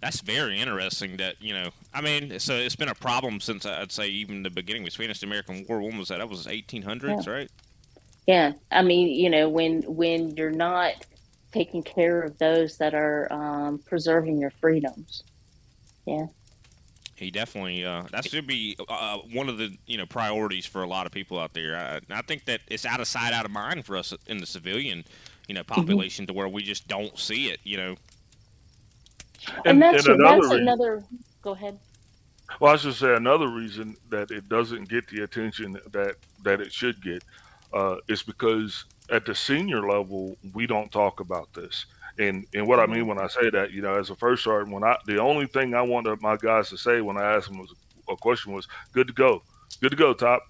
That's 0.00 0.20
very 0.20 0.60
interesting. 0.60 1.16
That 1.16 1.40
you 1.40 1.54
know, 1.54 1.70
I 1.94 2.00
mean, 2.00 2.38
so 2.38 2.54
it's 2.54 2.76
been 2.76 2.88
a 2.88 2.94
problem 2.94 3.40
since 3.40 3.64
I'd 3.64 3.92
say 3.92 4.08
even 4.08 4.42
the 4.42 4.50
beginning 4.50 4.86
of 4.86 4.92
Spanish 4.92 5.22
American 5.22 5.64
War. 5.68 5.80
When 5.80 5.96
was 5.96 6.08
that? 6.08 6.18
That 6.18 6.28
was 6.28 6.46
1800s, 6.46 7.26
yeah. 7.26 7.32
right? 7.32 7.50
Yeah, 8.26 8.52
I 8.70 8.82
mean, 8.82 9.08
you 9.08 9.30
know, 9.30 9.48
when 9.48 9.82
when 9.82 10.36
you're 10.36 10.50
not 10.50 10.94
taking 11.52 11.82
care 11.82 12.20
of 12.20 12.36
those 12.38 12.76
that 12.76 12.94
are 12.94 13.32
um, 13.32 13.78
preserving 13.78 14.38
your 14.38 14.50
freedoms. 14.50 15.22
Yeah. 16.04 16.26
He 17.16 17.30
definitely 17.30 17.84
uh, 17.84 18.04
that 18.12 18.28
should 18.28 18.46
be 18.46 18.76
uh, 18.88 19.18
one 19.32 19.48
of 19.48 19.56
the 19.56 19.76
you 19.86 19.96
know 19.96 20.06
priorities 20.06 20.66
for 20.66 20.82
a 20.82 20.86
lot 20.86 21.06
of 21.06 21.12
people 21.12 21.38
out 21.38 21.54
there. 21.54 21.76
I, 21.76 22.00
I, 22.14 22.22
think 22.22 22.44
that 22.44 22.60
it's 22.68 22.84
out 22.84 23.00
of 23.00 23.08
sight, 23.08 23.32
out 23.32 23.46
of 23.46 23.50
mind 23.50 23.86
for 23.86 23.96
us 23.96 24.14
in 24.26 24.36
the 24.36 24.46
civilian 24.46 25.04
you 25.48 25.54
know 25.54 25.62
mm-hmm. 25.62 25.74
population 25.74 26.24
mm-hmm. 26.24 26.34
to 26.34 26.36
where 26.36 26.48
we 26.48 26.62
just 26.62 26.86
don't 26.88 27.18
see 27.18 27.48
it. 27.48 27.60
You 27.64 27.76
know. 27.78 27.96
And, 29.64 29.66
and 29.66 29.82
that's, 29.82 30.06
and 30.06 30.20
another, 30.20 30.42
that's 30.42 30.54
another. 30.54 31.04
Go 31.40 31.52
ahead. 31.52 31.78
Well, 32.60 32.72
I 32.72 32.76
should 32.76 32.94
say 32.94 33.14
another 33.14 33.48
reason 33.48 33.96
that 34.10 34.30
it 34.30 34.48
doesn't 34.48 34.88
get 34.88 35.08
the 35.08 35.22
attention 35.22 35.78
that 35.92 36.16
that 36.42 36.60
it 36.60 36.72
should 36.72 37.02
get 37.02 37.24
uh, 37.72 37.96
is 38.08 38.22
because 38.22 38.84
at 39.10 39.24
the 39.24 39.34
senior 39.34 39.88
level 39.88 40.36
we 40.52 40.66
don't 40.66 40.92
talk 40.92 41.20
about 41.20 41.52
this. 41.54 41.86
And 42.18 42.46
and 42.54 42.66
what 42.66 42.80
I 42.80 42.86
mean 42.86 43.06
when 43.06 43.18
I 43.18 43.26
say 43.26 43.50
that, 43.50 43.72
you 43.72 43.82
know, 43.82 43.94
as 43.94 44.10
a 44.10 44.16
first 44.16 44.44
sergeant, 44.44 44.72
when 44.72 44.84
I 44.84 44.96
the 45.06 45.20
only 45.20 45.46
thing 45.46 45.74
I 45.74 45.82
wanted 45.82 46.20
my 46.22 46.36
guys 46.36 46.70
to 46.70 46.78
say 46.78 47.00
when 47.00 47.16
I 47.16 47.34
asked 47.34 47.48
them 47.48 47.58
was 47.58 47.74
a 48.08 48.16
question 48.16 48.52
was, 48.52 48.66
"Good 48.92 49.08
to 49.08 49.12
go, 49.12 49.42
good 49.80 49.90
to 49.90 49.96
go, 49.96 50.14
top." 50.14 50.42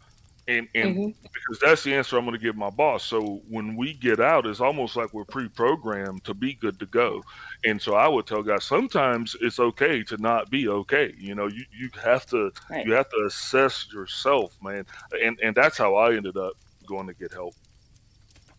And 0.49 0.69
and 0.77 0.97
mm-hmm. 0.97 1.09
because 1.23 1.59
that's 1.61 1.83
the 1.83 1.93
answer 1.95 2.17
I'm 2.17 2.25
going 2.25 2.39
to 2.39 2.43
give 2.43 2.55
my 2.55 2.71
boss. 2.71 3.05
So 3.05 3.43
when 3.49 3.75
we 3.75 3.95
get 3.95 4.21
out, 4.21 4.47
it's 4.47 4.61
almost 4.61 4.95
like 4.95 5.13
we're 5.13 5.25
pre-programmed 5.25 6.23
to 6.23 6.35
be 6.35 6.55
good 6.55 6.79
to 6.79 6.87
go. 6.87 7.25
And 7.65 7.83
so 7.83 7.95
I 7.95 8.07
would 8.07 8.29
tell 8.29 8.45
guys 8.45 8.63
sometimes 8.63 9.35
it's 9.41 9.59
okay 9.59 10.05
to 10.05 10.17
not 10.19 10.49
be 10.49 10.69
okay. 10.69 11.13
You 11.19 11.35
know, 11.35 11.49
you, 11.49 11.65
you 11.77 11.91
have 12.05 12.27
to 12.27 12.53
right. 12.71 12.87
you 12.87 12.93
have 12.93 13.09
to 13.09 13.25
assess 13.27 13.89
yourself, 13.93 14.57
man. 14.63 14.87
And 15.21 15.37
and 15.41 15.53
that's 15.53 15.77
how 15.77 15.97
I 15.97 16.15
ended 16.15 16.37
up 16.37 16.53
going 16.87 17.09
to 17.09 17.15
get 17.15 17.33
help. 17.33 17.55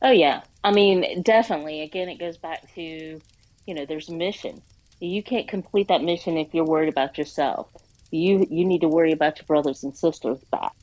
Oh 0.02 0.12
yeah, 0.12 0.42
I 0.64 0.72
mean 0.72 1.24
definitely. 1.24 1.82
Again, 1.82 2.10
it 2.10 2.20
goes 2.20 2.38
back 2.38 2.74
to 2.76 2.82
you 2.82 3.74
know 3.74 3.86
there's 3.86 4.10
a 4.10 4.14
mission. 4.14 4.62
You 5.00 5.24
can't 5.24 5.48
complete 5.48 5.88
that 5.90 6.04
mission 6.04 6.38
if 6.38 6.54
you're 6.54 6.66
worried 6.66 6.90
about 6.90 7.18
yourself. 7.18 7.70
You 8.12 8.46
you 8.50 8.66
need 8.66 8.82
to 8.82 8.88
worry 8.88 9.12
about 9.12 9.38
your 9.38 9.46
brothers 9.46 9.84
and 9.84 9.96
sisters 9.98 10.40
back. 10.52 10.74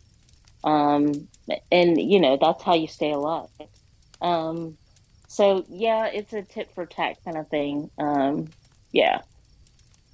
Um, 0.64 1.28
and 1.70 2.00
you 2.00 2.20
know 2.20 2.38
that's 2.40 2.62
how 2.62 2.74
you 2.74 2.88
stay 2.88 3.12
alive. 3.12 3.48
Um, 4.20 4.78
so 5.28 5.64
yeah, 5.68 6.06
it's 6.06 6.32
a 6.32 6.42
tip 6.42 6.74
for 6.74 6.86
tat 6.86 7.18
kind 7.24 7.36
of 7.36 7.48
thing. 7.48 7.90
Um, 7.98 8.48
yeah, 8.92 9.20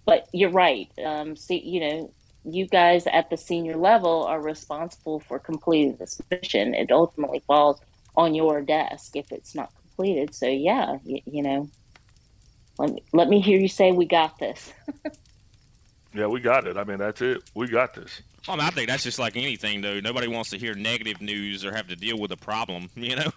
but 0.07 0.29
you're 0.33 0.51
right. 0.51 0.91
Um, 1.05 1.37
see, 1.37 1.59
you 1.59 1.81
know, 1.81 2.13
you 2.45 2.67
guys 2.67 3.07
at 3.07 3.31
the 3.31 3.37
senior 3.37 3.77
level 3.77 4.25
are 4.25 4.41
responsible 4.41 5.21
for 5.21 5.39
completing 5.39 5.97
this 5.97 6.21
mission. 6.31 6.75
It 6.75 6.91
ultimately 6.91 7.43
falls 7.47 7.81
on 8.17 8.35
your 8.35 8.61
desk 8.61 9.17
if 9.17 9.33
it's 9.33 9.55
not 9.55 9.73
completed. 9.75 10.35
So 10.35 10.47
yeah, 10.47 10.99
you, 11.05 11.21
you 11.27 11.43
know, 11.43 11.69
let 12.79 12.91
me 12.91 13.03
let 13.13 13.29
me 13.29 13.41
hear 13.41 13.59
you 13.59 13.69
say 13.69 13.93
we 13.93 14.07
got 14.07 14.39
this. 14.39 14.73
yeah, 16.15 16.27
we 16.27 16.41
got 16.41 16.67
it. 16.67 16.77
I 16.77 16.85
mean, 16.85 16.99
that's 16.99 17.21
it. 17.21 17.43
We 17.55 17.69
got 17.69 17.95
this. 17.95 18.23
I, 18.49 18.53
mean, 18.53 18.61
I 18.61 18.71
think 18.71 18.89
that's 18.89 19.03
just 19.03 19.19
like 19.19 19.37
anything, 19.37 19.83
though. 19.83 20.01
Nobody 20.01 20.27
wants 20.27 20.51
to 20.51 20.59
hear 20.59 20.75
negative 20.75 21.21
news 21.21 21.65
or 21.65 21.75
have 21.75 21.89
to 21.89 21.97
deal 21.97 22.19
with 22.19 22.33
a 22.33 22.37
problem, 22.37 22.89
you 22.95 23.17
know. 23.17 23.31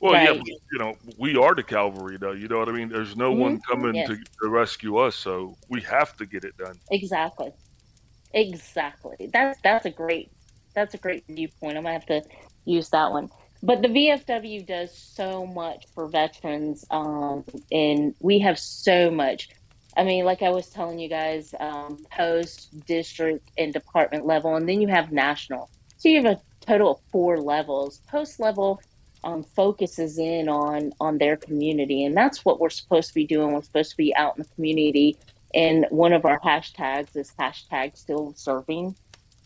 Well, 0.00 0.12
right. 0.12 0.34
yeah, 0.34 0.42
you 0.72 0.78
know, 0.78 0.96
we 1.18 1.36
are 1.36 1.54
the 1.54 1.62
cavalry, 1.62 2.18
though. 2.18 2.32
You 2.32 2.48
know 2.48 2.58
what 2.58 2.68
I 2.68 2.72
mean? 2.72 2.88
There's 2.88 3.16
no 3.16 3.30
mm-hmm. 3.30 3.40
one 3.40 3.60
coming 3.60 3.94
yes. 3.94 4.08
to, 4.08 4.16
to 4.16 4.48
rescue 4.48 4.98
us, 4.98 5.16
so 5.16 5.56
we 5.68 5.80
have 5.82 6.16
to 6.16 6.26
get 6.26 6.44
it 6.44 6.56
done. 6.56 6.78
Exactly. 6.90 7.52
Exactly. 8.34 9.30
That's 9.32 9.60
that's 9.62 9.86
a 9.86 9.90
great 9.90 10.30
that's 10.74 10.94
a 10.94 10.98
great 10.98 11.24
viewpoint. 11.28 11.76
I'm 11.76 11.84
gonna 11.84 11.92
have 11.92 12.06
to 12.06 12.22
use 12.64 12.90
that 12.90 13.12
one. 13.12 13.30
But 13.64 13.80
the 13.80 13.88
VFW 13.88 14.66
does 14.66 14.94
so 14.94 15.46
much 15.46 15.86
for 15.94 16.06
veterans, 16.06 16.84
um, 16.90 17.46
and 17.72 18.14
we 18.20 18.38
have 18.40 18.58
so 18.58 19.10
much. 19.10 19.48
I 19.96 20.04
mean, 20.04 20.26
like 20.26 20.42
I 20.42 20.50
was 20.50 20.68
telling 20.68 20.98
you 20.98 21.08
guys, 21.08 21.54
um, 21.58 22.04
post, 22.10 22.78
district, 22.84 23.50
and 23.56 23.72
department 23.72 24.26
level, 24.26 24.54
and 24.54 24.68
then 24.68 24.82
you 24.82 24.88
have 24.88 25.12
national. 25.12 25.70
So 25.96 26.10
you 26.10 26.22
have 26.22 26.36
a 26.36 26.40
total 26.60 26.90
of 26.92 27.00
four 27.10 27.38
levels. 27.38 28.02
Post 28.06 28.38
level, 28.38 28.82
um, 29.24 29.42
focuses 29.42 30.18
in 30.18 30.50
on 30.50 30.92
on 31.00 31.16
their 31.16 31.38
community, 31.38 32.04
and 32.04 32.14
that's 32.14 32.44
what 32.44 32.60
we're 32.60 32.68
supposed 32.68 33.08
to 33.08 33.14
be 33.14 33.26
doing. 33.26 33.54
We're 33.54 33.62
supposed 33.62 33.92
to 33.92 33.96
be 33.96 34.14
out 34.14 34.36
in 34.36 34.42
the 34.42 34.48
community, 34.56 35.16
and 35.54 35.86
one 35.88 36.12
of 36.12 36.26
our 36.26 36.38
hashtags 36.40 37.16
is 37.16 37.32
hashtag 37.40 37.96
still 37.96 38.34
serving. 38.36 38.94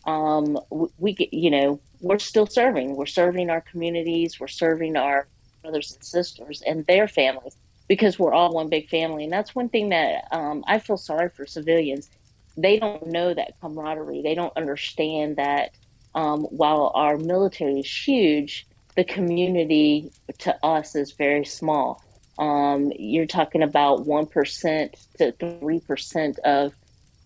Um, 0.05 0.57
we, 0.97 1.15
you 1.31 1.51
know, 1.51 1.79
we're 2.01 2.19
still 2.19 2.47
serving. 2.47 2.95
We're 2.95 3.05
serving 3.05 3.49
our 3.49 3.61
communities. 3.61 4.39
We're 4.39 4.47
serving 4.47 4.95
our 4.95 5.27
brothers 5.61 5.93
and 5.93 6.03
sisters 6.03 6.61
and 6.65 6.85
their 6.85 7.07
families 7.07 7.55
because 7.87 8.17
we're 8.17 8.33
all 8.33 8.53
one 8.53 8.69
big 8.69 8.89
family. 8.89 9.25
And 9.25 9.33
that's 9.33 9.53
one 9.55 9.69
thing 9.69 9.89
that 9.89 10.27
um, 10.31 10.63
I 10.67 10.79
feel 10.79 10.97
sorry 10.97 11.29
for 11.29 11.45
civilians. 11.45 12.09
They 12.55 12.79
don't 12.79 13.07
know 13.07 13.33
that 13.33 13.59
camaraderie. 13.59 14.21
They 14.21 14.35
don't 14.35 14.55
understand 14.55 15.35
that 15.37 15.71
um, 16.15 16.43
while 16.43 16.91
our 16.95 17.17
military 17.17 17.79
is 17.79 18.07
huge, 18.07 18.67
the 18.95 19.03
community 19.03 20.11
to 20.39 20.65
us 20.65 20.95
is 20.95 21.11
very 21.11 21.45
small. 21.45 22.03
Um, 22.37 22.91
you're 22.97 23.25
talking 23.25 23.63
about 23.63 24.05
1% 24.05 24.93
to 25.17 25.31
3% 25.33 26.39
of 26.39 26.73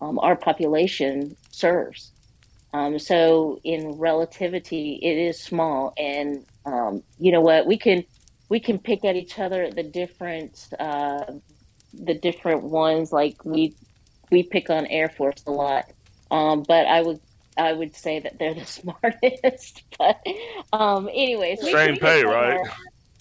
um, 0.00 0.18
our 0.18 0.36
population 0.36 1.36
serves. 1.50 2.10
Um, 2.74 2.98
so 2.98 3.60
in 3.62 3.92
relativity, 3.92 4.98
it 5.00 5.16
is 5.16 5.40
small. 5.40 5.94
And 5.96 6.44
um, 6.66 7.04
you 7.20 7.30
know 7.30 7.40
what? 7.40 7.66
We 7.66 7.78
can 7.78 8.04
we 8.48 8.58
can 8.58 8.80
pick 8.80 9.04
at 9.04 9.14
each 9.14 9.38
other 9.38 9.62
at 9.62 9.76
the 9.76 9.84
different 9.84 10.68
uh, 10.80 11.24
the 11.94 12.14
different 12.14 12.64
ones. 12.64 13.12
Like 13.12 13.44
we 13.44 13.76
we 14.32 14.42
pick 14.42 14.70
on 14.70 14.86
Air 14.86 15.08
Force 15.08 15.44
a 15.46 15.52
lot, 15.52 15.84
um, 16.32 16.64
but 16.66 16.86
I 16.86 17.00
would 17.00 17.20
I 17.56 17.72
would 17.72 17.94
say 17.94 18.18
that 18.18 18.40
they're 18.40 18.54
the 18.54 18.66
smartest. 18.66 19.82
but 19.96 20.20
um, 20.72 21.08
anyways, 21.08 21.60
same 21.62 21.96
pay, 21.96 22.24
right? 22.24 22.58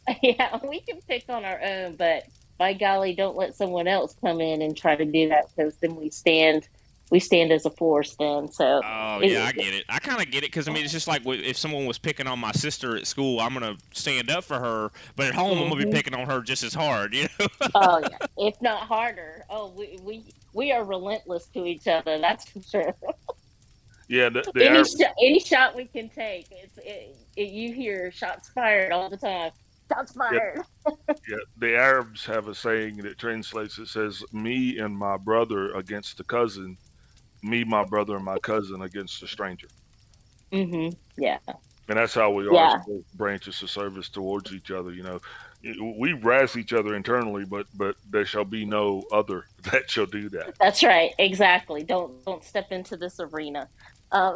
Our, 0.08 0.16
yeah, 0.24 0.58
we 0.68 0.80
can 0.82 1.00
pick 1.08 1.26
on 1.30 1.46
our 1.46 1.62
own, 1.62 1.96
but 1.96 2.24
by 2.58 2.74
golly, 2.74 3.14
don't 3.14 3.38
let 3.38 3.54
someone 3.56 3.88
else 3.88 4.16
come 4.20 4.42
in 4.42 4.64
and 4.64 4.76
try 4.76 4.96
to 4.96 5.06
do 5.06 5.30
that 5.30 5.46
because 5.56 5.78
then 5.78 5.96
we 5.96 6.10
stand 6.10 6.68
we 7.14 7.20
stand 7.20 7.52
as 7.52 7.64
a 7.68 7.70
force 7.70 8.16
then. 8.16 8.52
So 8.52 8.82
oh 8.84 9.20
yeah, 9.22 9.46
I 9.46 9.52
get 9.52 9.72
it. 9.72 9.86
I 9.88 10.00
kind 10.00 10.20
of 10.20 10.32
get 10.32 10.40
it 10.40 10.48
because 10.48 10.68
I 10.68 10.72
mean 10.72 10.84
it's 10.84 10.92
just 10.92 11.08
like 11.08 11.22
if 11.28 11.56
someone 11.56 11.86
was 11.86 12.00
picking 12.00 12.26
on 12.26 12.40
my 12.40 12.52
sister 12.54 12.98
at 12.98 13.06
school, 13.06 13.40
I'm 13.40 13.54
gonna 13.54 13.78
stand 13.92 14.32
up 14.32 14.44
for 14.44 14.60
her, 14.60 14.90
but 15.16 15.28
at 15.28 15.36
home 15.36 15.52
mm-hmm. 15.52 15.62
I'm 15.62 15.70
gonna 15.70 15.82
be 15.82 15.84
mm-hmm. 15.84 15.94
picking 15.94 16.16
on 16.16 16.26
her 16.26 16.42
just 16.42 16.64
as 16.64 16.74
hard, 16.74 17.14
you 17.14 17.28
know. 17.40 17.46
oh 17.76 18.00
yeah, 18.00 18.18
if 18.40 18.60
not 18.64 18.88
harder. 18.88 19.46
Oh, 19.48 19.72
we 19.78 20.00
we 20.02 20.24
we 20.54 20.72
are 20.72 20.84
relentless 20.84 21.46
to 21.50 21.68
each 21.68 21.88
other. 21.88 22.18
That's 22.18 22.50
for 22.50 22.64
sure. 22.64 22.96
Yeah, 24.10 24.28
the, 24.28 24.44
the 24.54 24.70
any, 24.70 24.84
sh- 24.84 25.14
any 25.24 25.40
shot 25.40 25.76
we 25.78 25.86
can 25.86 26.10
take, 26.10 26.48
it's 26.52 26.78
it, 26.78 27.16
it, 27.38 27.50
you 27.50 27.74
hear 27.74 28.12
shots 28.12 28.50
fired 28.50 28.92
all 28.92 29.10
the 29.10 29.18
time. 29.18 29.52
Shots 29.90 30.12
fired. 30.12 30.60
Yeah. 30.86 30.94
yeah, 31.30 31.38
the 31.58 31.76
Arabs 31.76 32.26
have 32.26 32.50
a 32.50 32.54
saying 32.54 32.98
that 32.98 33.18
translates. 33.18 33.80
It 33.80 33.88
says, 33.88 34.22
"Me 34.34 34.78
and 34.78 34.96
my 34.96 35.16
brother 35.16 35.72
against 35.74 36.18
the 36.18 36.26
cousin, 36.26 36.78
me, 37.44 37.64
my 37.64 37.84
brother, 37.84 38.16
and 38.16 38.26
my 38.26 38.40
cousin 38.40 38.82
against 38.82 39.22
a 39.24 39.28
stranger." 39.28 39.68
Mm-hmm. 40.52 40.96
Yeah. 41.22 41.40
And 41.90 41.98
that's 41.98 42.14
how 42.14 42.32
we 42.32 42.46
yeah. 42.46 42.78
are 42.78 42.86
branches 43.16 43.62
of 43.62 43.70
service 43.70 44.08
towards 44.08 44.54
each 44.54 44.72
other. 44.72 44.94
You 44.94 45.04
know, 45.04 45.20
we 45.98 46.14
razz 46.14 46.56
each 46.58 46.74
other 46.74 46.96
internally, 46.96 47.46
but 47.46 47.68
but 47.76 47.96
there 48.10 48.26
shall 48.26 48.46
be 48.46 48.66
no 48.66 49.04
other 49.12 49.46
that 49.72 49.90
shall 49.90 50.06
do 50.06 50.30
that. 50.30 50.56
That's 50.60 50.84
right. 50.84 51.12
Exactly. 51.20 51.84
Don't 51.84 52.24
don't 52.26 52.44
step 52.44 52.72
into 52.72 52.96
this 52.96 53.20
arena. 53.20 53.68
Um, 54.12 54.36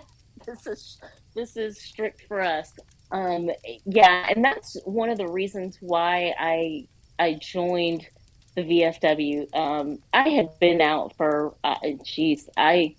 this 0.46 0.66
is 0.66 0.98
this 1.34 1.56
is 1.56 1.80
strict 1.80 2.22
for 2.26 2.40
us. 2.40 2.72
Um, 3.10 3.50
yeah, 3.84 4.26
and 4.28 4.44
that's 4.44 4.76
one 4.84 5.08
of 5.08 5.18
the 5.18 5.28
reasons 5.28 5.78
why 5.80 6.34
I 6.38 6.88
I 7.18 7.34
joined 7.34 8.06
the 8.58 8.82
VFW. 8.82 9.54
Um, 9.54 9.98
I 10.12 10.28
had 10.28 10.58
been 10.58 10.80
out 10.80 11.16
for 11.16 11.54
uh, 11.62 11.76
geez, 12.04 12.48
I 12.56 12.96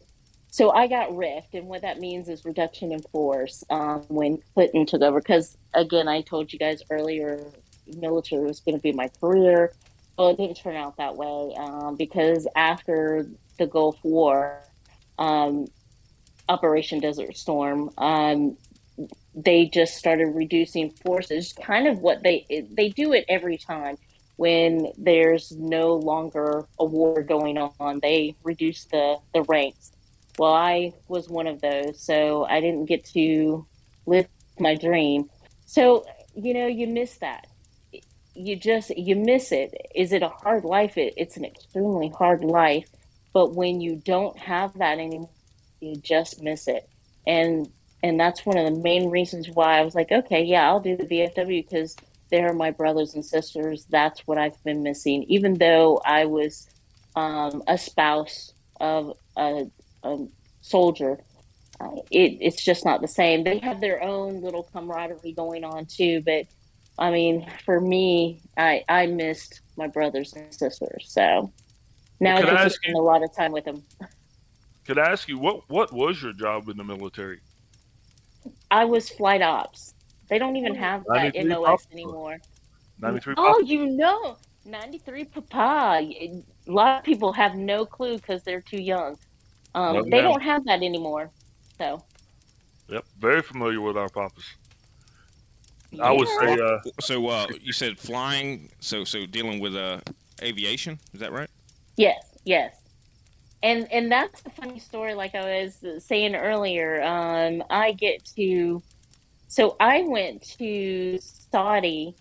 so 0.52 0.72
I 0.72 0.88
got 0.88 1.16
rift, 1.16 1.54
and 1.54 1.68
what 1.68 1.84
that 1.84 2.00
means 2.00 2.28
is 2.28 2.44
reduction 2.44 2.92
in 2.92 3.02
force 3.02 3.64
um, 3.70 4.04
when 4.08 4.40
Clinton 4.54 4.86
took 4.86 5.02
over. 5.02 5.20
Because 5.20 5.58
again, 5.74 6.08
I 6.08 6.22
told 6.22 6.52
you 6.52 6.58
guys 6.58 6.82
earlier, 6.90 7.44
military 7.98 8.46
was 8.46 8.60
going 8.60 8.76
to 8.76 8.82
be 8.82 8.92
my 8.92 9.10
career. 9.20 9.74
Well, 10.18 10.30
it 10.30 10.38
didn't 10.38 10.58
turn 10.58 10.76
out 10.76 10.98
that 10.98 11.16
way 11.16 11.54
um, 11.58 11.96
because 11.96 12.48
after 12.56 13.28
the 13.58 13.68
Gulf 13.68 13.98
War, 14.04 14.60
um, 15.20 15.68
Operation 16.50 17.00
Desert 17.00 17.38
Storm, 17.38 17.92
um, 17.98 18.58
they 19.36 19.68
just 19.68 19.98
started 19.98 20.30
reducing 20.36 20.90
forces. 20.90 21.54
Kind 21.54 21.88
of 21.88 22.00
what 22.00 22.24
they 22.24 22.46
they 22.72 22.90
do 22.90 23.14
it 23.14 23.26
every 23.30 23.58
time 23.58 23.98
when 24.40 24.88
there's 24.98 25.52
no 25.52 25.96
longer 25.96 26.66
a 26.80 26.86
war 26.86 27.22
going 27.24 27.58
on. 27.58 28.00
They 28.02 28.36
reduce 28.44 28.86
the 28.86 29.18
the 29.34 29.44
ranks. 29.44 29.92
Well, 30.38 30.54
I 30.54 30.94
was 31.10 31.30
one 31.30 31.48
of 31.48 31.62
those, 31.62 32.02
so 32.02 32.46
I 32.46 32.62
didn't 32.62 32.86
get 32.86 33.04
to 33.14 33.68
live 34.06 34.28
my 34.60 34.76
dream. 34.76 35.30
So 35.66 36.06
you 36.36 36.54
know, 36.54 36.68
you 36.68 36.88
miss 36.88 37.18
that. 37.18 37.48
You 38.34 38.56
just 38.56 38.92
you 38.98 39.16
miss 39.16 39.52
it. 39.52 39.76
Is 39.94 40.14
it 40.14 40.24
a 40.24 40.30
hard 40.30 40.64
life? 40.64 40.98
It, 40.98 41.14
it's 41.18 41.38
an 41.38 41.46
extremely 41.46 42.10
hard 42.18 42.44
life. 42.44 42.88
But 43.34 43.56
when 43.56 43.82
you 43.82 43.98
don't 43.98 44.38
have 44.40 44.78
that 44.80 45.00
anymore 45.00 45.30
you 45.82 45.96
just 45.96 46.42
miss 46.42 46.68
it. 46.68 46.90
And 47.28 47.70
and 48.02 48.20
that's 48.20 48.46
one 48.46 48.58
of 48.58 48.66
the 48.66 48.82
main 48.82 49.10
reasons 49.10 49.50
why 49.50 49.80
I 49.80 49.82
was 49.82 49.94
like, 49.94 50.12
okay, 50.12 50.44
yeah, 50.44 50.68
I'll 50.68 50.80
do 50.80 50.96
the 50.96 51.04
VFW 51.06 51.70
because 51.70 51.98
they're 52.30 52.54
my 52.54 52.72
brothers 52.72 53.16
and 53.16 53.26
sisters. 53.26 53.86
That's 53.90 54.22
what 54.22 54.38
I've 54.38 54.62
been 54.64 54.84
missing. 54.84 55.24
Even 55.28 55.56
though 55.56 56.02
I 56.06 56.26
was 56.26 56.68
um, 57.16 57.64
a 57.68 57.78
spouse 57.78 58.54
of 58.80 59.14
a, 59.36 59.66
a 60.04 60.18
soldier, 60.62 61.20
uh, 61.80 61.96
it, 62.12 62.38
it's 62.42 62.64
just 62.64 62.86
not 62.86 63.02
the 63.02 63.08
same. 63.08 63.44
They 63.44 63.60
have 63.60 63.82
their 63.82 64.04
own 64.04 64.42
little 64.42 64.64
camaraderie 64.64 65.34
going 65.34 65.64
on 65.64 65.86
too, 65.86 66.22
but 66.26 66.46
I 67.00 67.12
mean, 67.12 67.50
for 67.66 67.80
me, 67.80 68.42
I 68.58 68.84
I 68.90 69.06
missed 69.08 69.62
my 69.78 69.88
brothers 69.88 70.34
and 70.34 70.54
sisters. 70.54 71.06
So 71.08 71.52
now 72.20 72.36
I 72.36 72.42
get 72.42 72.64
to 72.64 72.70
spend 72.70 72.98
a 72.98 73.02
lot 73.02 73.24
of 73.24 73.34
time 73.34 73.54
with 73.54 73.64
them. 73.64 73.84
Could 74.86 75.00
I 75.00 75.10
ask 75.10 75.28
you 75.30 75.40
what 75.40 75.62
what 75.70 75.94
was 75.94 76.22
your 76.22 76.34
job 76.34 76.68
in 76.68 76.76
the 76.76 76.84
military? 76.84 77.40
I 78.70 78.86
was 78.86 79.10
flight 79.10 79.42
ops. 79.42 79.94
They 80.30 80.38
don't 80.38 80.56
even 80.56 80.76
have 80.76 81.04
that 81.08 81.34
MOS 81.36 81.66
Papa. 81.66 81.84
anymore. 81.92 82.38
Ninety 83.00 83.20
three. 83.20 83.34
Oh, 83.38 83.60
you 83.60 83.86
know, 83.88 84.38
ninety 84.66 85.00
three 85.00 85.26
Papa. 85.26 86.02
A 86.02 86.44
lot 86.68 87.00
of 87.00 87.04
people 87.04 87.34
have 87.34 87.56
no 87.56 87.86
clue 87.86 88.18
because 88.18 88.44
they're 88.44 88.62
too 88.62 88.82
young. 88.82 89.18
Um, 89.76 90.10
they 90.10 90.22
don't 90.22 90.42
have 90.42 90.66
that 90.66 90.82
anymore. 90.84 91.32
So. 91.78 92.04
Yep, 92.88 93.06
very 93.20 93.42
familiar 93.42 93.82
with 93.82 93.98
our 93.98 94.10
papas. 94.10 94.44
Yeah. 95.92 96.06
I 96.06 96.12
would 96.12 96.28
say. 96.28 96.60
Uh, 96.60 96.80
so 97.00 97.28
uh, 97.28 97.48
you 97.62 97.74
said 97.74 97.98
flying. 97.98 98.70
So 98.80 99.04
so 99.04 99.26
dealing 99.26 99.60
with 99.60 99.76
uh, 99.76 100.00
aviation. 100.42 101.00
Is 101.14 101.20
that 101.20 101.32
right? 101.32 101.50
Yes. 101.98 102.24
Yes 102.46 102.80
and 103.62 103.92
and 103.92 104.12
that's 104.12 104.42
a 104.46 104.50
funny 104.50 104.80
story 104.80 105.14
like 105.14 105.36
i 105.36 105.64
was 105.64 105.84
saying 106.04 106.36
earlier 106.36 107.02
um 107.04 107.64
i 107.70 107.92
get 107.92 108.24
to 108.24 108.82
so 109.50 109.76
i 109.80 110.04
went 110.04 110.42
to 110.42 111.20
saudi 111.20 112.16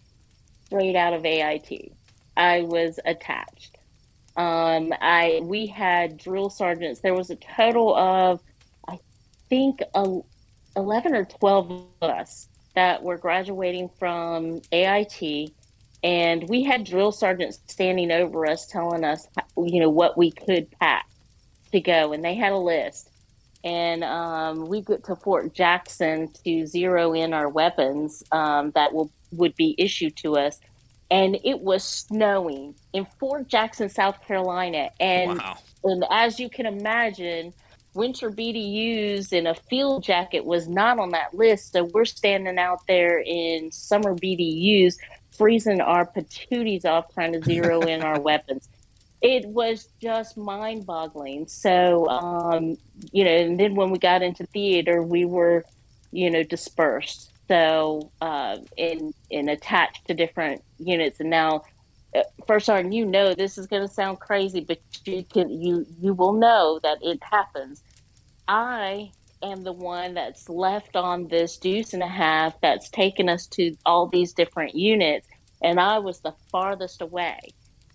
straight 0.65 0.97
out 0.97 1.13
of 1.13 1.25
ait 1.25 1.93
i 2.37 2.63
was 2.63 2.99
attached. 3.05 3.79
Um 4.37 4.93
i 5.01 5.41
we 5.43 5.67
had 5.67 6.17
drill 6.17 6.51
sergeants. 6.51 7.01
There 7.01 7.15
was 7.15 7.31
a 7.31 7.37
total 7.37 7.95
of 7.95 8.41
i 8.89 8.99
think 9.49 9.81
a, 9.95 10.19
11 10.77 11.15
or 11.15 11.25
12 11.25 11.87
of 12.01 12.11
us 12.11 12.49
that 12.75 13.03
were 13.03 13.17
graduating 13.17 13.89
from 13.99 14.61
ait 14.73 15.53
and 16.05 16.49
we 16.49 16.63
had 16.65 16.85
drill 16.85 17.13
sergeants 17.13 17.61
standing 17.67 18.11
over 18.11 18.47
us 18.47 18.67
telling 18.67 19.05
us 19.05 19.27
you 19.57 19.81
know 19.81 19.91
what 19.91 20.17
we 20.19 20.31
could 20.31 20.71
pack 20.81 21.09
to 21.73 21.81
go, 21.81 22.13
and 22.13 22.25
they 22.25 22.35
had 22.35 22.53
a 22.53 22.59
list. 22.59 23.08
And 23.65 24.05
um, 24.05 24.69
we 24.69 24.83
get 24.83 25.05
to 25.05 25.17
Fort 25.17 25.53
Jackson 25.53 26.31
to 26.45 26.67
zero 26.67 27.13
in 27.13 27.33
our 27.33 27.49
weapons 27.49 28.23
um, 28.33 28.71
that 28.73 28.93
will 28.93 29.11
would 29.33 29.55
be 29.57 29.75
issued 29.79 30.17
to 30.17 30.37
us. 30.37 30.61
And 31.11 31.39
it 31.45 31.61
was 31.61 31.85
snowing 31.85 32.75
in 32.93 33.07
Fort 33.19 33.49
Jackson, 33.49 33.89
South 33.89 34.23
Carolina. 34.27 34.91
And 35.01 35.39
wow. 35.39 35.59
and 35.85 36.05
as 36.11 36.39
you 36.39 36.49
can 36.49 36.67
imagine, 36.67 37.53
winter 37.95 38.31
BDUs 38.31 39.33
in 39.33 39.47
a 39.47 39.55
field 39.55 40.05
jacket 40.05 40.45
was 40.45 40.69
not 40.69 40.99
on 40.99 41.11
that 41.11 41.35
list. 41.35 41.73
So 41.73 41.85
we're 41.85 42.05
standing 42.05 42.59
out 42.59 42.87
there 42.87 43.19
in 43.19 43.73
summer 43.73 44.15
BDUs, 44.15 44.97
freezing 45.37 45.81
our 45.81 46.07
patooties 46.07 46.85
off, 46.85 47.13
trying 47.13 47.33
to 47.33 47.43
zero 47.43 47.81
in 47.81 48.03
our 48.03 48.21
weapons 48.31 48.69
it 49.21 49.47
was 49.47 49.89
just 50.01 50.37
mind 50.37 50.87
boggling. 50.87 51.49
So, 51.49 52.09
um, 52.09 52.77
you 53.13 53.25
know, 53.25 53.31
and 53.31 53.59
then 53.59 53.75
when 53.75 53.91
we 53.91 53.99
got 53.99 54.23
into 54.23 54.47
theater, 54.47 55.03
we 55.03 55.25
were, 55.25 55.65
you 56.13 56.31
know, 56.31 56.43
dispersed. 56.43 57.33
so 57.49 58.11
uh, 58.21 58.59
in 58.77 59.13
attached 59.31 60.07
to 60.07 60.15
different 60.15 60.63
units. 60.79 61.21
And 61.21 61.31
now, 61.31 61.63
uh, 62.15 62.23
first 62.47 62.67
sergeant, 62.67 62.95
you 62.95 63.05
know 63.05 63.35
this 63.35 63.59
is 63.59 63.67
going 63.67 63.87
to 63.87 63.93
sound 63.93 64.21
crazy, 64.21 64.61
but 64.61 64.81
you 65.05 65.25
can 65.25 65.51
you 65.51 65.87
you 66.01 66.15
will 66.15 66.33
know 66.33 66.79
that 66.83 66.99
it 67.03 67.23
happens. 67.23 67.83
I 68.47 69.13
am 69.43 69.63
the 69.63 69.73
one 69.73 70.15
that's 70.15 70.49
left 70.49 70.97
on 70.97 71.29
this 71.29 71.59
deuce 71.59 71.93
and 71.93 72.03
a 72.03 72.09
half 72.09 72.61
that's 72.61 72.89
taken 72.89 73.29
us 73.29 73.47
to 73.49 73.77
all 73.85 74.07
these 74.07 74.33
different 74.33 74.75
units, 74.75 75.27
and 75.63 75.79
I 75.79 75.99
was 75.99 76.21
the 76.21 76.35
farthest 76.51 77.03
away. 77.03 77.41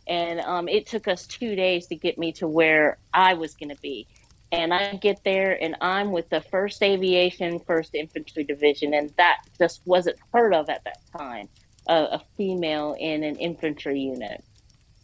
And 0.07 0.41
um, 0.41 0.67
it 0.67 0.85
took 0.87 1.07
us 1.07 1.25
two 1.25 1.55
days 1.55 1.87
to 1.87 1.95
get 1.95 2.17
me 2.17 2.31
to 2.33 2.47
where 2.47 2.97
I 3.13 3.33
was 3.35 3.55
going 3.55 3.69
to 3.69 3.81
be 3.81 4.07
and 4.53 4.71
I 4.71 4.93
get 4.93 5.23
there 5.23 5.57
and 5.61 5.75
I'm 5.81 6.11
with 6.11 6.29
the 6.29 6.39
1st 6.39 6.83
Aviation, 6.83 7.59
1st 7.61 7.95
Infantry 7.95 8.43
Division, 8.43 8.93
and 8.93 9.09
that 9.17 9.41
just 9.57 9.81
wasn't 9.85 10.17
heard 10.31 10.53
of 10.53 10.69
at 10.69 10.83
that 10.83 10.99
time 11.17 11.49
uh, 11.87 12.07
a 12.11 12.21
female 12.37 12.95
in 12.99 13.23
an 13.23 13.35
infantry 13.37 13.99
unit. 13.99 14.43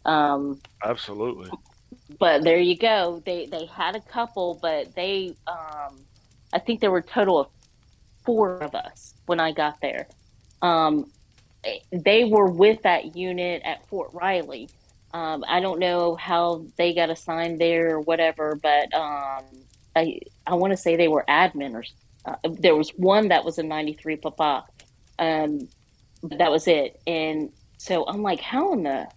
Um, 0.04 0.60
Absolutely. 0.84 1.50
But 2.20 2.44
there 2.44 2.60
you 2.60 2.76
go. 2.76 3.22
They 3.26 3.46
they 3.46 3.66
had 3.66 3.96
a 3.96 4.00
couple, 4.00 4.58
but 4.62 4.94
they 4.94 5.34
um, 5.48 5.98
I 6.52 6.60
think 6.60 6.80
there 6.80 6.90
were 6.90 6.98
a 6.98 7.02
total 7.02 7.40
of 7.40 7.48
four 8.24 8.62
of 8.62 8.74
us 8.74 9.14
when 9.26 9.40
I 9.40 9.52
got 9.52 9.80
there. 9.80 10.06
Um, 10.62 11.10
they 11.90 12.24
were 12.24 12.48
with 12.48 12.82
that 12.82 13.16
unit 13.16 13.62
at 13.64 13.86
Fort 13.88 14.10
Riley 14.12 14.68
um, 15.12 15.44
I 15.48 15.60
don't 15.60 15.80
know 15.80 16.14
how 16.16 16.66
they 16.76 16.94
got 16.94 17.10
assigned 17.10 17.60
there 17.60 17.96
or 17.96 18.00
whatever, 18.00 18.58
but 18.62 18.92
um, 18.94 19.44
I 19.96 20.20
I 20.46 20.54
want 20.54 20.72
to 20.72 20.76
say 20.76 20.96
they 20.96 21.08
were 21.08 21.24
admin 21.28 21.74
or 21.74 21.84
uh, 22.24 22.36
there 22.44 22.76
was 22.76 22.90
one 22.90 23.28
that 23.28 23.44
was 23.44 23.58
a 23.58 23.62
93 23.62 24.16
Papa. 24.16 24.64
Um, 25.18 25.68
but 26.22 26.38
that 26.38 26.50
was 26.50 26.68
it. 26.68 27.00
And 27.06 27.50
so 27.78 28.04
I'm 28.06 28.22
like, 28.22 28.40
how 28.40 28.72
in 28.72 28.82
the 28.84 29.08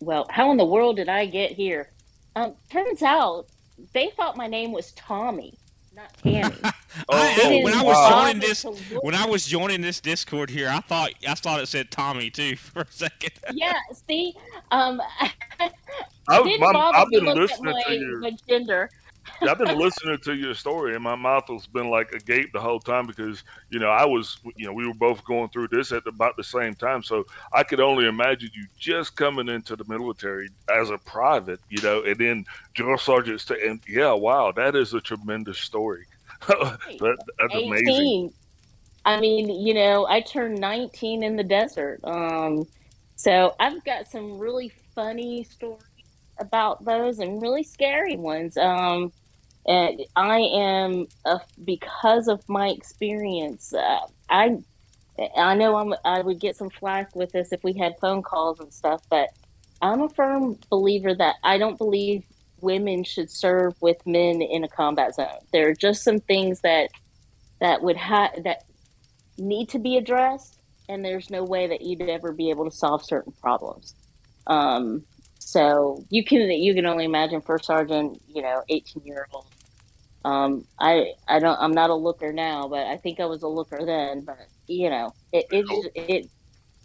well, 0.00 0.26
how 0.30 0.50
in 0.50 0.56
the 0.58 0.64
world 0.64 0.96
did 0.96 1.08
I 1.08 1.26
get 1.26 1.52
here? 1.52 1.90
Um, 2.36 2.54
turns 2.70 3.02
out 3.02 3.46
they 3.92 4.10
thought 4.16 4.36
my 4.36 4.46
name 4.46 4.72
was 4.72 4.92
Tommy 4.92 5.58
not 5.94 6.16
Tammy. 6.22 6.54
oh, 6.64 6.72
I, 7.10 7.60
when 7.62 7.74
I 7.74 7.82
was 7.82 8.10
joining 8.10 8.40
this, 8.40 8.64
when 9.02 9.14
I 9.14 9.26
was 9.26 9.46
joining 9.46 9.80
this 9.80 10.00
Discord 10.00 10.50
here, 10.50 10.68
I 10.68 10.80
thought 10.80 11.10
I 11.26 11.34
thought 11.34 11.60
it 11.60 11.66
said 11.66 11.90
Tommy 11.90 12.30
too 12.30 12.56
for 12.56 12.82
a 12.82 12.86
second. 12.90 13.32
yeah, 13.52 13.74
see, 14.06 14.34
um, 14.70 15.00
I, 16.28 16.42
didn't 16.42 16.60
bother 16.60 16.98
I've 16.98 17.10
been 17.10 17.24
listening 17.24 17.72
my, 17.72 17.82
to 17.82 17.94
your 17.94 18.20
my 18.20 18.36
gender. 18.48 18.90
I've 19.42 19.58
been 19.58 19.78
listening 19.78 20.18
to 20.18 20.34
your 20.34 20.54
story, 20.54 20.94
and 20.94 21.02
my 21.02 21.14
mouth 21.14 21.48
has 21.48 21.66
been 21.66 21.90
like 21.90 22.12
agape 22.12 22.52
the 22.52 22.60
whole 22.60 22.80
time 22.80 23.06
because 23.06 23.44
you 23.70 23.78
know 23.78 23.88
I 23.88 24.04
was, 24.04 24.38
you 24.56 24.66
know, 24.66 24.72
we 24.72 24.86
were 24.86 24.94
both 24.94 25.24
going 25.24 25.48
through 25.48 25.68
this 25.68 25.92
at 25.92 26.06
about 26.06 26.36
the 26.36 26.44
same 26.44 26.74
time, 26.74 27.02
so 27.02 27.24
I 27.52 27.62
could 27.62 27.80
only 27.80 28.06
imagine 28.06 28.50
you 28.54 28.66
just 28.78 29.16
coming 29.16 29.48
into 29.48 29.76
the 29.76 29.84
military 29.86 30.48
as 30.74 30.90
a 30.90 30.98
private, 30.98 31.60
you 31.68 31.82
know, 31.82 32.02
and 32.02 32.18
then 32.18 32.44
drill 32.74 32.98
sergeant, 32.98 33.48
and 33.50 33.80
yeah, 33.88 34.12
wow, 34.12 34.52
that 34.52 34.76
is 34.76 34.94
a 34.94 35.00
tremendous 35.00 35.58
story. 35.58 36.06
that, 36.48 36.78
that's 37.38 37.54
18. 37.54 37.66
amazing. 37.66 38.32
I 39.06 39.20
mean, 39.20 39.50
you 39.50 39.74
know, 39.74 40.06
I 40.06 40.20
turned 40.22 40.58
19 40.58 41.22
in 41.22 41.36
the 41.36 41.44
desert. 41.44 42.00
Um, 42.04 42.66
so 43.16 43.54
I've 43.60 43.84
got 43.84 44.06
some 44.06 44.38
really 44.38 44.72
funny 44.94 45.44
stories 45.44 45.82
about 46.38 46.84
those 46.84 47.18
and 47.18 47.40
really 47.40 47.62
scary 47.62 48.16
ones. 48.16 48.56
Um, 48.56 49.12
and 49.66 50.02
I 50.14 50.40
am 50.40 51.06
uh, 51.24 51.38
because 51.64 52.28
of 52.28 52.46
my 52.48 52.68
experience. 52.68 53.72
Uh, 53.72 54.00
I 54.28 54.58
I 55.36 55.54
know 55.54 55.76
I'm, 55.76 55.94
I 56.04 56.20
would 56.22 56.40
get 56.40 56.56
some 56.56 56.70
flack 56.70 57.14
with 57.14 57.32
this 57.32 57.52
if 57.52 57.62
we 57.62 57.72
had 57.72 57.94
phone 58.00 58.22
calls 58.22 58.58
and 58.58 58.72
stuff, 58.72 59.02
but 59.08 59.28
I'm 59.80 60.02
a 60.02 60.08
firm 60.08 60.58
believer 60.70 61.14
that 61.14 61.36
I 61.44 61.56
don't 61.56 61.78
believe 61.78 62.24
women 62.60 63.04
should 63.04 63.30
serve 63.30 63.80
with 63.80 64.04
men 64.06 64.42
in 64.42 64.64
a 64.64 64.68
combat 64.68 65.14
zone. 65.14 65.38
There 65.52 65.68
are 65.68 65.74
just 65.74 66.02
some 66.02 66.18
things 66.18 66.60
that 66.62 66.90
that 67.60 67.82
would 67.82 67.96
have 67.96 68.42
that 68.42 68.64
need 69.38 69.68
to 69.70 69.78
be 69.78 69.96
addressed, 69.96 70.58
and 70.88 71.04
there's 71.04 71.30
no 71.30 71.44
way 71.44 71.68
that 71.68 71.82
you'd 71.82 72.02
ever 72.02 72.32
be 72.32 72.50
able 72.50 72.64
to 72.64 72.76
solve 72.76 73.04
certain 73.04 73.32
problems. 73.40 73.94
Um, 74.46 75.04
so 75.44 76.02
you 76.08 76.24
can 76.24 76.50
you 76.50 76.74
can 76.74 76.86
only 76.86 77.04
imagine 77.04 77.42
first 77.42 77.66
sergeant, 77.66 78.20
you 78.26 78.40
know, 78.40 78.62
18 78.70 79.04
year 79.04 79.28
old. 79.32 79.46
Um, 80.24 80.64
I 80.80 81.12
I 81.28 81.38
don't 81.38 81.58
I'm 81.60 81.72
not 81.72 81.90
a 81.90 81.94
looker 81.94 82.32
now, 82.32 82.66
but 82.66 82.86
I 82.86 82.96
think 82.96 83.20
I 83.20 83.26
was 83.26 83.42
a 83.42 83.48
looker 83.48 83.84
then. 83.84 84.22
But 84.22 84.48
you 84.66 84.88
know, 84.88 85.12
it 85.32 85.44
it 85.50 85.66
just, 85.66 85.88
it, 85.94 86.30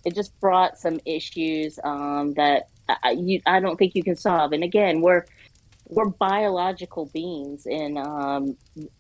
it 0.04 0.14
just 0.14 0.38
brought 0.42 0.78
some 0.78 1.00
issues 1.06 1.80
um, 1.86 2.34
that 2.34 2.68
I, 3.02 3.12
you 3.12 3.42
I 3.46 3.62
don't 3.62 3.78
think 3.78 3.96
you 3.96 4.04
can 4.04 4.18
solve. 4.18 4.52
And 4.52 4.64
again, 4.64 5.00
we're 5.00 5.24
we're 5.88 6.10
biological 6.10 7.06
beings, 7.14 7.66
and 7.66 7.98
um, 7.98 8.58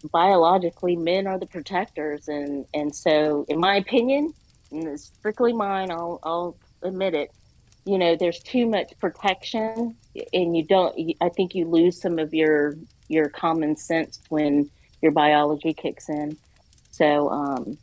biologically, 0.09 0.95
men 0.95 1.27
are 1.27 1.37
the 1.37 1.47
protectors, 1.47 2.29
and 2.29 2.65
and 2.73 2.95
so, 2.95 3.45
in 3.49 3.59
my 3.59 3.75
opinion, 3.75 4.33
and 4.71 4.87
it's 4.87 5.11
strictly 5.19 5.51
mine, 5.51 5.91
I'll 5.91 6.19
I'll 6.23 6.57
admit 6.81 7.13
it 7.13 7.31
you 7.85 7.97
know 7.97 8.15
there's 8.15 8.39
too 8.39 8.65
much 8.65 8.91
protection 8.99 9.95
and 10.33 10.55
you 10.55 10.63
don't 10.63 10.95
i 11.21 11.29
think 11.29 11.55
you 11.55 11.65
lose 11.65 11.99
some 11.99 12.19
of 12.19 12.33
your 12.33 12.75
your 13.09 13.29
common 13.29 13.75
sense 13.75 14.19
when 14.29 14.69
your 15.01 15.11
biology 15.11 15.73
kicks 15.73 16.09
in. 16.09 16.37
So 16.91 17.29
um 17.29 17.77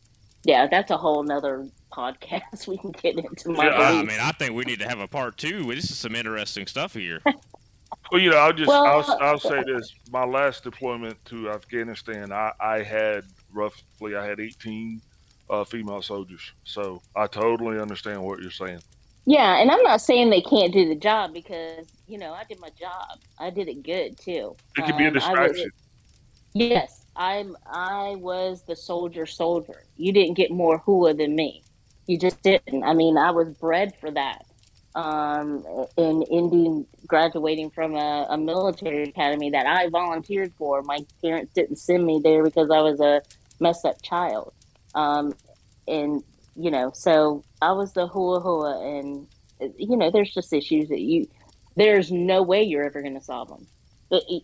yeah 0.45 0.67
that's 0.71 0.91
a 0.91 0.97
whole 0.97 1.23
nother 1.23 1.67
podcast 1.93 2.67
we 2.69 2.79
can 2.79 2.93
get 2.93 3.17
into 3.17 3.51
my 3.51 3.67
yeah, 3.67 4.01
i 4.01 4.03
mean 4.03 4.19
i 4.21 4.31
think 4.33 4.53
we 4.53 4.65
need 4.65 4.79
to 4.79 4.89
have 4.89 5.01
a 5.01 5.09
part 5.09 5.37
two. 5.37 5.65
This 5.75 5.91
is 5.91 5.99
some 5.99 6.15
interesting 6.15 6.67
stuff 6.67 6.95
here. 6.95 7.21
Well 8.11 8.21
you 8.21 8.31
know 8.31 8.37
i'll 8.37 8.53
just 8.53 8.69
well, 8.69 8.85
I'll, 8.85 9.19
I'll 9.21 9.39
say 9.39 9.63
this. 9.65 9.93
My 10.13 10.25
last 10.25 10.63
deployment 10.63 11.25
to 11.27 11.51
afghanistan 11.51 12.33
i 12.33 12.53
i 12.61 12.83
had 12.83 13.25
roughly 13.53 14.15
i 14.17 14.25
had 14.25 14.39
18 14.39 15.01
uh, 15.51 15.65
female 15.65 16.03
soldiers. 16.03 16.53
So 16.65 17.01
i 17.17 17.27
totally 17.27 17.81
understand 17.81 18.23
what 18.23 18.41
you're 18.41 18.51
saying 18.51 18.81
yeah, 19.27 19.61
and 19.61 19.71
I'm 19.71 19.83
not 19.83 20.01
saying 20.01 20.31
they 20.31 20.41
can't 20.41 20.73
do 20.73 20.89
the 20.89 20.95
job 20.95 21.35
because 21.35 21.87
you 22.07 22.17
know 22.17 22.33
I 22.33 22.45
did 22.45 22.61
my 22.61 22.71
job. 22.79 23.19
I 23.39 23.51
did 23.51 23.69
it 23.69 23.83
good 23.83 24.17
too. 24.17 24.57
It 24.79 24.85
could 24.85 24.93
um, 24.93 24.99
be 24.99 25.05
a 25.05 25.09
um, 25.09 25.15
distraction. 25.15 25.71
Yes, 26.55 27.05
I'm. 27.17 27.57
I 27.67 28.15
was 28.17 28.63
the 28.63 28.77
soldier. 28.77 29.27
Soldier. 29.27 29.83
You 29.97 30.13
didn't 30.13 30.35
get 30.35 30.53
more 30.53 30.81
hooah 30.81 31.19
than 31.19 31.35
me. 31.35 31.65
You 32.07 32.19
just 32.19 32.41
didn't. 32.43 32.85
I 32.85 32.95
mean, 32.95 33.19
I 33.19 33.33
was 33.33 33.53
bred 33.55 33.97
for 34.01 34.13
that. 34.13 34.47
Um, 34.95 35.67
in 35.99 36.23
Indian, 36.23 36.87
graduating 37.07 37.71
from 37.71 37.97
a, 37.97 38.27
a 38.31 38.39
military 38.39 39.03
academy 39.03 39.51
that 39.51 39.67
I 39.67 39.91
volunteered 39.91 40.55
for. 40.57 40.83
My 40.83 41.01
parents 41.21 41.53
didn't 41.53 41.77
send 41.77 42.07
me 42.07 42.21
there 42.23 42.43
because 42.43 42.71
I 42.71 42.81
was 42.81 43.01
a 43.01 43.21
messed 43.61 43.85
up 43.85 44.01
child. 44.01 44.55
Um, 44.95 45.35
and 45.87 46.23
you 46.59 46.71
know, 46.71 46.91
so 46.95 47.45
I 47.61 47.73
was 47.73 47.93
the 47.93 48.09
hooah 48.09 48.43
hooah, 48.43 48.99
and 48.99 49.27
you 49.79 49.97
know, 49.97 50.11
there's 50.11 50.33
just 50.33 50.53
issues 50.53 50.89
that 50.89 51.01
you, 51.01 51.29
there's 51.77 52.11
no 52.11 52.43
way 52.43 52.63
you're 52.63 52.85
ever 52.85 53.03
going 53.03 53.15
to 53.15 53.25
solve 53.25 53.49
them. 53.49 53.67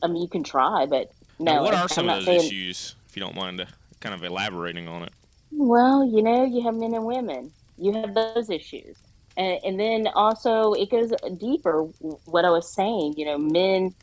I 0.02 0.06
mean, 0.08 0.22
you 0.22 0.28
can 0.28 0.42
try, 0.42 0.86
but 0.86 1.12
no. 1.38 1.54
Now 1.54 1.62
what 1.62 1.74
are 1.74 1.88
some 1.88 2.08
of 2.08 2.16
those 2.16 2.24
saying, 2.24 2.40
issues, 2.40 2.96
if 3.08 3.16
you 3.16 3.22
don't 3.22 3.36
mind 3.36 3.60
uh, 3.60 3.66
kind 4.00 4.14
of 4.14 4.24
elaborating 4.24 4.88
on 4.88 5.04
it? 5.04 5.12
Well, 5.52 6.04
you 6.04 6.22
know, 6.22 6.44
you 6.44 6.62
have 6.62 6.74
men 6.74 6.94
and 6.94 7.04
women. 7.04 7.52
You 7.78 7.92
have 7.92 8.14
those 8.14 8.50
issues. 8.50 8.96
And, 9.36 9.58
and 9.64 9.80
then 9.80 10.08
also 10.14 10.72
it 10.72 10.90
goes 10.90 11.12
deeper. 11.38 11.82
What 12.24 12.44
I 12.44 12.50
was 12.50 12.72
saying, 12.74 13.14
you 13.16 13.24
know, 13.24 13.38
men 13.38 13.94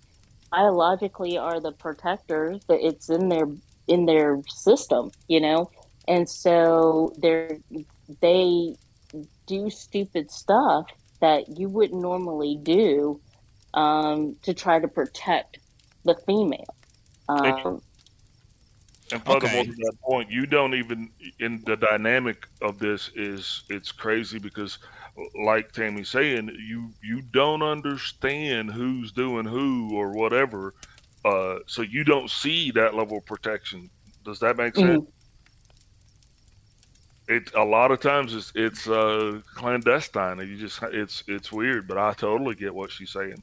biologically 0.51 1.37
are 1.37 1.59
the 1.59 1.71
protectors. 1.71 2.63
That 2.67 2.79
it's 2.85 3.09
in 3.09 3.29
their 3.29 3.47
in 3.87 4.05
their 4.05 4.41
system, 4.47 5.11
you 5.27 5.39
know, 5.41 5.69
and 6.07 6.29
so 6.29 7.13
they're 7.17 7.57
they 8.21 8.75
do 9.45 9.69
stupid 9.69 10.31
stuff 10.31 10.87
that 11.21 11.57
you 11.57 11.69
wouldn't 11.69 12.01
normally 12.01 12.59
do 12.61 13.19
um, 13.73 14.35
to 14.43 14.53
try 14.53 14.79
to 14.79 14.87
protect 14.87 15.60
the 16.05 16.15
female. 16.25 16.75
Um, 17.27 17.81
and 19.12 19.23
furthermore, 19.25 19.62
okay. 19.62 19.65
to 19.65 19.71
that 19.71 19.97
point, 20.03 20.29
you 20.29 20.45
don't 20.45 20.75
even 20.75 21.10
in 21.39 21.63
the 21.65 21.75
dynamic 21.75 22.47
of 22.62 22.77
this 22.79 23.10
is 23.15 23.63
it's 23.69 23.91
crazy 23.91 24.37
because, 24.37 24.77
like 25.43 25.71
Tammy's 25.71 26.10
saying, 26.10 26.49
you 26.67 26.91
you 27.01 27.21
don't 27.21 27.63
understand 27.63 28.71
who's 28.71 29.12
doing 29.12 29.45
who 29.45 29.95
or 29.95 30.12
whatever, 30.12 30.75
uh, 31.25 31.57
so 31.65 31.81
you 31.81 32.03
don't 32.03 32.29
see 32.29 32.71
that 32.71 32.93
level 32.93 33.17
of 33.17 33.25
protection. 33.25 33.89
Does 34.23 34.39
that 34.39 34.57
make 34.57 34.75
sense? 34.75 35.01
Mm-hmm 35.01 35.18
it 37.30 37.54
a 37.54 37.63
lot 37.63 37.92
of 37.92 38.02
times 38.02 38.34
it's 38.34 38.52
it's 38.56 38.90
uh, 38.90 39.40
clandestine. 39.56 40.40
You 40.40 40.58
just 40.58 40.82
it's 40.84 41.23
it's 41.27 41.52
weird, 41.52 41.88
but 41.88 41.98
I 41.98 42.13
totally 42.13 42.56
get 42.56 42.73
what 42.73 42.92
she's 42.92 43.12
saying. 43.12 43.42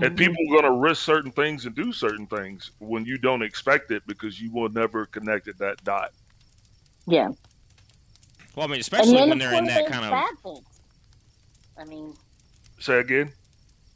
And 0.00 0.14
mm-hmm. 0.14 0.16
people 0.16 0.36
are 0.48 0.60
going 0.60 0.72
to 0.72 0.78
risk 0.78 1.02
certain 1.02 1.32
things 1.32 1.66
and 1.66 1.74
do 1.74 1.92
certain 1.92 2.26
things 2.26 2.70
when 2.78 3.04
you 3.04 3.18
don't 3.18 3.42
expect 3.42 3.90
it 3.90 4.02
because 4.06 4.40
you 4.40 4.52
will 4.52 4.68
never 4.68 5.06
connect 5.06 5.48
at 5.48 5.58
that 5.58 5.82
dot. 5.82 6.12
Yeah. 7.06 7.30
Well, 8.54 8.66
I 8.66 8.70
mean, 8.70 8.80
especially 8.80 9.28
when 9.28 9.38
they're 9.38 9.54
in 9.54 9.64
that 9.64 9.88
kind 9.88 10.04
of. 10.04 10.10
Bad 10.10 10.38
things. 10.42 10.80
I 11.76 11.84
mean. 11.84 12.14
Say 12.78 13.00
again. 13.00 13.32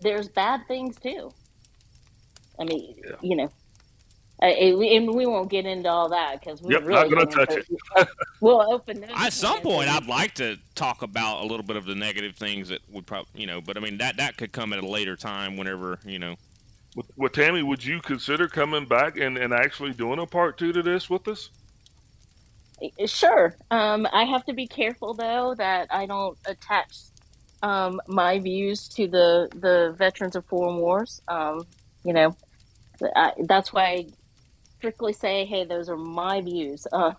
There's 0.01 0.29
bad 0.29 0.67
things 0.67 0.97
too. 0.97 1.33
I 2.59 2.65
mean, 2.65 2.97
yeah. 3.05 3.17
you 3.23 3.37
know, 3.37 3.51
uh, 4.43 4.47
and 4.47 5.14
we 5.14 5.24
won't 5.24 5.49
get 5.49 5.66
into 5.66 5.88
all 5.88 6.09
that 6.09 6.40
because 6.40 6.61
we're 6.61 6.72
yep, 6.72 6.84
really 6.84 7.09
not 7.09 7.11
going 7.11 7.28
to 7.28 7.47
touch 7.47 7.57
it. 7.59 8.09
we'll 8.40 8.61
open 8.61 9.05
At 9.05 9.32
some 9.32 9.61
point, 9.61 9.88
I'd 9.88 10.07
like 10.07 10.34
to 10.34 10.59
talk 10.74 11.03
about 11.03 11.43
a 11.43 11.47
little 11.47 11.62
bit 11.62 11.76
of 11.76 11.84
the 11.84 11.95
negative 11.95 12.34
things 12.34 12.68
that 12.70 12.80
would 12.90 13.07
probably, 13.07 13.40
you 13.40 13.47
know, 13.47 13.61
but 13.61 13.76
I 13.76 13.80
mean 13.80 13.99
that 13.99 14.16
that 14.16 14.36
could 14.36 14.51
come 14.51 14.72
at 14.72 14.82
a 14.82 14.86
later 14.86 15.14
time, 15.14 15.57
whenever 15.57 16.01
you 16.05 16.18
know. 16.18 16.34
Well, 17.16 17.30
Tammy, 17.30 17.62
would 17.62 17.84
you 17.84 18.01
consider 18.01 18.49
coming 18.49 18.84
back 18.84 19.16
and, 19.16 19.38
and 19.38 19.55
actually 19.55 19.93
doing 19.93 20.18
a 20.18 20.26
part 20.26 20.59
two 20.59 20.72
to 20.72 20.82
this 20.82 21.09
with 21.09 21.26
us? 21.28 21.49
Sure. 23.07 23.57
Um, 23.70 24.09
I 24.12 24.24
have 24.24 24.45
to 24.47 24.53
be 24.53 24.66
careful 24.66 25.14
though 25.14 25.55
that 25.57 25.86
I 25.90 26.07
don't 26.07 26.36
attach 26.47 26.97
um, 27.62 28.01
my 28.09 28.40
views 28.40 28.88
to 28.88 29.07
the 29.07 29.49
the 29.55 29.95
veterans 29.97 30.34
of 30.34 30.45
foreign 30.47 30.78
wars. 30.78 31.22
Um, 31.28 31.64
you 32.05 32.12
know, 32.12 32.36
I, 33.14 33.32
that's 33.47 33.72
why 33.72 33.84
I 33.84 34.07
strictly 34.83 35.12
say, 35.12 35.45
"Hey, 35.45 35.64
those 35.64 35.89
are 35.89 35.97
my 35.97 36.41
views." 36.41 36.89
Uh, 36.93 37.12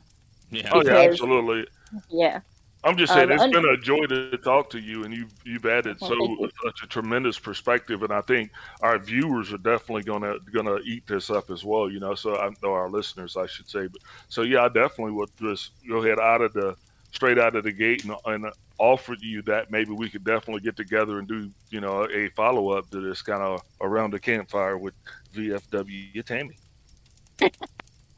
yeah. 0.51 0.69
oh 0.73 0.83
yeah, 0.83 0.97
absolutely. 0.97 1.65
Yeah. 2.09 2.41
I'm 2.85 2.97
just 2.97 3.13
saying, 3.13 3.31
um, 3.31 3.39
it's 3.39 3.55
been 3.55 3.63
a 3.63 3.77
joy 3.77 4.05
to 4.07 4.37
talk 4.39 4.69
to 4.71 4.79
you, 4.79 5.05
and 5.05 5.13
you've 5.13 5.33
you've 5.45 5.65
added 5.65 5.97
so 5.97 6.49
such 6.65 6.83
a 6.83 6.87
tremendous 6.87 7.39
perspective, 7.39 8.03
and 8.03 8.11
I 8.11 8.19
think 8.19 8.51
our 8.81 8.99
viewers 8.99 9.53
are 9.53 9.57
definitely 9.59 10.03
gonna 10.03 10.35
gonna 10.53 10.79
eat 10.83 11.07
this 11.07 11.29
up 11.29 11.49
as 11.49 11.63
well. 11.63 11.89
You 11.89 12.01
know, 12.01 12.15
so 12.15 12.35
I 12.35 12.49
know 12.61 12.73
our 12.73 12.89
listeners, 12.89 13.37
I 13.37 13.45
should 13.45 13.69
say. 13.69 13.87
But 13.87 14.01
so 14.27 14.41
yeah, 14.41 14.65
I 14.65 14.67
definitely 14.67 15.13
would 15.13 15.29
just 15.39 15.71
go 15.87 16.03
ahead 16.03 16.19
out 16.19 16.41
of 16.41 16.51
the 16.51 16.75
straight 17.11 17.39
out 17.39 17.55
of 17.55 17.63
the 17.63 17.71
gate 17.71 18.03
and, 18.03 18.15
and 18.25 18.51
offer 18.79 19.15
you 19.21 19.41
that 19.43 19.71
maybe 19.71 19.91
we 19.91 20.09
could 20.09 20.25
definitely 20.25 20.59
get 20.59 20.75
together 20.75 21.19
and 21.19 21.27
do 21.27 21.49
you 21.69 21.79
know 21.79 22.05
a 22.11 22.27
follow 22.29 22.71
up 22.71 22.89
to 22.89 22.99
this 22.99 23.21
kind 23.21 23.41
of 23.41 23.61
around 23.79 24.11
the 24.11 24.19
campfire 24.19 24.77
with 24.77 24.93
VFW 25.33 26.25
Tammy. 26.25 26.57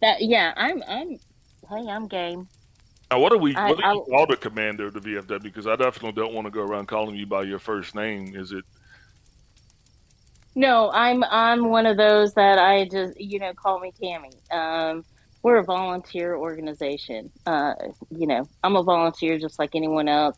that 0.00 0.20
yeah, 0.20 0.52
I'm 0.56 0.82
I'm 0.88 1.10
hey, 1.68 1.88
I'm 1.88 2.08
game. 2.08 2.48
Now, 3.10 3.20
what 3.20 3.32
do 3.32 3.38
we 3.38 3.54
I, 3.56 3.70
what 3.70 3.78
do 3.78 3.84
you 3.84 4.04
call 4.10 4.26
the 4.26 4.36
commander 4.36 4.86
of 4.86 4.94
the 4.94 5.00
VFW? 5.00 5.42
Because 5.42 5.66
I 5.66 5.76
definitely 5.76 6.12
don't 6.12 6.34
want 6.34 6.46
to 6.46 6.50
go 6.50 6.60
around 6.60 6.86
calling 6.88 7.16
you 7.16 7.26
by 7.26 7.42
your 7.42 7.58
first 7.58 7.94
name. 7.94 8.34
Is 8.36 8.52
it? 8.52 8.64
No, 10.54 10.90
I'm 10.92 11.24
I'm 11.24 11.70
one 11.70 11.86
of 11.86 11.96
those 11.96 12.34
that 12.34 12.58
I 12.58 12.86
just 12.86 13.18
you 13.20 13.38
know 13.38 13.52
call 13.54 13.80
me 13.80 13.92
Tammy. 14.00 14.32
Um, 14.50 15.04
we're 15.42 15.58
a 15.58 15.64
volunteer 15.64 16.36
organization. 16.36 17.30
Uh, 17.46 17.74
you 18.10 18.26
know, 18.26 18.48
I'm 18.62 18.76
a 18.76 18.82
volunteer 18.82 19.38
just 19.38 19.58
like 19.58 19.74
anyone 19.74 20.08
else. 20.08 20.36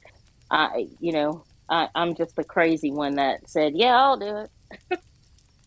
I 0.51 0.89
you 1.01 1.13
know 1.13 1.45
I, 1.71 1.89
I'm 1.95 2.15
just 2.15 2.37
the 2.37 2.45
crazy 2.45 2.91
one 2.91 3.15
that 3.15 3.49
said, 3.49 3.75
yeah, 3.77 3.97
I'll 3.97 4.17
do 4.17 4.37
it. 4.37 5.01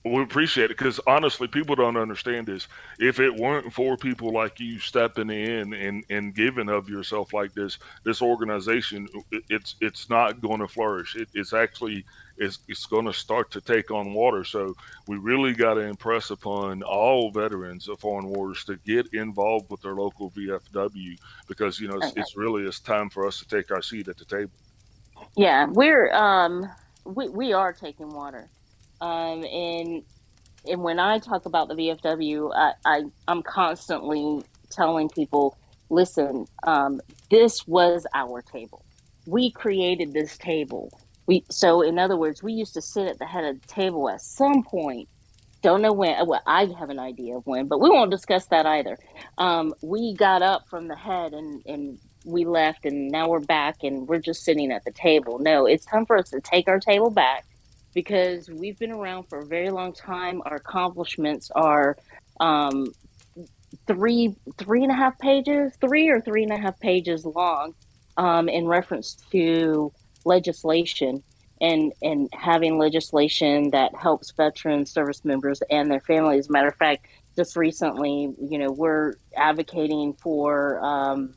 we 0.06 0.22
appreciate 0.22 0.66
it 0.66 0.78
because 0.78 1.00
honestly, 1.08 1.48
people 1.48 1.76
don't 1.76 1.96
understand 1.96 2.48
this. 2.48 2.68
If 3.00 3.22
it 3.22 3.34
weren't 3.34 3.72
for 3.72 3.96
people 3.96 4.34
like 4.34 4.60
you 4.60 4.80
stepping 4.80 5.30
in 5.30 5.74
and, 5.74 6.04
and 6.10 6.36
giving 6.36 6.68
of 6.68 6.90
yourself 6.90 7.32
like 7.32 7.54
this, 7.54 7.78
this 8.04 8.22
organization 8.22 9.08
it's 9.50 9.76
it's 9.80 10.10
not 10.10 10.42
going 10.42 10.60
to 10.60 10.68
flourish. 10.68 11.16
It, 11.16 11.30
it's 11.34 11.54
actually 11.54 12.06
it's, 12.38 12.60
it's 12.68 12.86
going 12.86 13.06
to 13.06 13.14
start 13.14 13.50
to 13.52 13.62
take 13.62 13.92
on 13.92 14.14
water. 14.14 14.44
So 14.44 14.76
we 15.08 15.18
really 15.18 15.54
got 15.54 15.76
to 15.76 15.82
impress 15.82 16.32
upon 16.32 16.84
all 16.84 17.32
veterans 17.32 17.88
of 17.88 18.00
foreign 18.00 18.28
wars 18.28 18.66
to 18.66 18.76
get 18.86 19.14
involved 19.14 19.70
with 19.70 19.82
their 19.82 19.94
local 19.96 20.32
VFW 20.32 21.18
because 21.48 21.80
you 21.80 21.88
know 21.88 21.98
it's, 21.98 22.14
it's 22.18 22.36
really 22.36 22.64
it's 22.64 22.82
time 22.82 23.10
for 23.10 23.26
us 23.26 23.40
to 23.40 23.48
take 23.48 23.72
our 23.72 23.82
seat 23.82 24.10
at 24.10 24.18
the 24.18 24.26
table. 24.26 24.52
Yeah, 25.38 25.68
we're 25.70 26.12
um 26.12 26.70
we 27.06 27.30
we 27.30 27.54
are 27.54 27.72
taking 27.72 28.10
water. 28.10 28.50
Um, 29.04 29.44
and 29.44 30.04
and 30.66 30.82
when 30.82 30.98
I 30.98 31.20
talk 31.20 31.46
about 31.46 31.68
the 31.68 31.74
VFW, 31.74 32.52
I, 32.56 32.72
I 32.86 33.02
am 33.28 33.44
constantly 33.44 34.42
telling 34.70 35.10
people, 35.10 35.58
listen, 35.90 36.46
um, 36.66 37.02
this 37.30 37.68
was 37.68 38.08
our 38.14 38.42
table. 38.42 38.86
We 39.26 39.52
created 39.52 40.14
this 40.14 40.38
table. 40.38 40.90
We 41.26 41.44
so 41.50 41.82
in 41.82 42.00
other 42.00 42.16
words, 42.16 42.42
we 42.42 42.54
used 42.54 42.74
to 42.76 42.82
sit 42.82 43.08
at 43.08 43.20
the 43.20 43.26
head 43.26 43.44
of 43.44 43.62
the 43.62 43.68
table 43.68 44.10
at 44.10 44.22
some 44.22 44.64
point. 44.64 45.10
Don't 45.62 45.82
know 45.82 45.92
when. 45.92 46.26
Well, 46.26 46.42
I 46.48 46.66
have 46.80 46.90
an 46.90 47.00
idea 47.00 47.36
of 47.36 47.46
when, 47.46 47.68
but 47.68 47.82
we 47.82 47.90
won't 47.90 48.10
discuss 48.12 48.46
that 48.48 48.66
either. 48.66 48.98
Um, 49.38 49.74
we 49.82 50.14
got 50.14 50.42
up 50.42 50.70
from 50.70 50.88
the 50.88 50.96
head 50.96 51.34
and 51.34 51.62
and 51.66 52.00
we 52.24 52.46
left, 52.46 52.86
and 52.86 53.12
now 53.12 53.28
we're 53.28 53.42
back, 53.42 53.84
and 53.84 54.08
we're 54.08 54.20
just 54.20 54.46
sitting 54.46 54.72
at 54.72 54.86
the 54.86 54.92
table. 54.92 55.40
No, 55.40 55.66
it's 55.66 55.84
time 55.84 56.06
for 56.06 56.18
us 56.18 56.30
to 56.30 56.40
take 56.40 56.70
our 56.70 56.80
table 56.80 57.10
back 57.10 57.46
because 57.94 58.50
we've 58.50 58.78
been 58.80 58.92
around 58.92 59.24
for 59.24 59.40
a 59.40 59.46
very 59.46 59.70
long 59.70 59.94
time. 59.94 60.42
Our 60.46 60.56
accomplishments 60.56 61.52
are 61.56 61.98
um, 62.40 62.94
three 63.88 64.36
three 64.58 64.84
and 64.84 64.92
a 64.92 64.96
half 64.96 65.18
pages, 65.20 65.74
three 65.80 66.10
or 66.10 66.22
three 66.22 66.44
and 66.44 66.52
a 66.52 66.58
half 66.58 66.80
pages 66.80 67.26
long, 67.26 67.74
um, 68.18 68.50
in 68.50 68.68
reference 68.68 69.16
to 69.32 69.92
legislation 70.26 71.24
and 71.62 71.94
and 72.02 72.30
having 72.34 72.78
legislation 72.78 73.70
that 73.72 73.96
helps 73.96 74.32
veterans, 74.32 74.92
service 74.92 75.24
members 75.24 75.62
and 75.70 75.90
their 75.90 76.02
families. 76.02 76.50
Matter 76.50 76.68
of 76.70 76.76
fact, 76.76 77.08
just 77.36 77.56
recently, 77.56 78.34
you 78.42 78.58
know, 78.58 78.72
we're 78.72 79.14
advocating 79.36 80.14
for 80.14 80.84
um, 80.84 81.34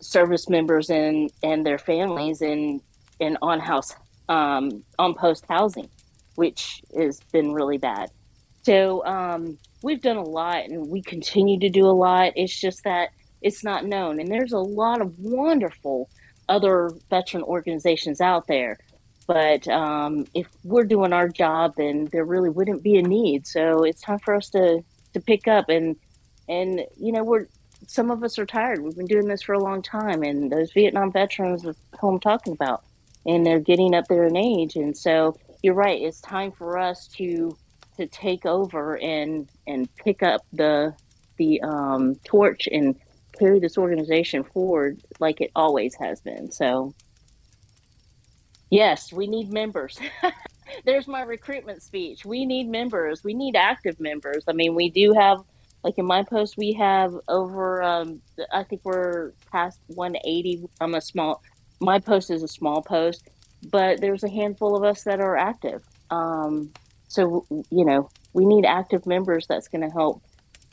service 0.00 0.48
members 0.48 0.90
and 0.90 1.30
and 1.42 1.64
their 1.66 1.78
families 1.78 2.42
in 2.42 2.80
in 3.20 3.36
on 3.42 3.60
house 3.60 3.94
um, 4.28 4.82
on 4.98 5.14
post 5.14 5.44
housing, 5.48 5.88
which 6.34 6.82
has 6.96 7.20
been 7.32 7.52
really 7.52 7.78
bad. 7.78 8.10
So 8.62 9.04
um, 9.04 9.58
we've 9.82 10.00
done 10.00 10.16
a 10.16 10.22
lot 10.22 10.64
and 10.64 10.88
we 10.88 11.02
continue 11.02 11.58
to 11.60 11.68
do 11.68 11.86
a 11.86 11.92
lot. 11.92 12.32
It's 12.36 12.58
just 12.58 12.84
that 12.84 13.10
it's 13.40 13.64
not 13.64 13.84
known. 13.84 14.20
And 14.20 14.30
there's 14.30 14.52
a 14.52 14.58
lot 14.58 15.00
of 15.00 15.18
wonderful 15.18 16.08
other 16.48 16.90
veteran 17.10 17.42
organizations 17.42 18.20
out 18.20 18.46
there. 18.46 18.78
But 19.26 19.66
um, 19.68 20.26
if 20.34 20.46
we're 20.64 20.84
doing 20.84 21.12
our 21.12 21.28
job, 21.28 21.74
then 21.76 22.08
there 22.12 22.24
really 22.24 22.50
wouldn't 22.50 22.82
be 22.82 22.96
a 22.98 23.02
need. 23.02 23.46
So 23.46 23.84
it's 23.84 24.00
time 24.00 24.18
for 24.18 24.34
us 24.34 24.50
to, 24.50 24.82
to 25.14 25.20
pick 25.20 25.48
up 25.48 25.68
and 25.68 25.96
and 26.48 26.84
you 26.96 27.12
know 27.12 27.24
we're 27.24 27.46
some 27.86 28.10
of 28.10 28.22
us 28.22 28.38
are 28.38 28.46
tired. 28.46 28.82
We've 28.82 28.96
been 28.96 29.06
doing 29.06 29.26
this 29.26 29.42
for 29.42 29.54
a 29.54 29.62
long 29.62 29.82
time, 29.82 30.22
and 30.22 30.50
those 30.50 30.72
Vietnam 30.72 31.10
veterans 31.12 31.62
who 31.62 32.08
I'm 32.08 32.20
talking 32.20 32.52
about 32.52 32.84
and 33.26 33.46
they're 33.46 33.60
getting 33.60 33.94
up 33.94 34.06
there 34.08 34.24
in 34.24 34.36
age. 34.36 34.76
And 34.76 34.96
so 34.96 35.36
you're 35.62 35.74
right. 35.74 36.00
It's 36.00 36.20
time 36.20 36.52
for 36.52 36.78
us 36.78 37.06
to 37.18 37.56
to 37.96 38.06
take 38.06 38.46
over 38.46 38.98
and 38.98 39.48
and 39.66 39.94
pick 39.96 40.22
up 40.22 40.42
the 40.52 40.94
the 41.36 41.60
um, 41.62 42.16
torch 42.24 42.68
and 42.70 42.96
carry 43.38 43.58
this 43.58 43.78
organization 43.78 44.44
forward 44.44 45.00
like 45.20 45.40
it 45.40 45.50
always 45.54 45.94
has 45.94 46.20
been. 46.20 46.50
So 46.50 46.94
yes, 48.70 49.12
we 49.12 49.26
need 49.26 49.52
members. 49.52 49.98
There's 50.84 51.06
my 51.06 51.22
recruitment 51.22 51.82
speech. 51.82 52.24
We 52.24 52.46
need 52.46 52.68
members. 52.68 53.22
We 53.22 53.34
need 53.34 53.56
active 53.56 54.00
members. 54.00 54.44
I 54.48 54.52
mean, 54.52 54.74
we 54.74 54.90
do 54.90 55.12
have 55.12 55.42
like 55.84 55.98
in 55.98 56.06
my 56.06 56.22
post 56.22 56.56
we 56.56 56.72
have 56.72 57.14
over 57.28 57.82
um, 57.82 58.20
i 58.52 58.62
think 58.62 58.80
we're 58.84 59.32
past 59.50 59.80
180 59.88 60.68
i'm 60.80 60.94
a 60.94 61.00
small 61.00 61.42
my 61.82 61.98
post 61.98 62.30
is 62.30 62.42
a 62.42 62.48
small 62.48 62.80
post, 62.80 63.28
but 63.70 64.00
there's 64.00 64.24
a 64.24 64.30
handful 64.30 64.76
of 64.76 64.84
us 64.84 65.02
that 65.04 65.20
are 65.20 65.36
active. 65.36 65.82
Um, 66.10 66.72
so 67.08 67.44
you 67.50 67.84
know, 67.84 68.08
we 68.32 68.46
need 68.46 68.64
active 68.64 69.06
members 69.06 69.46
that's 69.46 69.68
going 69.68 69.82
to 69.82 69.92
help 69.92 70.22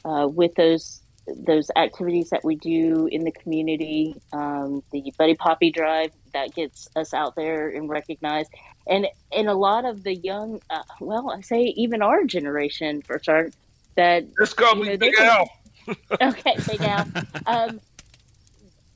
uh, 0.06 0.28
with 0.32 0.56
those 0.56 1.02
those 1.36 1.70
activities 1.76 2.30
that 2.30 2.44
we 2.44 2.56
do 2.56 3.08
in 3.12 3.24
the 3.24 3.32
community. 3.32 4.16
Um, 4.34 4.84
the 4.92 5.14
Buddy 5.18 5.36
Poppy 5.36 5.72
Drive 5.72 6.12
that 6.34 6.56
gets 6.56 6.88
us 6.96 7.14
out 7.14 7.36
there 7.36 7.70
and 7.70 7.90
recognized, 7.90 8.52
and 8.88 9.08
and 9.32 9.48
a 9.48 9.54
lot 9.54 9.86
of 9.86 10.04
the 10.04 10.16
young, 10.16 10.62
uh, 10.70 10.84
well, 11.00 11.32
I 11.32 11.42
say 11.42 11.74
even 11.76 12.02
our 12.02 12.24
generation 12.24 13.02
for 13.02 13.20
start 13.20 13.54
that. 13.96 14.26
Let's 14.40 14.54
go, 14.54 14.74
you 14.76 14.86
know, 14.86 14.98
Big 14.98 15.16
Al. 15.20 15.50
okay, 16.22 16.56
Big 16.68 16.82
Al. 16.82 17.08
Um, 17.46 17.82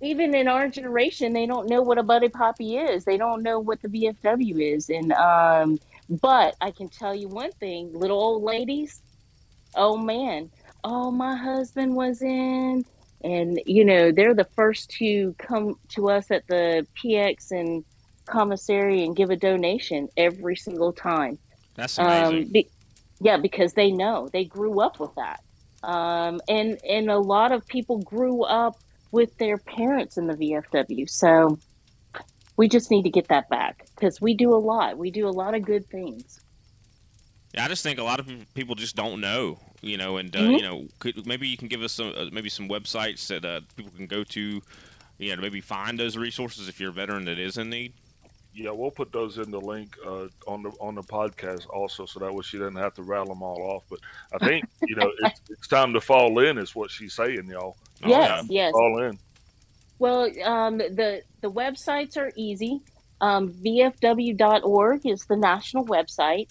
even 0.04 0.36
in 0.36 0.48
our 0.48 0.68
generation, 0.68 1.34
they 1.34 1.46
don't 1.46 1.70
know 1.70 1.82
what 1.82 1.98
a 1.98 2.04
buddy 2.04 2.30
poppy 2.30 2.78
is. 2.78 3.06
They 3.06 3.18
don't 3.18 3.42
know 3.42 3.60
what 3.60 3.82
the 3.82 3.88
VFW 3.88 4.76
is. 4.76 4.90
And 4.90 5.14
um, 5.14 5.80
but 6.10 6.56
I 6.62 6.72
can 6.72 6.90
tell 6.90 7.16
you 7.16 7.28
one 7.28 7.52
thing, 7.54 7.94
little 7.94 8.22
old 8.22 8.44
ladies, 8.44 9.02
oh 9.76 9.98
man, 9.98 10.52
oh 10.84 11.12
my 11.12 11.36
husband 11.36 11.96
was 11.96 12.22
in 12.22 12.86
and 13.24 13.62
you 13.66 13.86
know, 13.86 14.12
they're 14.12 14.34
the 14.34 14.48
first 14.56 14.90
to 14.92 15.34
come 15.38 15.80
to 15.90 16.10
us 16.10 16.30
at 16.30 16.46
the 16.48 16.86
PX 17.02 17.52
and 17.52 17.86
commissary 18.26 19.04
and 19.04 19.16
give 19.16 19.30
a 19.30 19.36
donation 19.36 20.10
every 20.18 20.56
single 20.56 20.92
time. 20.92 21.38
That's 21.76 21.98
amazing. 21.98 22.44
Um, 22.44 22.52
be, 22.52 22.68
yeah, 23.22 23.38
because 23.38 23.74
they 23.74 23.92
know 23.92 24.30
they 24.34 24.44
grew 24.44 24.82
up 24.82 25.00
with 25.00 25.16
that. 25.16 25.42
Um, 25.84 26.42
and 26.48 26.78
and 26.88 27.10
a 27.10 27.18
lot 27.18 27.52
of 27.52 27.66
people 27.66 28.00
grew 28.00 28.44
up 28.44 28.78
with 29.14 29.38
their 29.38 29.60
parents 29.60 30.18
in 30.18 30.26
the 30.26 30.34
VFW. 30.34 31.08
So 31.08 31.60
we 32.58 32.68
just 32.68 32.90
need 32.90 33.04
to 33.04 33.12
get 33.12 33.28
that 33.28 33.48
back 33.48 33.86
because 33.96 34.20
we 34.20 34.34
do 34.34 34.54
a 34.54 34.58
lot. 34.58 34.98
We 34.98 35.12
do 35.12 35.28
a 35.28 35.30
lot 35.30 35.54
of 35.54 35.62
good 35.62 35.88
things. 35.88 36.42
Yeah, 37.54 37.66
I 37.66 37.68
just 37.68 37.84
think 37.84 38.00
a 38.00 38.04
lot 38.04 38.20
of 38.20 38.28
people 38.56 38.74
just 38.74 38.96
don't 38.96 39.22
know, 39.22 39.60
you 39.82 39.98
know, 39.98 40.18
and 40.18 40.36
uh, 40.36 40.40
mm-hmm. 40.40 40.52
you 40.54 40.62
know, 40.64 40.88
could, 40.98 41.28
maybe 41.28 41.48
you 41.48 41.58
can 41.58 41.68
give 41.68 41.84
us 41.84 41.94
some 41.94 42.12
uh, 42.18 42.26
maybe 42.32 42.50
some 42.50 42.68
websites 42.68 43.28
that 43.28 43.46
uh, 43.46 43.62
people 43.76 43.92
can 43.96 44.08
go 44.08 44.24
to, 44.24 44.62
you 45.20 45.30
know, 45.30 45.36
to 45.36 45.42
maybe 45.42 45.62
find 45.62 46.00
those 46.00 46.18
resources 46.18 46.68
if 46.68 46.80
you're 46.80 46.90
a 46.90 46.94
veteran 46.94 47.26
that 47.26 47.38
is 47.38 47.56
in 47.60 47.70
need. 47.70 47.94
Yeah, 48.56 48.70
we'll 48.72 48.92
put 48.92 49.12
those 49.12 49.40
in 49.40 49.50
the 49.50 49.60
link 49.60 49.98
uh, 50.06 50.28
on 50.48 50.62
the 50.64 50.70
on 50.80 50.94
the 50.96 51.02
podcast 51.02 51.68
also, 51.70 52.06
so 52.06 52.20
that 52.20 52.34
way 52.34 52.44
she 52.44 52.60
doesn't 52.60 52.76
have 52.76 52.94
to 52.96 53.04
rattle 53.04 53.30
them 53.30 53.42
all 53.42 53.62
off. 53.62 53.84
But 53.90 54.00
I 54.34 54.46
think 54.46 54.66
you 54.88 54.96
know 54.96 55.12
it's, 55.20 55.42
it's, 55.50 55.68
time 55.68 55.94
to 55.94 56.02
fall 56.02 56.38
in, 56.40 56.58
is 56.58 56.76
what 56.76 56.92
she's 56.92 57.14
saying, 57.14 57.48
y'all. 57.48 57.78
Yes, 58.06 58.46
yes, 58.50 58.72
fall 58.72 59.04
in. 59.04 59.18
Well, 59.98 60.30
um, 60.44 60.78
the 60.78 61.24
the 61.42 61.52
websites 61.52 62.16
are 62.18 62.32
easy. 62.36 62.82
Um, 63.22 63.54
VFW.org 63.54 65.06
is 65.06 65.26
the 65.26 65.38
national 65.38 65.86
website. 65.86 66.50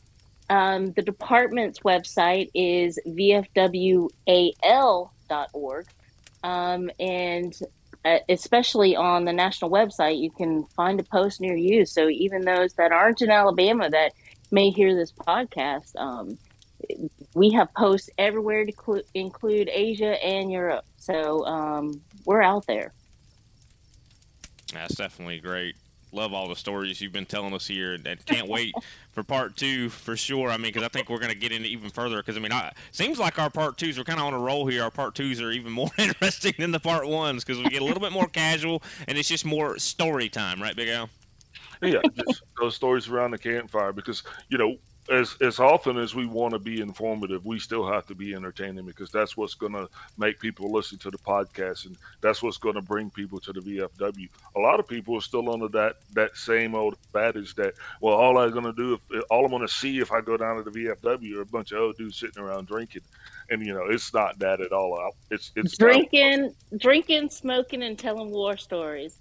Um, 0.51 0.93
the 0.93 1.03
department's 1.03 1.81
website 1.81 2.51
is 2.55 2.99
VFWAL.org. 3.07 4.09
Um, 6.45 6.91
and 6.99 7.55
especially 8.29 8.97
on 8.97 9.25
the 9.25 9.33
national 9.33 9.71
website, 9.71 10.21
you 10.21 10.31
can 10.31 10.65
find 10.77 10.99
a 11.01 11.05
post 11.05 11.41
near 11.41 11.57
you. 11.57 11.87
So 11.87 12.09
even 12.09 12.43
those 12.43 12.73
that 12.75 12.93
aren't 12.93 13.23
in 13.23 13.31
Alabama 13.31 13.89
that 13.91 14.13
may 14.51 14.71
hear 14.71 14.95
this 14.95 15.13
podcast, 15.13 15.95
um, 15.97 16.39
we 17.35 17.51
have 17.53 17.73
posts 17.75 18.11
everywhere 18.19 18.65
to 18.65 18.73
cl- 18.73 19.03
include 19.15 19.69
Asia 19.73 20.23
and 20.25 20.51
Europe. 20.51 20.85
So 20.97 21.47
um, 21.47 22.01
we're 22.25 22.43
out 22.43 22.67
there. 22.67 22.93
That's 24.73 24.95
definitely 24.95 25.39
great 25.39 25.77
love 26.13 26.33
all 26.33 26.49
the 26.49 26.57
stories 26.57 27.01
you've 27.01 27.13
been 27.13 27.27
telling 27.27 27.55
us 27.55 27.67
here, 27.67 27.95
and 27.95 28.25
can't 28.27 28.49
wait 28.49 28.75
for 29.13 29.23
part 29.23 29.57
two 29.57 29.89
for 29.89 30.17
sure. 30.17 30.51
I 30.51 30.57
mean, 30.57 30.73
because 30.73 30.83
I 30.83 30.89
think 30.89 31.09
we're 31.09 31.19
going 31.19 31.33
to 31.33 31.39
get 31.39 31.53
into 31.53 31.69
even 31.69 31.91
further. 31.91 32.19
Because 32.19 32.37
I 32.37 32.41
mean, 32.41 32.53
it 32.53 32.75
seems 32.93 33.19
like 33.19 33.39
our 33.39 33.51
part 33.51 33.77
twos 33.79 33.99
are 33.99 34.05
kind 34.05 34.21
of 34.21 34.27
on 34.27 34.35
a 34.35 34.39
roll 34.39 34.67
here. 34.67 34.83
Our 34.83 34.91
part 34.91 35.15
twos 35.15 35.41
are 35.41 35.51
even 35.51 35.73
more 35.73 35.91
interesting 35.99 36.55
than 36.59 36.73
the 36.73 36.81
part 36.81 37.09
ones 37.09 37.45
because 37.45 37.63
we 37.63 37.69
get 37.71 37.83
a 37.83 37.85
little 37.85 38.01
bit 38.01 38.13
more 38.13 38.29
casual, 38.29 38.83
and 39.09 39.19
it's 39.19 39.29
just 39.29 39.45
more 39.45 39.79
story 39.79 40.29
time, 40.29 40.63
right, 40.63 40.77
Big 40.77 40.89
Al? 40.89 41.09
Yeah, 41.83 42.01
just 42.15 42.43
those 42.61 42.77
stories 42.77 43.09
around 43.09 43.33
the 43.33 43.39
campfire 43.39 43.93
because 43.93 44.23
you 44.49 44.57
know 44.57 44.77
as 45.11 45.37
as 45.41 45.59
often 45.59 45.99
as 45.99 46.15
we 46.15 46.27
want 46.27 46.53
to 46.53 46.59
be 46.59 46.81
informative, 46.81 47.45
we 47.45 47.59
still 47.59 47.87
have 47.87 48.07
to 48.07 48.15
be 48.15 48.35
entertaining 48.35 48.87
because 48.87 49.11
that's 49.11 49.37
what's 49.37 49.55
going 49.55 49.73
to 49.73 49.89
make 50.17 50.39
people 50.39 50.71
listen 50.71 50.97
to 50.99 51.11
the 51.11 51.19
podcast, 51.19 51.87
and 51.87 51.97
that's 52.21 52.43
what's 52.43 52.57
going 52.57 52.77
to 52.77 52.83
bring 52.83 53.11
people 53.11 53.41
to 53.41 53.53
the 53.53 53.61
VFW. 53.61 54.29
A 54.57 54.61
lot 54.61 54.79
of 54.79 54.87
people 54.87 55.17
are 55.17 55.21
still 55.21 55.53
under 55.53 55.69
that 55.69 55.97
that 56.13 56.37
same 56.37 56.75
old 56.75 56.97
adage 57.17 57.55
that 57.57 57.75
well, 58.01 58.15
all 58.15 58.39
I'm 58.39 58.53
going 58.53 58.65
to 58.65 58.73
do, 58.73 58.95
if 58.95 59.25
all 59.31 59.45
I'm 59.45 59.51
going 59.51 59.63
to 59.63 59.73
see 59.73 59.99
if 59.99 60.13
I 60.13 60.21
go 60.21 60.37
down 60.37 60.57
to 60.57 60.63
the 60.63 60.71
VFW 60.71 61.37
are 61.37 61.43
a 61.43 61.47
bunch 61.47 61.73
of 61.73 61.79
old 61.79 61.97
dudes 61.97 62.19
sitting 62.19 62.43
around 62.43 62.69
drinking, 62.69 63.03
and 63.51 63.67
you 63.67 63.75
know 63.75 63.87
it's 63.87 64.15
not 64.15 64.39
that 64.39 64.61
at 64.61 64.73
all. 64.73 65.17
It's 65.31 65.51
it's 65.57 65.77
drinking, 65.77 66.55
drinking, 66.77 67.31
smoking, 67.31 67.83
and 67.83 67.99
telling 67.99 68.31
war 68.31 68.57
stories 68.57 69.19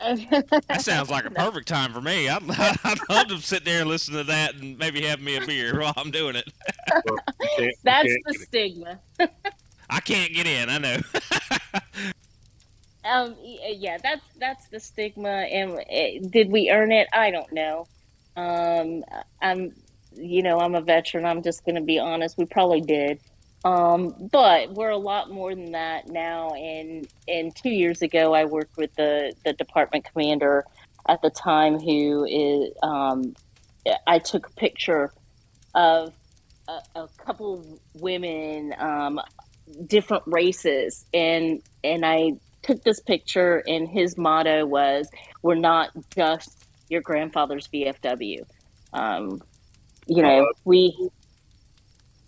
that 0.00 0.80
sounds 0.80 1.10
like 1.10 1.24
a 1.24 1.30
perfect 1.32 1.68
time 1.68 1.92
for 1.92 2.00
me. 2.00 2.28
I'd, 2.28 2.42
I'd 2.84 2.98
love 3.08 3.28
to 3.28 3.38
sit 3.40 3.64
there 3.64 3.80
and 3.80 3.88
listen 3.88 4.14
to 4.14 4.24
that 4.24 4.54
and 4.54 4.78
maybe 4.78 5.02
have 5.02 5.20
me 5.20 5.36
a 5.36 5.46
beer 5.46 5.80
while 5.80 5.92
I'm 5.96 6.10
doing 6.10 6.36
it. 6.36 6.52
Well, 7.04 7.68
That's 7.84 8.08
the 8.26 8.34
stigma. 8.34 9.00
I 9.90 10.00
can't 10.00 10.32
get 10.32 10.46
in. 10.46 10.68
I 10.70 10.78
know. 10.78 10.98
um. 13.04 13.36
Yeah. 13.42 13.98
That's 14.02 14.24
that's 14.38 14.68
the 14.68 14.80
stigma. 14.80 15.28
And 15.28 15.78
eh, 15.90 16.20
did 16.30 16.50
we 16.50 16.70
earn 16.70 16.92
it? 16.92 17.08
I 17.12 17.30
don't 17.30 17.52
know. 17.52 17.86
Um. 18.36 19.04
I'm. 19.42 19.74
You 20.14 20.42
know, 20.42 20.58
I'm 20.58 20.74
a 20.74 20.80
veteran. 20.80 21.24
I'm 21.26 21.42
just 21.42 21.64
going 21.64 21.76
to 21.76 21.80
be 21.82 21.98
honest. 21.98 22.38
We 22.38 22.46
probably 22.46 22.80
did. 22.80 23.20
Um, 23.64 24.14
but 24.30 24.72
we're 24.72 24.90
a 24.90 24.96
lot 24.96 25.30
more 25.30 25.54
than 25.54 25.72
that 25.72 26.08
now. 26.08 26.50
And 26.50 27.08
and 27.26 27.54
two 27.54 27.70
years 27.70 28.02
ago, 28.02 28.34
I 28.34 28.44
worked 28.44 28.76
with 28.76 28.94
the 28.94 29.32
the 29.44 29.52
department 29.52 30.04
commander 30.04 30.64
at 31.08 31.22
the 31.22 31.30
time, 31.30 31.78
who 31.80 32.24
is 32.24 32.72
um, 32.82 33.34
I 34.06 34.18
took 34.18 34.48
a 34.48 34.52
picture 34.52 35.12
of 35.74 36.12
a, 36.68 36.80
a 36.94 37.08
couple 37.24 37.60
of 37.60 37.66
women, 38.00 38.74
um, 38.78 39.20
different 39.86 40.22
races, 40.26 41.06
and 41.12 41.62
and 41.82 42.04
I 42.04 42.32
took 42.62 42.82
this 42.84 43.00
picture, 43.00 43.62
and 43.66 43.88
his 43.88 44.16
motto 44.16 44.66
was, 44.66 45.08
"We're 45.42 45.56
not 45.56 45.90
just 46.14 46.64
your 46.88 47.00
grandfather's 47.00 47.66
VFW." 47.68 48.44
Um, 48.92 49.42
you 50.06 50.22
know, 50.22 50.46
we 50.64 51.10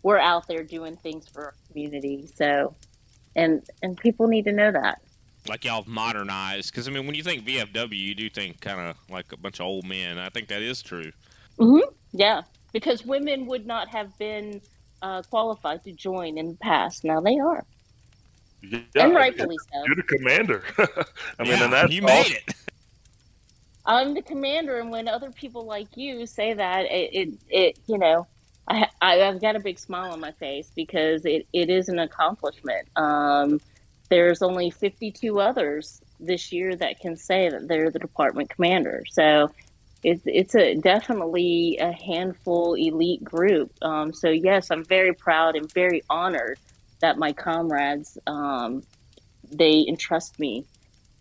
we're 0.02 0.18
out 0.18 0.48
there 0.48 0.64
doing 0.64 0.96
things 0.96 1.28
for 1.28 1.46
our 1.46 1.54
community. 1.68 2.28
So, 2.34 2.74
and 3.36 3.62
and 3.82 3.96
people 3.96 4.26
need 4.26 4.44
to 4.44 4.52
know 4.52 4.72
that. 4.72 5.02
Like 5.48 5.64
y'all 5.64 5.84
modernized, 5.86 6.72
because 6.72 6.86
I 6.86 6.90
mean, 6.90 7.06
when 7.06 7.14
you 7.14 7.22
think 7.22 7.44
VFW, 7.44 7.96
you 7.96 8.14
do 8.14 8.28
think 8.28 8.60
kind 8.60 8.80
of 8.80 8.96
like 9.08 9.32
a 9.32 9.36
bunch 9.36 9.58
of 9.60 9.66
old 9.66 9.86
men. 9.86 10.18
I 10.18 10.28
think 10.28 10.48
that 10.48 10.62
is 10.62 10.82
true. 10.82 11.12
Mm-hmm. 11.58 11.92
Yeah, 12.12 12.42
because 12.72 13.04
women 13.04 13.46
would 13.46 13.66
not 13.66 13.88
have 13.88 14.16
been 14.18 14.60
uh, 15.02 15.22
qualified 15.22 15.84
to 15.84 15.92
join 15.92 16.38
in 16.38 16.48
the 16.48 16.56
past. 16.56 17.04
Now 17.04 17.20
they 17.20 17.38
are. 17.38 17.64
Yeah, 18.62 18.80
and 18.96 19.14
rightfully 19.14 19.56
so. 19.72 19.84
You're 19.86 19.96
the 19.96 20.02
commander. 20.02 20.62
I 20.78 21.44
mean, 21.44 21.52
yeah, 21.52 21.64
and 21.64 21.72
that's 21.72 21.92
you 21.92 22.02
made 22.02 22.20
awesome. 22.20 22.36
it. 22.46 22.54
I'm 23.86 24.14
the 24.14 24.22
commander, 24.22 24.78
and 24.78 24.90
when 24.90 25.08
other 25.08 25.30
people 25.30 25.64
like 25.64 25.96
you 25.96 26.26
say 26.26 26.52
that, 26.52 26.84
it, 26.84 27.10
it, 27.12 27.28
it 27.48 27.78
you 27.86 27.96
know, 27.98 28.26
I, 28.68 28.86
have 29.16 29.40
got 29.40 29.56
a 29.56 29.60
big 29.60 29.78
smile 29.78 30.12
on 30.12 30.20
my 30.20 30.32
face 30.32 30.70
because 30.74 31.24
it, 31.24 31.46
it 31.52 31.70
is 31.70 31.88
an 31.88 31.98
accomplishment. 31.98 32.88
Um, 32.96 33.60
there's 34.08 34.42
only 34.42 34.70
52 34.70 35.40
others 35.40 36.00
this 36.18 36.52
year 36.52 36.76
that 36.76 37.00
can 37.00 37.16
say 37.16 37.48
that 37.48 37.68
they're 37.68 37.90
the 37.90 37.98
department 37.98 38.50
commander. 38.50 39.02
So 39.10 39.50
it's 40.02 40.22
it's 40.24 40.54
a 40.54 40.74
definitely 40.76 41.78
a 41.78 41.92
handful 41.92 42.74
elite 42.74 43.22
group. 43.22 43.72
Um, 43.82 44.12
so 44.12 44.28
yes, 44.28 44.70
I'm 44.70 44.84
very 44.84 45.12
proud 45.12 45.56
and 45.56 45.72
very 45.72 46.02
honored 46.08 46.58
that 47.00 47.18
my 47.18 47.32
comrades 47.32 48.18
um, 48.26 48.82
they 49.50 49.84
entrust 49.88 50.38
me 50.38 50.64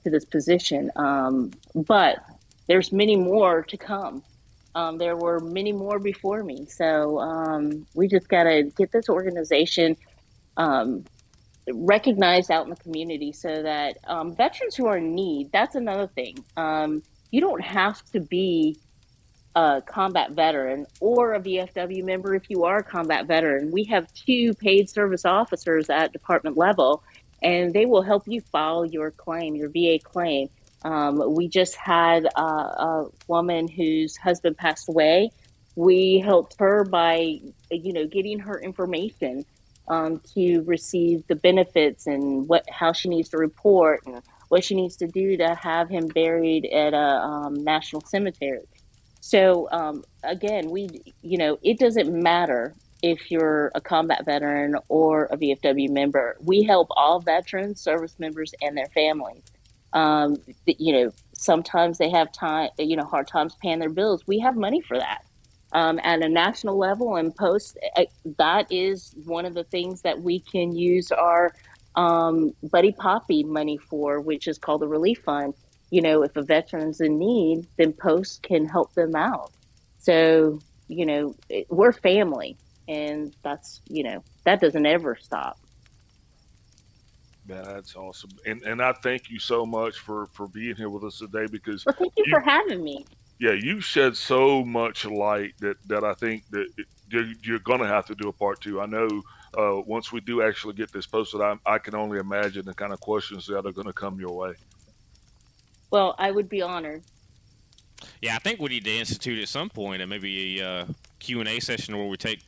to 0.04 0.10
this 0.10 0.26
position. 0.26 0.92
Um, 0.96 1.52
but 1.76 2.18
there's 2.68 2.92
many 2.92 3.16
more 3.16 3.64
to 3.64 3.78
come. 3.78 4.24
Um, 4.76 4.98
there 4.98 5.16
were 5.16 5.40
many 5.40 5.72
more 5.72 6.00
before 6.00 6.44
me. 6.44 6.68
So 6.68 7.20
um, 7.20 7.86
we 7.96 8.08
just 8.08 8.30
got 8.30 8.44
to 8.44 8.64
get 8.78 8.92
this 8.92 9.10
organization 9.10 9.98
um, 10.58 11.06
recognized 11.74 12.52
out 12.52 12.66
in 12.66 12.70
the 12.70 12.76
community 12.76 13.32
so 13.32 13.64
that 13.64 13.98
um, 14.06 14.36
veterans 14.36 14.76
who 14.76 14.88
are 14.88 14.98
in 14.98 15.16
need, 15.16 15.52
that's 15.52 15.76
another 15.76 16.08
thing. 16.08 16.44
Um, 16.58 17.04
you 17.32 17.42
don't 17.42 17.62
have 17.62 18.04
to 18.12 18.20
be 18.20 18.78
a 19.56 19.82
combat 19.86 20.32
veteran 20.32 20.86
or 21.00 21.34
a 21.34 21.40
VFW 21.40 22.04
member 22.04 22.36
if 22.36 22.50
you 22.50 22.64
are 22.64 22.78
a 22.78 22.84
combat 22.84 23.28
veteran. 23.28 23.72
We 23.72 23.84
have 23.86 24.12
two 24.14 24.54
paid 24.56 24.90
service 24.90 25.26
officers 25.26 25.90
at 25.90 26.14
department 26.14 26.58
level, 26.58 27.04
and 27.42 27.74
they 27.74 27.86
will 27.86 28.02
help 28.02 28.24
you 28.28 28.42
file 28.42 28.86
your 28.86 29.12
claim, 29.12 29.56
your 29.56 29.70
VA 29.70 30.00
claim. 30.02 30.50
Um, 30.84 31.36
we 31.36 31.48
just 31.48 31.76
had 31.76 32.26
a, 32.26 32.42
a, 32.42 33.10
woman 33.28 33.68
whose 33.68 34.16
husband 34.16 34.58
passed 34.58 34.88
away. 34.88 35.30
We 35.76 36.20
helped 36.20 36.56
her 36.60 36.86
by, 36.86 37.40
you 37.70 37.94
know, 37.94 38.08
getting 38.08 38.40
her 38.40 38.60
information 38.60 39.46
um, 39.90 40.22
to 40.36 40.62
receive 40.62 41.26
the 41.28 41.36
benefits 41.36 42.08
and 42.08 42.48
what 42.48 42.64
how 42.70 42.94
she 42.94 43.10
needs 43.10 43.30
to 43.30 43.38
report 43.38 44.02
and 44.06 44.22
what 44.48 44.64
she 44.64 44.76
needs 44.76 44.96
to 44.98 45.08
do 45.08 45.38
to 45.38 45.56
have 45.56 45.90
him 45.90 46.08
buried 46.08 46.66
at 46.66 46.94
a 46.94 46.98
um, 46.98 47.64
national 47.64 48.02
cemetery. 48.02 48.66
So 49.22 49.68
um, 49.72 50.04
again, 50.24 50.70
we, 50.70 50.90
you 51.22 51.38
know, 51.38 51.60
it 51.62 51.78
doesn't 51.78 52.12
matter 52.12 52.74
if 53.02 53.32
you're 53.32 53.72
a 53.76 53.82
combat 53.82 54.26
veteran 54.26 54.76
or 54.88 55.26
a 55.26 55.38
VFW 55.38 55.90
member. 55.90 56.38
We 56.42 56.64
help 56.64 56.88
all 56.92 57.20
veterans, 57.20 57.82
service 57.82 58.18
members, 58.20 58.54
and 58.62 58.78
their 58.78 58.88
families. 58.88 59.44
Um, 59.94 60.38
you 60.66 60.94
know, 60.94 61.12
sometimes 61.34 61.98
they 61.98 62.10
have 62.10 62.32
time, 62.32 62.70
you 62.78 62.96
know, 62.96 63.06
hard 63.06 63.28
times 63.28 63.56
paying 63.62 63.80
their 63.80 63.90
bills. 63.90 64.24
We 64.28 64.40
have 64.40 64.56
money 64.56 64.82
for 64.82 64.98
that. 64.98 65.26
Um, 65.72 66.00
at 66.04 66.24
a 66.24 66.30
national 66.30 66.78
level 66.78 67.16
and 67.16 67.36
post, 67.36 67.78
uh, 67.96 68.06
that 68.38 68.72
is 68.72 69.14
one 69.26 69.46
of 69.46 69.54
the 69.54 69.64
things 69.64 70.02
that 70.02 70.20
we 70.22 70.40
can 70.40 70.76
use 70.76 71.12
our 71.12 71.54
um, 71.96 72.54
Buddy 72.64 72.92
Poppy 72.92 73.44
money 73.44 73.78
for, 73.78 74.20
which 74.20 74.48
is 74.48 74.58
called 74.58 74.82
the 74.82 74.88
Relief 74.88 75.20
Fund. 75.24 75.54
You 75.92 76.02
know, 76.02 76.24
if 76.24 76.36
a 76.36 76.42
veteran's 76.42 77.02
in 77.02 77.20
need, 77.20 77.68
then 77.78 77.94
Post 77.94 78.44
can 78.44 78.66
help 78.66 78.94
them 78.94 79.16
out. 79.16 79.52
So, 80.00 80.60
you 80.88 81.06
know, 81.06 81.36
we're 81.70 81.92
family, 81.92 82.58
and 82.88 83.36
that's, 83.44 83.82
you 83.90 84.04
know, 84.04 84.24
that 84.46 84.62
doesn't 84.62 84.86
ever 84.86 85.18
stop. 85.22 85.60
Man, 87.50 87.64
that's 87.64 87.96
awesome, 87.96 88.30
and 88.46 88.62
and 88.62 88.80
I 88.80 88.94
thank 88.94 89.32
you 89.32 89.40
so 89.40 89.66
much 89.66 89.98
for 89.98 90.28
for 90.28 90.48
being 90.48 90.76
here 90.76 90.90
with 90.90 91.04
us 91.04 91.18
today 91.18 91.48
because. 91.52 91.84
Well, 91.84 91.96
thank 91.98 92.14
you, 92.16 92.26
you 92.28 92.32
for 92.32 92.42
having 92.42 92.84
me. 92.84 93.08
Yeah, 93.40 93.54
you 93.54 93.82
shed 93.82 94.16
so 94.16 94.64
much 94.64 95.04
light 95.06 95.56
that 95.60 95.78
that 95.88 96.04
I 96.04 96.14
think 96.14 96.44
that 96.52 96.68
you're 97.10 97.58
going 97.60 97.80
to 97.80 97.88
have 97.88 98.06
to 98.06 98.14
do 98.14 98.30
a 98.30 98.32
part 98.32 98.62
two. 98.62 98.80
I 98.80 98.86
know 98.86 99.08
uh, 99.58 99.82
once 99.82 100.12
we 100.12 100.20
do 100.20 100.44
actually 100.44 100.76
get 100.76 100.92
this 100.92 101.08
posted, 101.08 101.42
I, 101.42 101.56
I 101.66 101.80
can 101.80 101.96
only 101.96 102.20
imagine 102.20 102.66
the 102.66 102.74
kind 102.76 102.94
of 102.94 103.00
questions 103.00 103.48
that 103.48 103.66
are 103.66 103.72
going 103.72 103.88
to 103.88 103.94
come 103.94 104.20
your 104.20 104.36
way. 104.36 104.54
Well, 105.90 106.14
I 106.20 106.30
would 106.30 106.50
be 106.50 106.62
honored. 106.62 107.02
Yeah, 108.22 108.36
I 108.36 108.40
think 108.40 108.60
we 108.60 108.70
need 108.70 108.86
to 108.86 108.96
institute 108.96 109.42
at 109.42 109.50
some 109.50 109.72
point 109.72 110.04
and 110.04 110.10
maybe 110.10 110.62
a 110.62 110.68
uh, 110.68 110.86
Q 111.18 111.40
and 111.40 111.50
A 111.50 111.60
session 111.60 111.98
where 111.98 112.06
we 112.06 112.16
take 112.16 112.42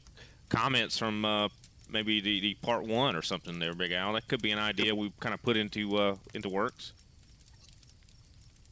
comments 0.49 0.95
from 0.97 1.26
uh, 1.26 1.47
maybe 1.92 2.22
the, 2.22 2.39
the 2.39 2.54
part 2.56 2.84
one 2.84 3.16
or 3.16 3.22
something. 3.22 3.60
There, 3.60 3.74
Big 3.74 3.92
Al. 3.92 4.14
That 4.14 4.28
could 4.28 4.42
be 4.42 4.52
an 4.52 4.60
idea 4.60 4.96
we 4.96 5.12
kind 5.20 5.34
of 5.34 5.42
put 5.42 5.58
into 5.58 5.98
uh, 5.98 6.16
into 6.34 6.50
works. 6.50 6.94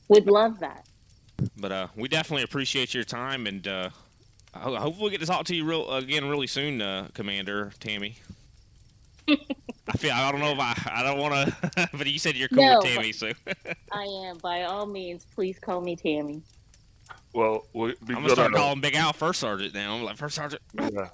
We'd 0.07 0.26
love 0.26 0.59
that. 0.59 0.86
But 1.57 1.72
uh, 1.72 1.88
we 1.95 2.07
definitely 2.07 2.43
appreciate 2.43 2.93
your 2.93 3.03
time, 3.03 3.47
and 3.47 3.67
uh, 3.67 3.89
hopefully 4.53 5.05
we 5.05 5.09
get 5.11 5.22
to 5.22 5.26
talk 5.26 5.45
to 5.45 5.55
you 5.55 5.63
real 5.63 5.91
again 5.93 6.28
really 6.28 6.47
soon, 6.47 6.82
uh, 6.82 7.07
Commander 7.13 7.72
Tammy. 7.80 8.17
I 9.28 9.97
feel 9.97 10.11
I 10.11 10.32
don't 10.32 10.41
know 10.41 10.51
if 10.51 10.59
I 10.59 10.76
I 10.91 11.03
don't 11.03 11.20
want 11.20 11.47
to, 11.47 11.89
but 11.97 12.07
you 12.07 12.20
said 12.20 12.36
you're 12.36 12.49
cool 12.49 12.63
no, 12.63 12.80
with 12.80 12.86
Tammy, 12.86 13.11
so 13.11 13.32
I 13.91 14.03
am. 14.03 14.38
By 14.38 14.63
all 14.63 14.86
means, 14.86 15.26
please 15.36 15.59
call 15.59 15.82
me 15.82 15.95
Tammy. 15.95 16.41
Well, 17.34 17.65
I'm 17.76 17.95
gonna 18.07 18.30
start 18.30 18.53
calling 18.53 18.82
Big 18.82 18.95
Al 18.95 19.13
First 19.13 19.39
Sergeant 19.39 19.74
now. 19.74 19.95
I'm 19.95 20.03
like 20.03 20.17
First 20.17 20.36
Sergeant. 20.36 20.61
Yeah. 20.74 21.09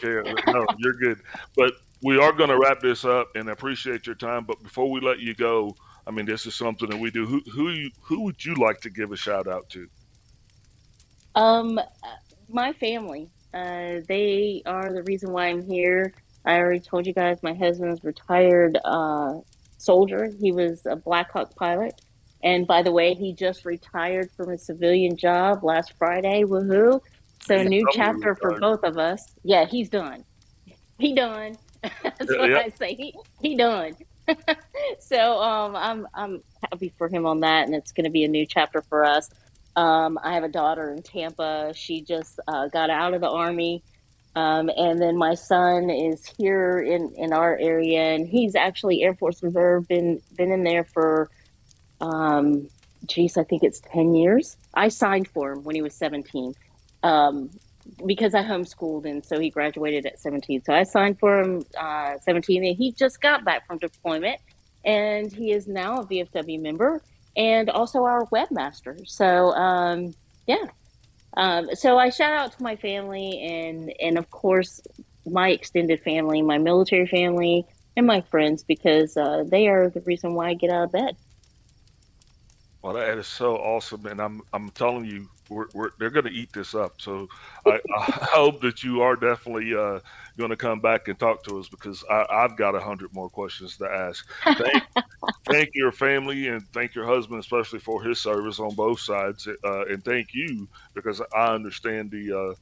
Here, 0.00 0.24
no, 0.46 0.66
you're 0.78 0.94
good. 0.94 1.20
But 1.56 1.72
we 2.02 2.18
are 2.18 2.32
going 2.32 2.50
to 2.50 2.58
wrap 2.58 2.80
this 2.80 3.04
up, 3.04 3.28
and 3.34 3.48
appreciate 3.50 4.06
your 4.06 4.16
time. 4.16 4.44
But 4.44 4.62
before 4.62 4.90
we 4.90 5.00
let 5.00 5.20
you 5.20 5.34
go, 5.34 5.74
I 6.06 6.10
mean, 6.10 6.26
this 6.26 6.46
is 6.46 6.54
something 6.54 6.88
that 6.90 6.98
we 6.98 7.10
do. 7.10 7.26
Who 7.26 7.40
who 7.50 7.70
you, 7.70 7.90
who 8.00 8.22
would 8.22 8.44
you 8.44 8.54
like 8.54 8.80
to 8.82 8.90
give 8.90 9.12
a 9.12 9.16
shout 9.16 9.48
out 9.48 9.68
to? 9.70 9.88
Um, 11.34 11.80
my 12.48 12.72
family. 12.74 13.28
Uh, 13.54 14.00
they 14.06 14.62
are 14.66 14.92
the 14.92 15.02
reason 15.04 15.32
why 15.32 15.46
I'm 15.46 15.62
here. 15.62 16.12
I 16.44 16.58
already 16.58 16.80
told 16.80 17.06
you 17.06 17.14
guys 17.14 17.42
my 17.42 17.54
husband's 17.54 18.04
retired 18.04 18.78
uh, 18.84 19.40
soldier. 19.78 20.30
He 20.40 20.52
was 20.52 20.84
a 20.86 20.96
Black 20.96 21.32
Hawk 21.32 21.54
pilot. 21.56 22.00
And 22.42 22.66
by 22.66 22.82
the 22.82 22.92
way, 22.92 23.14
he 23.14 23.32
just 23.32 23.64
retired 23.64 24.30
from 24.30 24.50
a 24.50 24.58
civilian 24.58 25.16
job 25.16 25.64
last 25.64 25.94
Friday. 25.98 26.44
Woohoo! 26.44 27.00
So 27.46 27.58
he's 27.58 27.68
new 27.68 27.86
chapter 27.92 28.34
for 28.34 28.58
both 28.58 28.82
of 28.82 28.98
us. 28.98 29.34
Yeah, 29.42 29.66
he's 29.66 29.88
done. 29.88 30.24
He 30.98 31.14
done. 31.14 31.58
That's 31.82 32.32
yeah, 32.32 32.38
what 32.38 32.48
yeah. 32.48 32.56
I 32.56 32.68
say. 32.70 32.94
He 32.94 33.14
he 33.42 33.54
done. 33.54 33.94
so 34.98 35.42
um, 35.42 35.76
I'm 35.76 36.08
I'm 36.14 36.42
happy 36.70 36.90
for 36.96 37.06
him 37.06 37.26
on 37.26 37.40
that, 37.40 37.66
and 37.66 37.74
it's 37.74 37.92
going 37.92 38.04
to 38.04 38.10
be 38.10 38.24
a 38.24 38.28
new 38.28 38.46
chapter 38.46 38.80
for 38.80 39.04
us. 39.04 39.28
Um, 39.76 40.18
I 40.22 40.32
have 40.32 40.42
a 40.42 40.48
daughter 40.48 40.90
in 40.90 41.02
Tampa. 41.02 41.74
She 41.74 42.00
just 42.00 42.40
uh, 42.48 42.68
got 42.68 42.88
out 42.88 43.12
of 43.12 43.20
the 43.20 43.28
army. 43.28 43.82
Um, 44.36 44.70
and 44.76 45.00
then 45.00 45.16
my 45.16 45.34
son 45.34 45.88
is 45.88 46.26
here 46.26 46.78
in, 46.78 47.14
in 47.16 47.32
our 47.32 47.56
area, 47.56 48.14
and 48.14 48.28
he's 48.28 48.54
actually 48.54 49.02
Air 49.02 49.14
Force 49.14 49.42
Reserve, 49.42 49.88
been 49.88 50.20
been 50.36 50.52
in 50.52 50.62
there 50.62 50.84
for, 50.84 51.30
um, 52.02 52.68
geez, 53.06 53.38
I 53.38 53.44
think 53.44 53.62
it's 53.62 53.80
ten 53.80 54.14
years. 54.14 54.58
I 54.74 54.88
signed 54.88 55.28
for 55.28 55.52
him 55.52 55.64
when 55.64 55.74
he 55.74 55.80
was 55.80 55.94
seventeen, 55.94 56.54
um, 57.02 57.50
because 58.04 58.34
I 58.34 58.42
homeschooled, 58.42 59.08
and 59.08 59.24
so 59.24 59.38
he 59.38 59.50
graduated 59.50 60.06
at 60.06 60.18
seventeen. 60.18 60.62
So 60.64 60.72
I 60.72 60.82
signed 60.82 61.18
for 61.18 61.40
him 61.40 61.64
uh, 61.78 62.14
seventeen, 62.22 62.64
and 62.64 62.76
he 62.76 62.92
just 62.92 63.20
got 63.20 63.44
back 63.44 63.66
from 63.66 63.78
deployment, 63.78 64.40
and 64.84 65.32
he 65.32 65.52
is 65.52 65.66
now 65.66 66.00
a 66.00 66.06
VFW 66.06 66.60
member 66.60 67.02
and 67.36 67.68
also 67.68 68.04
our 68.04 68.26
webmaster. 68.26 69.06
So 69.06 69.52
um, 69.52 70.14
yeah, 70.46 70.66
um, 71.36 71.68
so 71.74 71.98
I 71.98 72.10
shout 72.10 72.32
out 72.32 72.56
to 72.56 72.62
my 72.62 72.76
family 72.76 73.40
and 73.40 73.92
and 74.00 74.18
of 74.18 74.30
course 74.30 74.80
my 75.26 75.50
extended 75.50 76.00
family, 76.02 76.40
my 76.42 76.58
military 76.58 77.06
family, 77.06 77.64
and 77.96 78.06
my 78.06 78.20
friends 78.22 78.62
because 78.62 79.16
uh, 79.16 79.44
they 79.46 79.68
are 79.68 79.90
the 79.90 80.00
reason 80.02 80.34
why 80.34 80.48
I 80.48 80.54
get 80.54 80.70
out 80.70 80.84
of 80.84 80.92
bed. 80.92 81.16
Well, 82.82 82.94
that 82.94 83.18
is 83.18 83.26
so 83.26 83.56
awesome, 83.56 84.06
and 84.06 84.20
I'm 84.20 84.40
I'm 84.52 84.70
telling 84.70 85.04
you, 85.04 85.28
we're, 85.48 85.66
we're, 85.74 85.90
they're 85.98 86.10
going 86.10 86.26
to 86.26 86.32
eat 86.32 86.52
this 86.52 86.74
up. 86.74 87.00
So 87.00 87.28
I, 87.64 87.80
I, 87.96 88.28
hope 88.32 88.60
that 88.62 88.82
you 88.82 89.02
are 89.02 89.16
definitely 89.16 89.74
uh, 89.74 90.00
going 90.36 90.50
to 90.50 90.56
come 90.56 90.80
back 90.80 91.08
and 91.08 91.18
talk 91.18 91.42
to 91.44 91.58
us 91.58 91.68
because 91.68 92.04
I, 92.10 92.42
have 92.42 92.56
got 92.56 92.74
a 92.74 92.80
hundred 92.80 93.12
more 93.14 93.28
questions 93.28 93.76
to 93.78 93.86
ask. 93.86 94.26
Thank, 94.44 94.82
thank, 95.46 95.70
your 95.74 95.92
family 95.92 96.48
and 96.48 96.66
thank 96.72 96.94
your 96.94 97.06
husband, 97.06 97.40
especially 97.40 97.78
for 97.78 98.02
his 98.02 98.20
service 98.20 98.60
on 98.60 98.74
both 98.74 99.00
sides, 99.00 99.48
uh, 99.64 99.86
and 99.86 100.04
thank 100.04 100.34
you 100.34 100.68
because 100.94 101.20
I 101.34 101.54
understand 101.54 102.10
the 102.10 102.32
uh, 102.32 102.54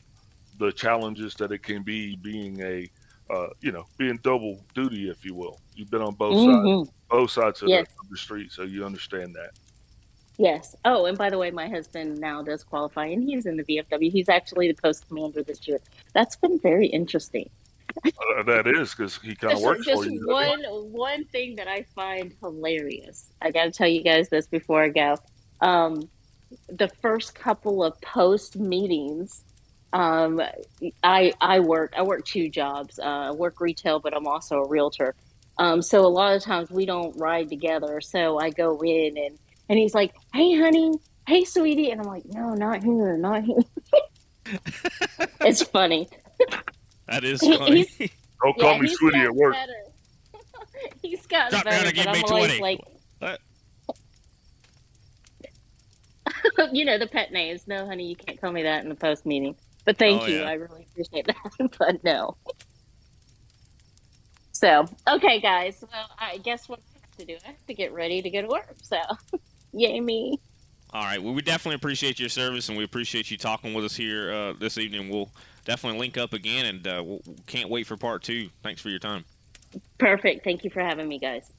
the 0.59 0.73
challenges 0.73 1.35
that 1.35 1.51
it 1.51 1.63
can 1.63 1.83
be 1.83 2.17
being 2.17 2.63
a 2.63 2.89
uh, 3.31 3.49
you 3.61 3.73
know 3.73 3.87
being 3.99 4.19
double 4.23 4.61
duty, 4.75 5.09
if 5.09 5.25
you 5.25 5.35
will. 5.35 5.59
You've 5.75 5.91
been 5.91 6.03
on 6.03 6.15
both 6.15 6.37
mm-hmm. 6.37 6.85
sides, 6.85 6.91
both 7.11 7.31
sides 7.31 7.63
of, 7.63 7.69
yes. 7.69 7.87
the, 7.89 8.05
of 8.05 8.11
the 8.11 8.17
street, 8.17 8.53
so 8.53 8.63
you 8.63 8.85
understand 8.85 9.35
that. 9.35 9.51
Yes. 10.37 10.75
Oh, 10.85 11.07
and 11.07 11.17
by 11.17 11.31
the 11.31 11.39
way, 11.39 11.51
my 11.51 11.69
husband 11.69 12.19
now 12.19 12.43
does 12.43 12.65
qualify, 12.65 13.07
and 13.07 13.23
he's 13.23 13.47
in 13.47 13.57
the 13.57 13.63
VFW. 13.65 14.11
He's 14.11 14.29
actually 14.29 14.69
the 14.69 14.81
post 14.81 15.07
commander 15.07 15.43
this 15.43 15.67
year. 15.69 15.79
That's 16.13 16.37
been 16.37 16.59
very 16.59 16.87
interesting. 16.87 17.49
uh, 18.05 18.43
that 18.43 18.67
is 18.67 18.95
because 18.95 19.17
he 19.19 19.37
kind 19.37 19.55
of 19.55 19.63
works 19.63 19.87
just 19.87 20.03
for 20.03 20.11
you. 20.11 20.27
One 20.27 20.65
one 20.91 21.25
thing 21.27 21.55
that 21.57 21.69
I 21.69 21.83
find 21.95 22.35
hilarious. 22.41 23.31
I 23.41 23.53
got 23.53 23.65
to 23.65 23.71
tell 23.71 23.87
you 23.87 24.03
guys 24.03 24.29
this 24.29 24.47
before 24.47 24.83
I 24.83 24.89
go. 24.89 25.17
Um, 25.61 26.09
the 26.69 26.89
first 27.01 27.35
couple 27.37 27.85
of 27.85 28.01
post 28.01 28.57
meetings, 28.57 29.45
um, 29.93 30.41
I 31.05 31.33
I 31.41 31.61
work 31.61 31.95
I 31.97 32.03
work 32.03 32.25
two 32.25 32.49
jobs. 32.49 32.99
Uh, 32.99 33.29
I 33.29 33.31
work 33.31 33.61
retail, 33.61 34.01
but 34.01 34.17
I'm 34.17 34.27
also 34.27 34.57
a 34.57 34.69
realtor. 34.69 35.15
Um, 35.59 35.81
so 35.81 36.05
a 36.05 36.09
lot 36.09 36.35
of 36.35 36.43
times 36.43 36.71
we 36.71 36.85
don't 36.85 37.17
ride 37.17 37.49
together. 37.49 38.01
So 38.01 38.41
I 38.41 38.51
go 38.51 38.81
in 38.81 39.17
and 39.17 39.39
and 39.69 39.79
he's 39.79 39.95
like, 39.95 40.15
"Hey, 40.33 40.57
honey, 40.59 40.93
hey, 41.27 41.45
sweetie," 41.45 41.91
and 41.91 42.01
I'm 42.01 42.07
like, 42.07 42.25
"No, 42.27 42.55
not 42.55 42.83
here, 42.83 43.17
not 43.17 43.45
here." 43.45 43.63
it's 45.41 45.63
funny. 45.63 46.09
That 47.09 47.25
is 47.25 47.41
funny. 47.41 47.87
Don't 48.43 48.59
call 48.59 48.73
yeah, 48.75 48.81
me 48.81 48.89
sweetie 48.89 49.21
at 49.21 49.35
work. 49.35 49.57
he's 51.03 51.27
got 51.27 51.51
Drop 51.51 51.65
better, 51.65 51.93
give 51.93 52.07
me 52.13 52.23
twenty. 52.23 52.61
Like, 52.61 52.81
you 56.73 56.85
know 56.85 56.99
the 56.99 57.07
pet 57.07 57.33
names. 57.33 57.67
No, 57.67 57.87
honey, 57.87 58.09
you 58.09 58.17
can't 58.17 58.41
call 58.41 58.53
me 58.53 58.63
that 58.63 58.83
in 58.83 58.89
the 58.89 58.95
post 58.95 59.27
meeting. 59.27 59.57
But 59.85 59.99
thank 59.99 60.23
oh, 60.23 60.27
you. 60.27 60.41
Yeah. 60.41 60.49
I 60.49 60.55
really 60.55 60.87
appreciate 60.91 61.27
that. 61.27 61.71
but 61.79 62.03
no. 62.05 62.37
So, 64.53 64.87
okay, 65.09 65.41
guys. 65.41 65.85
Well, 65.91 66.09
I 66.19 66.39
guess 66.39 66.69
what 66.69 66.79
I 66.79 66.99
have 67.01 67.17
to 67.19 67.25
do, 67.27 67.37
I 67.45 67.49
have 67.49 67.67
to 67.67 67.75
get 67.75 67.93
ready 67.93 68.23
to 68.23 68.31
go 68.31 68.43
to 68.43 68.49
work. 68.49 68.75
So. 68.83 68.99
Yay 69.75 70.01
me. 70.01 70.41
All 70.93 71.03
right. 71.03 71.21
Well, 71.21 71.35
we 71.35 71.43
definitely 71.43 71.75
appreciate 71.75 72.21
your 72.21 72.29
service, 72.29 72.69
and 72.69 72.79
we 72.79 72.85
appreciate 72.85 73.31
you 73.31 73.37
talking 73.37 73.75
with 73.75 73.85
us 73.85 73.97
here 73.97 74.33
uh, 74.33 74.53
this 74.53 74.79
evening. 74.79 75.09
We'll 75.09 75.31
definitely 75.65 75.99
link 75.99 76.17
up 76.17 76.33
again, 76.33 76.67
and 76.67 76.87
uh, 76.87 77.03
we'll, 77.05 77.21
can't 77.49 77.69
wait 77.69 77.87
for 77.87 77.97
part 77.97 78.23
two. 78.23 78.51
Thanks 78.63 78.81
for 78.81 78.91
your 78.91 79.01
time. 79.01 79.25
Perfect. 79.99 80.45
Thank 80.45 80.63
you 80.63 80.71
for 80.71 80.81
having 80.81 81.09
me, 81.09 81.19
guys. 81.19 81.51